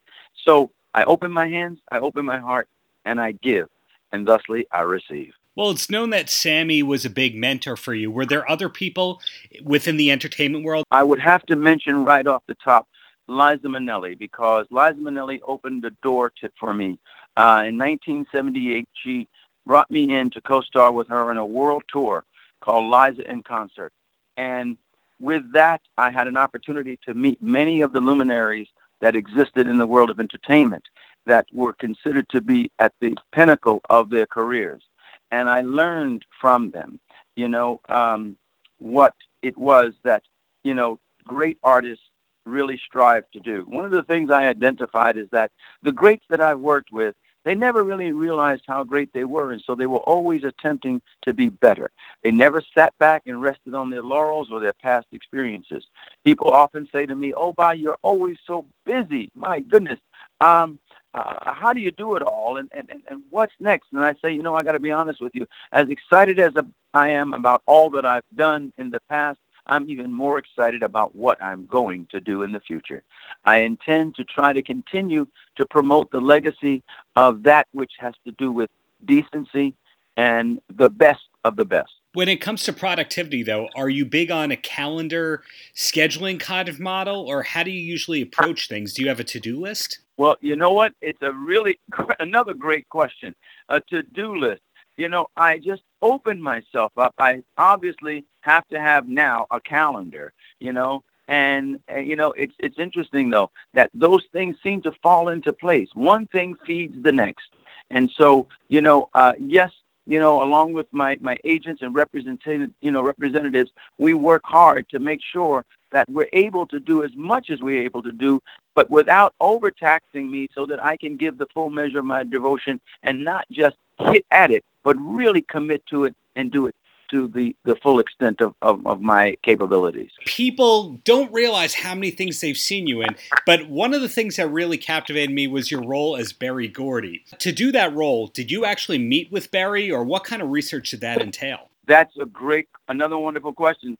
So 0.44 0.70
I 0.94 1.04
open 1.04 1.30
my 1.30 1.48
hands, 1.48 1.80
I 1.90 1.98
open 1.98 2.24
my 2.24 2.38
heart, 2.38 2.68
and 3.08 3.20
I 3.20 3.32
give, 3.32 3.68
and 4.12 4.28
thusly 4.28 4.66
I 4.70 4.82
receive. 4.82 5.32
Well, 5.56 5.70
it's 5.70 5.90
known 5.90 6.10
that 6.10 6.28
Sammy 6.28 6.82
was 6.82 7.04
a 7.04 7.10
big 7.10 7.34
mentor 7.34 7.76
for 7.76 7.94
you. 7.94 8.10
Were 8.10 8.26
there 8.26 8.48
other 8.48 8.68
people 8.68 9.20
within 9.64 9.96
the 9.96 10.12
entertainment 10.12 10.64
world? 10.64 10.84
I 10.90 11.02
would 11.02 11.18
have 11.18 11.44
to 11.46 11.56
mention 11.56 12.04
right 12.04 12.26
off 12.26 12.42
the 12.46 12.54
top 12.62 12.86
Liza 13.26 13.66
Minnelli 13.66 14.16
because 14.16 14.66
Liza 14.70 15.00
Minnelli 15.00 15.40
opened 15.46 15.82
the 15.82 15.90
door 16.02 16.30
to, 16.40 16.50
for 16.60 16.72
me. 16.72 16.98
Uh, 17.36 17.64
in 17.66 17.78
1978, 17.78 18.88
she 19.02 19.26
brought 19.66 19.90
me 19.90 20.14
in 20.14 20.30
to 20.30 20.40
co-star 20.40 20.92
with 20.92 21.08
her 21.08 21.30
in 21.30 21.38
a 21.38 21.46
world 21.46 21.82
tour 21.88 22.24
called 22.60 22.90
Liza 22.90 23.28
in 23.28 23.42
Concert. 23.42 23.92
And 24.36 24.76
with 25.18 25.52
that, 25.52 25.80
I 25.96 26.10
had 26.10 26.28
an 26.28 26.36
opportunity 26.36 26.98
to 27.06 27.14
meet 27.14 27.42
many 27.42 27.80
of 27.80 27.92
the 27.92 28.00
luminaries 28.00 28.68
that 29.00 29.16
existed 29.16 29.66
in 29.66 29.78
the 29.78 29.86
world 29.86 30.10
of 30.10 30.20
entertainment 30.20 30.84
that 31.28 31.46
were 31.52 31.74
considered 31.74 32.28
to 32.30 32.40
be 32.40 32.70
at 32.78 32.92
the 33.00 33.14
pinnacle 33.32 33.80
of 33.88 34.10
their 34.10 34.26
careers. 34.26 34.82
And 35.30 35.48
I 35.48 35.60
learned 35.60 36.24
from 36.40 36.70
them, 36.70 36.98
you 37.36 37.48
know, 37.48 37.80
um, 37.88 38.36
what 38.78 39.14
it 39.42 39.56
was 39.56 39.92
that, 40.04 40.22
you 40.64 40.74
know, 40.74 40.98
great 41.24 41.58
artists 41.62 42.04
really 42.46 42.80
strive 42.88 43.24
to 43.32 43.40
do. 43.40 43.64
One 43.68 43.84
of 43.84 43.90
the 43.90 44.02
things 44.02 44.30
I 44.30 44.46
identified 44.48 45.18
is 45.18 45.28
that 45.30 45.52
the 45.82 45.92
greats 45.92 46.24
that 46.30 46.40
I've 46.40 46.60
worked 46.60 46.92
with, 46.92 47.14
they 47.44 47.54
never 47.54 47.84
really 47.84 48.12
realized 48.12 48.64
how 48.66 48.84
great 48.84 49.12
they 49.12 49.24
were, 49.24 49.52
and 49.52 49.62
so 49.64 49.74
they 49.74 49.86
were 49.86 49.98
always 50.14 50.44
attempting 50.44 51.00
to 51.22 51.32
be 51.34 51.48
better. 51.50 51.90
They 52.22 52.30
never 52.30 52.62
sat 52.74 52.92
back 52.98 53.22
and 53.26 53.40
rested 53.40 53.74
on 53.74 53.90
their 53.90 54.02
laurels 54.02 54.48
or 54.50 54.60
their 54.60 54.72
past 54.72 55.06
experiences. 55.12 55.84
People 56.24 56.50
often 56.50 56.88
say 56.92 57.06
to 57.06 57.14
me, 57.14 57.32
"Oh, 57.34 57.52
Bob, 57.52 57.76
you're 57.76 57.98
always 58.02 58.38
so 58.46 58.66
busy. 58.84 59.30
My 59.34 59.60
goodness, 59.60 60.00
um, 60.40 60.78
uh, 61.14 61.52
how 61.52 61.72
do 61.72 61.80
you 61.80 61.90
do 61.90 62.16
it 62.16 62.22
all 62.22 62.58
and, 62.58 62.68
and, 62.72 62.88
and 63.08 63.22
what's 63.30 63.54
next? 63.60 63.88
And 63.92 64.04
I 64.04 64.14
say, 64.22 64.32
you 64.32 64.42
know, 64.42 64.54
I 64.54 64.62
got 64.62 64.72
to 64.72 64.80
be 64.80 64.92
honest 64.92 65.20
with 65.20 65.34
you. 65.34 65.46
As 65.72 65.88
excited 65.88 66.38
as 66.38 66.52
I 66.94 67.10
am 67.10 67.34
about 67.34 67.62
all 67.66 67.90
that 67.90 68.04
I've 68.04 68.24
done 68.34 68.72
in 68.78 68.90
the 68.90 69.00
past, 69.08 69.38
I'm 69.66 69.88
even 69.90 70.12
more 70.12 70.38
excited 70.38 70.82
about 70.82 71.14
what 71.14 71.42
I'm 71.42 71.66
going 71.66 72.06
to 72.10 72.20
do 72.20 72.42
in 72.42 72.52
the 72.52 72.60
future. 72.60 73.02
I 73.44 73.58
intend 73.58 74.14
to 74.16 74.24
try 74.24 74.52
to 74.52 74.62
continue 74.62 75.26
to 75.56 75.66
promote 75.66 76.10
the 76.10 76.20
legacy 76.20 76.82
of 77.16 77.42
that 77.42 77.68
which 77.72 77.92
has 77.98 78.14
to 78.24 78.32
do 78.32 78.50
with 78.50 78.70
decency 79.04 79.74
and 80.16 80.60
the 80.74 80.90
best 80.90 81.28
of 81.44 81.56
the 81.56 81.64
best. 81.64 81.92
When 82.14 82.28
it 82.28 82.40
comes 82.40 82.64
to 82.64 82.72
productivity, 82.72 83.42
though, 83.42 83.68
are 83.76 83.90
you 83.90 84.06
big 84.06 84.30
on 84.30 84.50
a 84.50 84.56
calendar 84.56 85.42
scheduling 85.74 86.40
kind 86.40 86.68
of 86.68 86.80
model, 86.80 87.26
or 87.28 87.42
how 87.42 87.62
do 87.62 87.70
you 87.70 87.80
usually 87.80 88.22
approach 88.22 88.68
things? 88.68 88.94
Do 88.94 89.02
you 89.02 89.08
have 89.08 89.20
a 89.20 89.24
to 89.24 89.38
do 89.38 89.60
list? 89.60 90.00
Well, 90.16 90.36
you 90.40 90.56
know 90.56 90.72
what? 90.72 90.94
It's 91.02 91.20
a 91.22 91.32
really 91.32 91.78
another 92.18 92.54
great 92.54 92.88
question. 92.88 93.34
A 93.68 93.80
to-do 93.80 94.36
list. 94.36 94.62
You 94.96 95.08
know, 95.08 95.28
I 95.36 95.58
just 95.58 95.82
opened 96.02 96.42
myself 96.42 96.92
up. 96.96 97.14
I 97.18 97.42
obviously 97.56 98.24
have 98.40 98.66
to 98.68 98.80
have 98.80 99.06
now 99.06 99.46
a 99.50 99.60
calendar. 99.60 100.32
You 100.60 100.72
know, 100.72 101.04
and, 101.28 101.78
and 101.88 102.06
you 102.08 102.16
know, 102.16 102.32
it's 102.32 102.54
it's 102.58 102.78
interesting 102.78 103.28
though 103.28 103.50
that 103.74 103.90
those 103.92 104.24
things 104.32 104.56
seem 104.62 104.80
to 104.82 104.92
fall 105.02 105.28
into 105.28 105.52
place. 105.52 105.90
One 105.92 106.26
thing 106.26 106.56
feeds 106.66 107.00
the 107.02 107.12
next, 107.12 107.50
and 107.90 108.10
so 108.10 108.48
you 108.68 108.80
know, 108.80 109.10
uh, 109.12 109.34
yes, 109.38 109.70
you 110.08 110.18
know, 110.18 110.42
along 110.42 110.72
with 110.72 110.86
my, 110.90 111.18
my 111.20 111.36
agents 111.44 111.82
and 111.82 111.94
representative, 111.94 112.70
you 112.80 112.90
know, 112.90 113.02
representatives, 113.02 113.70
we 113.98 114.14
work 114.14 114.40
hard 114.44 114.88
to 114.88 114.98
make 114.98 115.20
sure 115.22 115.66
that 115.92 116.08
we're 116.08 116.30
able 116.32 116.66
to 116.66 116.80
do 116.80 117.04
as 117.04 117.10
much 117.14 117.50
as 117.50 117.60
we're 117.60 117.82
able 117.82 118.02
to 118.02 118.12
do, 118.12 118.42
but 118.74 118.90
without 118.90 119.34
overtaxing 119.38 120.30
me 120.30 120.48
so 120.54 120.64
that 120.64 120.82
I 120.82 120.96
can 120.96 121.18
give 121.18 121.36
the 121.36 121.46
full 121.52 121.68
measure 121.68 121.98
of 121.98 122.06
my 122.06 122.24
devotion 122.24 122.80
and 123.02 123.22
not 123.22 123.44
just 123.50 123.76
hit 123.98 124.24
at 124.30 124.50
it, 124.50 124.64
but 124.82 124.96
really 124.98 125.42
commit 125.42 125.84
to 125.86 126.04
it 126.04 126.16
and 126.36 126.50
do 126.50 126.66
it 126.66 126.74
to 127.10 127.28
the, 127.28 127.54
the 127.64 127.76
full 127.76 127.98
extent 127.98 128.40
of, 128.40 128.54
of, 128.62 128.86
of, 128.86 129.00
my 129.00 129.36
capabilities. 129.42 130.10
People 130.26 131.00
don't 131.04 131.32
realize 131.32 131.74
how 131.74 131.94
many 131.94 132.10
things 132.10 132.40
they've 132.40 132.58
seen 132.58 132.86
you 132.86 133.02
in, 133.02 133.16
but 133.46 133.68
one 133.68 133.94
of 133.94 134.00
the 134.00 134.08
things 134.08 134.36
that 134.36 134.48
really 134.48 134.78
captivated 134.78 135.34
me 135.34 135.46
was 135.46 135.70
your 135.70 135.82
role 135.82 136.16
as 136.16 136.32
Berry 136.32 136.68
Gordy. 136.68 137.24
To 137.38 137.52
do 137.52 137.72
that 137.72 137.94
role, 137.94 138.26
did 138.28 138.50
you 138.50 138.64
actually 138.64 138.98
meet 138.98 139.30
with 139.32 139.50
Berry, 139.50 139.90
or 139.90 140.04
what 140.04 140.24
kind 140.24 140.42
of 140.42 140.50
research 140.50 140.90
did 140.90 141.00
that 141.00 141.20
entail? 141.20 141.70
That's 141.86 142.16
a 142.18 142.26
great, 142.26 142.68
another 142.88 143.18
wonderful 143.18 143.52
question 143.52 143.96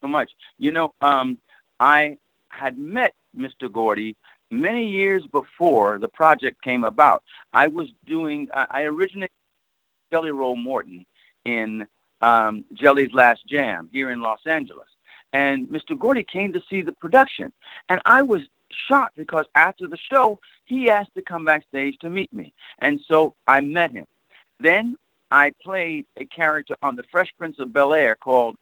so 0.00 0.08
much. 0.08 0.30
You 0.58 0.70
know, 0.72 0.94
um, 1.00 1.38
I 1.80 2.18
had 2.48 2.78
met 2.78 3.14
Mr. 3.36 3.70
Gordy 3.70 4.16
many 4.50 4.88
years 4.88 5.26
before 5.26 5.98
the 5.98 6.08
project 6.08 6.62
came 6.62 6.84
about. 6.84 7.22
I 7.52 7.66
was 7.66 7.88
doing, 8.06 8.48
I 8.52 8.82
originated 8.82 9.30
Jelly 10.12 10.30
Roll 10.30 10.56
Morton 10.56 11.04
in 11.44 11.86
um, 12.24 12.64
Jelly's 12.72 13.12
Last 13.12 13.46
Jam 13.46 13.90
here 13.92 14.10
in 14.10 14.22
Los 14.22 14.40
Angeles. 14.46 14.88
And 15.32 15.68
Mr. 15.68 15.98
Gordy 15.98 16.24
came 16.24 16.52
to 16.54 16.62
see 16.70 16.80
the 16.80 16.92
production. 16.92 17.52
And 17.88 18.00
I 18.06 18.22
was 18.22 18.42
shocked 18.70 19.16
because 19.16 19.44
after 19.54 19.86
the 19.86 19.98
show, 19.98 20.40
he 20.64 20.88
asked 20.88 21.14
to 21.16 21.22
come 21.22 21.44
backstage 21.44 21.98
to 21.98 22.08
meet 22.08 22.32
me. 22.32 22.54
And 22.78 23.00
so 23.06 23.34
I 23.46 23.60
met 23.60 23.92
him. 23.92 24.06
Then 24.58 24.96
I 25.30 25.52
played 25.62 26.06
a 26.16 26.24
character 26.24 26.76
on 26.82 26.96
The 26.96 27.04
Fresh 27.10 27.34
Prince 27.36 27.58
of 27.58 27.72
Bel 27.72 27.92
Air 27.92 28.14
called 28.14 28.56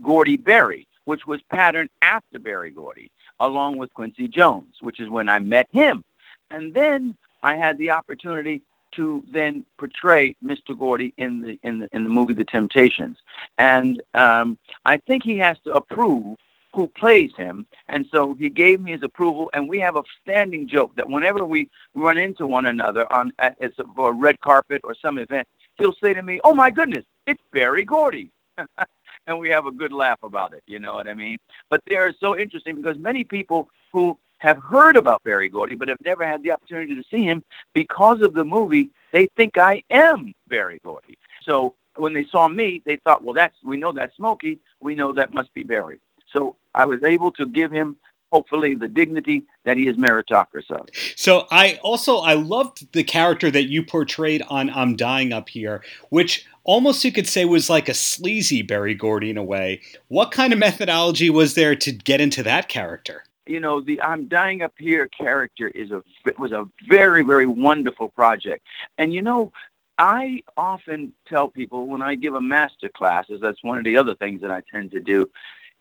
Gordy 0.00 0.36
Berry, 0.36 0.86
which 1.04 1.26
was 1.26 1.40
patterned 1.50 1.90
after 2.02 2.38
Berry 2.38 2.70
Gordy, 2.70 3.10
along 3.40 3.78
with 3.78 3.92
Quincy 3.94 4.28
Jones, 4.28 4.76
which 4.80 5.00
is 5.00 5.08
when 5.08 5.28
I 5.28 5.40
met 5.40 5.66
him. 5.72 6.04
And 6.50 6.72
then 6.72 7.16
I 7.42 7.56
had 7.56 7.78
the 7.78 7.90
opportunity 7.90 8.62
to 8.92 9.22
then 9.30 9.64
portray 9.78 10.36
Mr. 10.44 10.78
Gordy 10.78 11.12
in 11.16 11.40
the 11.40 11.58
in 11.62 11.80
the 11.80 11.88
in 11.92 12.04
the 12.04 12.10
movie 12.10 12.34
The 12.34 12.44
Temptations, 12.44 13.18
and 13.58 14.02
um, 14.14 14.58
I 14.84 14.96
think 14.98 15.22
he 15.24 15.38
has 15.38 15.58
to 15.64 15.72
approve 15.72 16.36
who 16.74 16.86
plays 16.86 17.30
him, 17.36 17.66
and 17.88 18.06
so 18.10 18.34
he 18.34 18.48
gave 18.48 18.80
me 18.80 18.92
his 18.92 19.02
approval. 19.02 19.50
And 19.52 19.68
we 19.68 19.78
have 19.80 19.96
a 19.96 20.02
standing 20.22 20.66
joke 20.66 20.96
that 20.96 21.08
whenever 21.08 21.44
we 21.44 21.68
run 21.94 22.16
into 22.16 22.46
one 22.46 22.66
another 22.66 23.10
on 23.12 23.32
at, 23.38 23.56
it's 23.60 23.78
a, 23.78 24.12
red 24.12 24.40
carpet 24.40 24.80
or 24.84 24.94
some 24.94 25.18
event, 25.18 25.46
he'll 25.78 25.94
say 26.02 26.14
to 26.14 26.22
me, 26.22 26.40
"Oh 26.44 26.54
my 26.54 26.70
goodness, 26.70 27.04
it's 27.26 27.42
Berry 27.52 27.84
Gordy." 27.84 28.30
and 29.26 29.38
we 29.38 29.48
have 29.50 29.66
a 29.66 29.70
good 29.70 29.92
laugh 29.92 30.22
about 30.22 30.54
it. 30.54 30.62
You 30.66 30.78
know 30.78 30.94
what 30.94 31.08
I 31.08 31.14
mean? 31.14 31.38
But 31.70 31.82
they 31.86 31.96
are 31.96 32.12
so 32.18 32.38
interesting 32.38 32.76
because 32.76 32.98
many 32.98 33.24
people 33.24 33.68
who 33.92 34.18
have 34.42 34.58
heard 34.58 34.96
about 34.96 35.22
Berry 35.22 35.48
Gordy 35.48 35.76
but 35.76 35.86
have 35.86 36.04
never 36.04 36.26
had 36.26 36.42
the 36.42 36.50
opportunity 36.50 36.96
to 36.96 37.04
see 37.08 37.22
him 37.22 37.44
because 37.74 38.20
of 38.22 38.34
the 38.34 38.44
movie, 38.44 38.90
they 39.12 39.28
think 39.36 39.56
I 39.56 39.84
am 39.88 40.34
Berry 40.48 40.80
Gordy. 40.84 41.16
So 41.42 41.76
when 41.94 42.12
they 42.12 42.24
saw 42.24 42.48
me, 42.48 42.82
they 42.84 42.96
thought, 42.96 43.22
well, 43.22 43.34
that's 43.34 43.54
we 43.62 43.76
know 43.76 43.92
that's 43.92 44.16
Smokey. 44.16 44.58
We 44.80 44.96
know 44.96 45.12
that 45.12 45.32
must 45.32 45.54
be 45.54 45.62
Berry. 45.62 46.00
So 46.32 46.56
I 46.74 46.86
was 46.86 47.04
able 47.04 47.30
to 47.32 47.46
give 47.46 47.70
him 47.70 47.96
hopefully 48.32 48.74
the 48.74 48.88
dignity 48.88 49.44
that 49.64 49.76
he 49.76 49.86
is 49.86 49.96
meritocracy. 49.96 50.88
So 51.16 51.46
I 51.52 51.78
also 51.84 52.18
I 52.18 52.34
loved 52.34 52.92
the 52.92 53.04
character 53.04 53.48
that 53.48 53.68
you 53.68 53.84
portrayed 53.84 54.42
on 54.48 54.70
I'm 54.70 54.96
Dying 54.96 55.32
Up 55.32 55.50
Here, 55.50 55.84
which 56.08 56.44
almost 56.64 57.04
you 57.04 57.12
could 57.12 57.28
say 57.28 57.44
was 57.44 57.70
like 57.70 57.88
a 57.88 57.94
sleazy 57.94 58.62
Berry 58.62 58.96
Gordy 58.96 59.30
in 59.30 59.36
a 59.36 59.44
way. 59.44 59.82
What 60.08 60.32
kind 60.32 60.52
of 60.52 60.58
methodology 60.58 61.30
was 61.30 61.54
there 61.54 61.76
to 61.76 61.92
get 61.92 62.20
into 62.20 62.42
that 62.42 62.68
character? 62.68 63.22
You 63.46 63.60
know, 63.60 63.80
the 63.80 64.00
I'm 64.02 64.28
dying 64.28 64.62
up 64.62 64.74
here 64.78 65.08
character 65.08 65.68
is 65.68 65.90
a 65.90 66.02
was 66.38 66.52
a 66.52 66.68
very 66.88 67.22
very 67.22 67.46
wonderful 67.46 68.08
project, 68.08 68.66
and 68.98 69.12
you 69.12 69.22
know, 69.22 69.52
I 69.98 70.42
often 70.56 71.12
tell 71.26 71.48
people 71.48 71.86
when 71.86 72.02
I 72.02 72.14
give 72.14 72.34
a 72.34 72.40
master 72.40 72.88
classes, 72.88 73.40
that's 73.40 73.62
one 73.62 73.78
of 73.78 73.84
the 73.84 73.96
other 73.96 74.14
things 74.14 74.40
that 74.42 74.50
I 74.50 74.62
tend 74.70 74.90
to 74.92 75.00
do, 75.00 75.30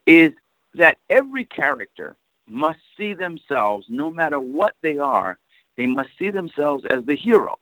is 0.05 0.33
that 0.75 0.97
every 1.09 1.45
character 1.45 2.15
must 2.47 2.79
see 2.97 3.13
themselves, 3.13 3.85
no 3.89 4.11
matter 4.11 4.39
what 4.39 4.75
they 4.81 4.97
are, 4.97 5.37
they 5.77 5.85
must 5.85 6.09
see 6.19 6.29
themselves 6.29 6.85
as 6.85 7.03
the 7.05 7.15
hero. 7.15 7.59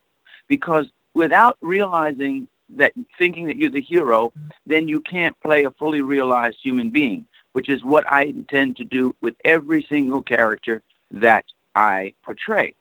Because 0.48 0.88
without 1.14 1.58
realizing 1.62 2.48
that, 2.76 2.94
thinking 3.18 3.48
that 3.48 3.58
you're 3.58 3.70
the 3.70 3.82
hero, 3.82 4.34
then 4.66 4.88
you 4.88 5.00
can't 5.02 5.40
play 5.42 5.64
a 5.64 5.72
fully 5.72 6.02
realized 6.02 6.58
human 6.62 6.90
being, 6.90 7.26
which 7.54 7.70
is 7.70 7.84
what 7.84 8.10
I 8.12 8.24
intend 8.24 8.78
to 8.78 8.86
do 8.86 9.16
with 9.22 9.36
every 9.44 9.84
single 9.90 10.22
character 10.22 10.82
that 11.12 11.46
I 11.76 12.14
portray. 12.24 12.76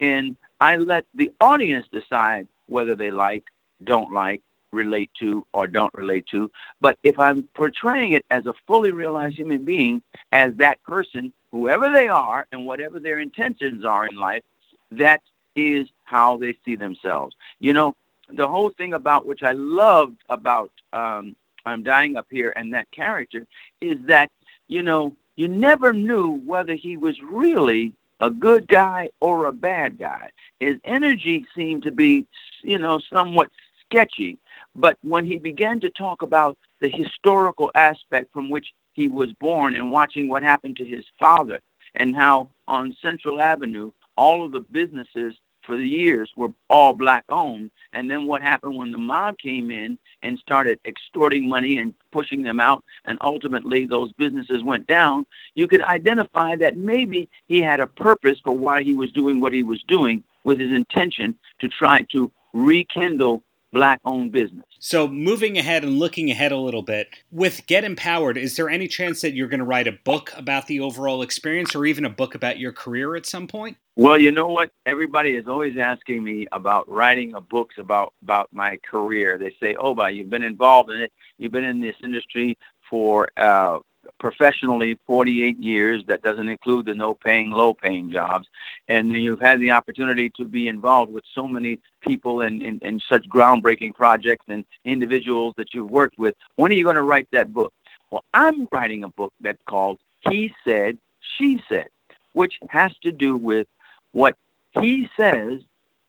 And 0.00 0.36
I 0.60 0.76
let 0.76 1.06
the 1.14 1.32
audience 1.40 1.86
decide 1.92 2.48
whether 2.66 2.94
they 2.94 3.10
like, 3.10 3.44
don't 3.84 4.12
like, 4.12 4.42
relate 4.72 5.10
to, 5.20 5.46
or 5.52 5.66
don't 5.66 5.92
relate 5.94 6.26
to. 6.28 6.50
But 6.80 6.98
if 7.02 7.18
I'm 7.18 7.42
portraying 7.54 8.12
it 8.12 8.24
as 8.30 8.46
a 8.46 8.54
fully 8.66 8.90
realized 8.90 9.36
human 9.36 9.64
being, 9.64 10.02
as 10.32 10.54
that 10.56 10.82
person, 10.82 11.32
whoever 11.50 11.92
they 11.92 12.08
are 12.08 12.46
and 12.52 12.66
whatever 12.66 12.98
their 12.98 13.18
intentions 13.18 13.84
are 13.84 14.06
in 14.06 14.16
life, 14.16 14.42
that 14.90 15.20
is 15.54 15.88
how 16.04 16.36
they 16.38 16.56
see 16.64 16.76
themselves. 16.76 17.36
You 17.60 17.74
know, 17.74 17.94
the 18.30 18.48
whole 18.48 18.70
thing 18.70 18.94
about 18.94 19.26
which 19.26 19.42
I 19.42 19.52
loved 19.52 20.16
about 20.28 20.70
um, 20.92 21.36
I'm 21.64 21.82
Dying 21.82 22.16
Up 22.16 22.26
Here 22.30 22.52
and 22.56 22.74
that 22.74 22.90
character 22.90 23.46
is 23.80 23.98
that, 24.06 24.30
you 24.68 24.82
know, 24.82 25.14
you 25.36 25.48
never 25.48 25.92
knew 25.92 26.40
whether 26.44 26.74
he 26.74 26.96
was 26.96 27.20
really 27.22 27.94
a 28.20 28.30
good 28.30 28.68
guy 28.68 29.10
or 29.20 29.46
a 29.46 29.52
bad 29.52 29.98
guy. 29.98 30.30
His 30.60 30.78
energy 30.84 31.46
seemed 31.54 31.82
to 31.82 31.90
be, 31.90 32.26
you 32.62 32.78
know, 32.78 33.00
somewhat 33.12 33.50
sketchy. 33.84 34.38
But 34.74 34.96
when 35.02 35.26
he 35.26 35.38
began 35.38 35.80
to 35.80 35.90
talk 35.90 36.22
about 36.22 36.56
the 36.80 36.88
historical 36.88 37.70
aspect 37.74 38.32
from 38.32 38.48
which 38.48 38.72
he 38.92 39.08
was 39.08 39.32
born 39.34 39.74
and 39.74 39.90
watching 39.90 40.28
what 40.28 40.42
happened 40.42 40.76
to 40.76 40.84
his 40.84 41.04
father 41.18 41.60
and 41.94 42.14
how 42.14 42.48
on 42.68 42.96
Central 43.02 43.40
Avenue, 43.40 43.90
all 44.16 44.44
of 44.44 44.52
the 44.52 44.60
businesses 44.60 45.34
for 45.62 45.76
the 45.76 45.86
years 45.86 46.30
were 46.36 46.52
all 46.68 46.92
black 46.92 47.24
owned. 47.28 47.70
And 47.92 48.10
then 48.10 48.26
what 48.26 48.42
happened 48.42 48.76
when 48.76 48.90
the 48.92 48.98
mob 48.98 49.38
came 49.38 49.70
in 49.70 49.98
and 50.22 50.38
started 50.38 50.80
extorting 50.84 51.48
money 51.48 51.78
and 51.78 51.94
pushing 52.10 52.42
them 52.42 52.60
out, 52.60 52.84
and 53.04 53.18
ultimately 53.20 53.86
those 53.86 54.12
businesses 54.12 54.62
went 54.62 54.86
down, 54.86 55.26
you 55.54 55.68
could 55.68 55.82
identify 55.82 56.56
that 56.56 56.76
maybe 56.76 57.28
he 57.46 57.60
had 57.60 57.80
a 57.80 57.86
purpose 57.86 58.38
for 58.42 58.52
why 58.52 58.82
he 58.82 58.94
was 58.94 59.12
doing 59.12 59.40
what 59.40 59.52
he 59.52 59.62
was 59.62 59.82
doing 59.88 60.24
with 60.44 60.58
his 60.58 60.72
intention 60.72 61.38
to 61.60 61.68
try 61.68 62.02
to 62.12 62.30
rekindle 62.52 63.42
black 63.72 64.00
owned 64.04 64.32
business. 64.32 64.64
So, 64.84 65.06
moving 65.06 65.56
ahead 65.58 65.84
and 65.84 66.00
looking 66.00 66.28
ahead 66.28 66.50
a 66.50 66.56
little 66.56 66.82
bit, 66.82 67.06
with 67.30 67.68
Get 67.68 67.84
Empowered, 67.84 68.36
is 68.36 68.56
there 68.56 68.68
any 68.68 68.88
chance 68.88 69.20
that 69.20 69.32
you're 69.32 69.46
going 69.46 69.60
to 69.60 69.64
write 69.64 69.86
a 69.86 69.92
book 69.92 70.32
about 70.36 70.66
the 70.66 70.80
overall 70.80 71.22
experience 71.22 71.76
or 71.76 71.86
even 71.86 72.04
a 72.04 72.10
book 72.10 72.34
about 72.34 72.58
your 72.58 72.72
career 72.72 73.14
at 73.14 73.24
some 73.24 73.46
point? 73.46 73.76
Well, 73.94 74.18
you 74.18 74.32
know 74.32 74.48
what? 74.48 74.72
Everybody 74.84 75.36
is 75.36 75.46
always 75.46 75.76
asking 75.78 76.24
me 76.24 76.48
about 76.50 76.90
writing 76.90 77.32
a 77.34 77.40
books 77.40 77.76
about 77.78 78.12
about 78.24 78.48
my 78.52 78.76
career. 78.78 79.38
They 79.38 79.54
say, 79.60 79.76
"Oh, 79.78 79.94
but 79.94 80.16
you've 80.16 80.30
been 80.30 80.42
involved 80.42 80.90
in 80.90 81.00
it. 81.00 81.12
You've 81.38 81.52
been 81.52 81.62
in 81.62 81.80
this 81.80 81.94
industry 82.02 82.58
for 82.90 83.28
uh, 83.36 83.78
professionally 84.22 84.96
48 85.04 85.58
years. 85.58 86.04
That 86.06 86.22
doesn't 86.22 86.48
include 86.48 86.86
the 86.86 86.94
no-paying, 86.94 87.50
low-paying 87.50 88.12
jobs. 88.12 88.46
And 88.86 89.12
you've 89.12 89.40
had 89.40 89.58
the 89.58 89.72
opportunity 89.72 90.30
to 90.36 90.44
be 90.44 90.68
involved 90.68 91.12
with 91.12 91.24
so 91.34 91.48
many 91.48 91.80
people 92.00 92.40
and, 92.40 92.62
and, 92.62 92.80
and 92.84 93.02
such 93.06 93.28
groundbreaking 93.28 93.94
projects 93.96 94.44
and 94.48 94.64
individuals 94.84 95.54
that 95.56 95.74
you've 95.74 95.90
worked 95.90 96.18
with. 96.18 96.36
When 96.54 96.70
are 96.70 96.74
you 96.74 96.84
going 96.84 96.96
to 96.96 97.02
write 97.02 97.26
that 97.32 97.52
book? 97.52 97.74
Well, 98.12 98.24
I'm 98.32 98.68
writing 98.70 99.02
a 99.02 99.08
book 99.08 99.32
that's 99.40 99.62
called 99.66 99.98
He 100.30 100.54
Said, 100.64 100.98
She 101.36 101.60
Said, 101.68 101.88
which 102.32 102.60
has 102.68 102.96
to 103.02 103.10
do 103.10 103.36
with 103.36 103.66
what 104.12 104.36
he 104.80 105.10
says 105.16 105.62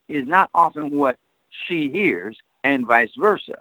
is 0.07 0.27
not 0.27 0.51
often 0.53 0.91
what 0.91 1.17
she 1.65 1.89
hears 1.89 2.37
and 2.63 2.85
vice 2.85 3.11
versa. 3.17 3.57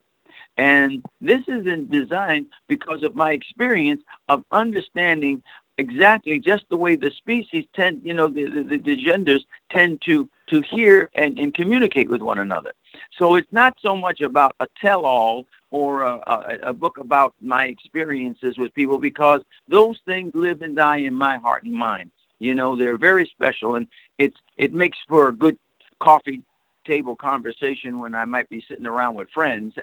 And 0.57 1.03
this 1.21 1.43
is 1.49 1.67
in 1.67 1.89
design 1.89 2.47
because 2.69 3.03
of 3.03 3.15
my 3.15 3.33
experience 3.33 4.03
of 4.29 4.45
understanding 4.53 5.43
exactly 5.79 6.39
just 6.39 6.65
the 6.69 6.77
way 6.77 6.97
the 6.97 7.11
species 7.11 7.65
tend, 7.75 8.03
you 8.05 8.13
know, 8.13 8.29
the, 8.29 8.45
the, 8.45 8.77
the 8.77 8.97
genders 8.97 9.47
tend 9.71 10.03
to, 10.03 10.29
to 10.49 10.61
hear 10.61 11.11
and, 11.15 11.39
and 11.39 11.55
communicate 11.55 12.11
with 12.11 12.21
one 12.21 12.39
another. 12.39 12.73
So 13.19 13.37
it's 13.37 13.53
not 13.53 13.77
so 13.81 13.97
much 13.97 14.21
about 14.21 14.55
a 14.61 14.67
tell-all 14.81 15.47
or 15.71 16.03
a, 16.03 16.21
a, 16.27 16.59
a 16.65 16.73
book 16.73 16.99
about 16.99 17.35
my 17.41 17.65
experiences 17.67 18.59
with 18.59 18.75
people 18.75 18.99
because 18.99 19.41
those 19.69 19.99
things 20.05 20.33
live 20.35 20.61
and 20.61 20.77
die 20.77 20.99
in 20.99 21.15
my 21.15 21.39
heart 21.39 21.65
and 21.65 21.73
mind. 21.73 22.11
You 22.39 22.55
know, 22.55 22.77
they're 22.77 22.99
very 22.99 23.27
special, 23.27 23.77
and 23.77 23.87
it's 24.19 24.37
it 24.57 24.75
makes 24.75 24.99
for 25.09 25.29
a 25.29 25.33
good 25.33 25.57
coffee 26.01 26.43
table 26.85 27.17
conversation 27.17 27.99
when 27.99 28.15
I 28.15 28.25
might 28.25 28.49
be 28.49 28.65
sitting 28.67 28.87
around 28.87 29.15
with 29.15 29.31
friends. 29.31 29.75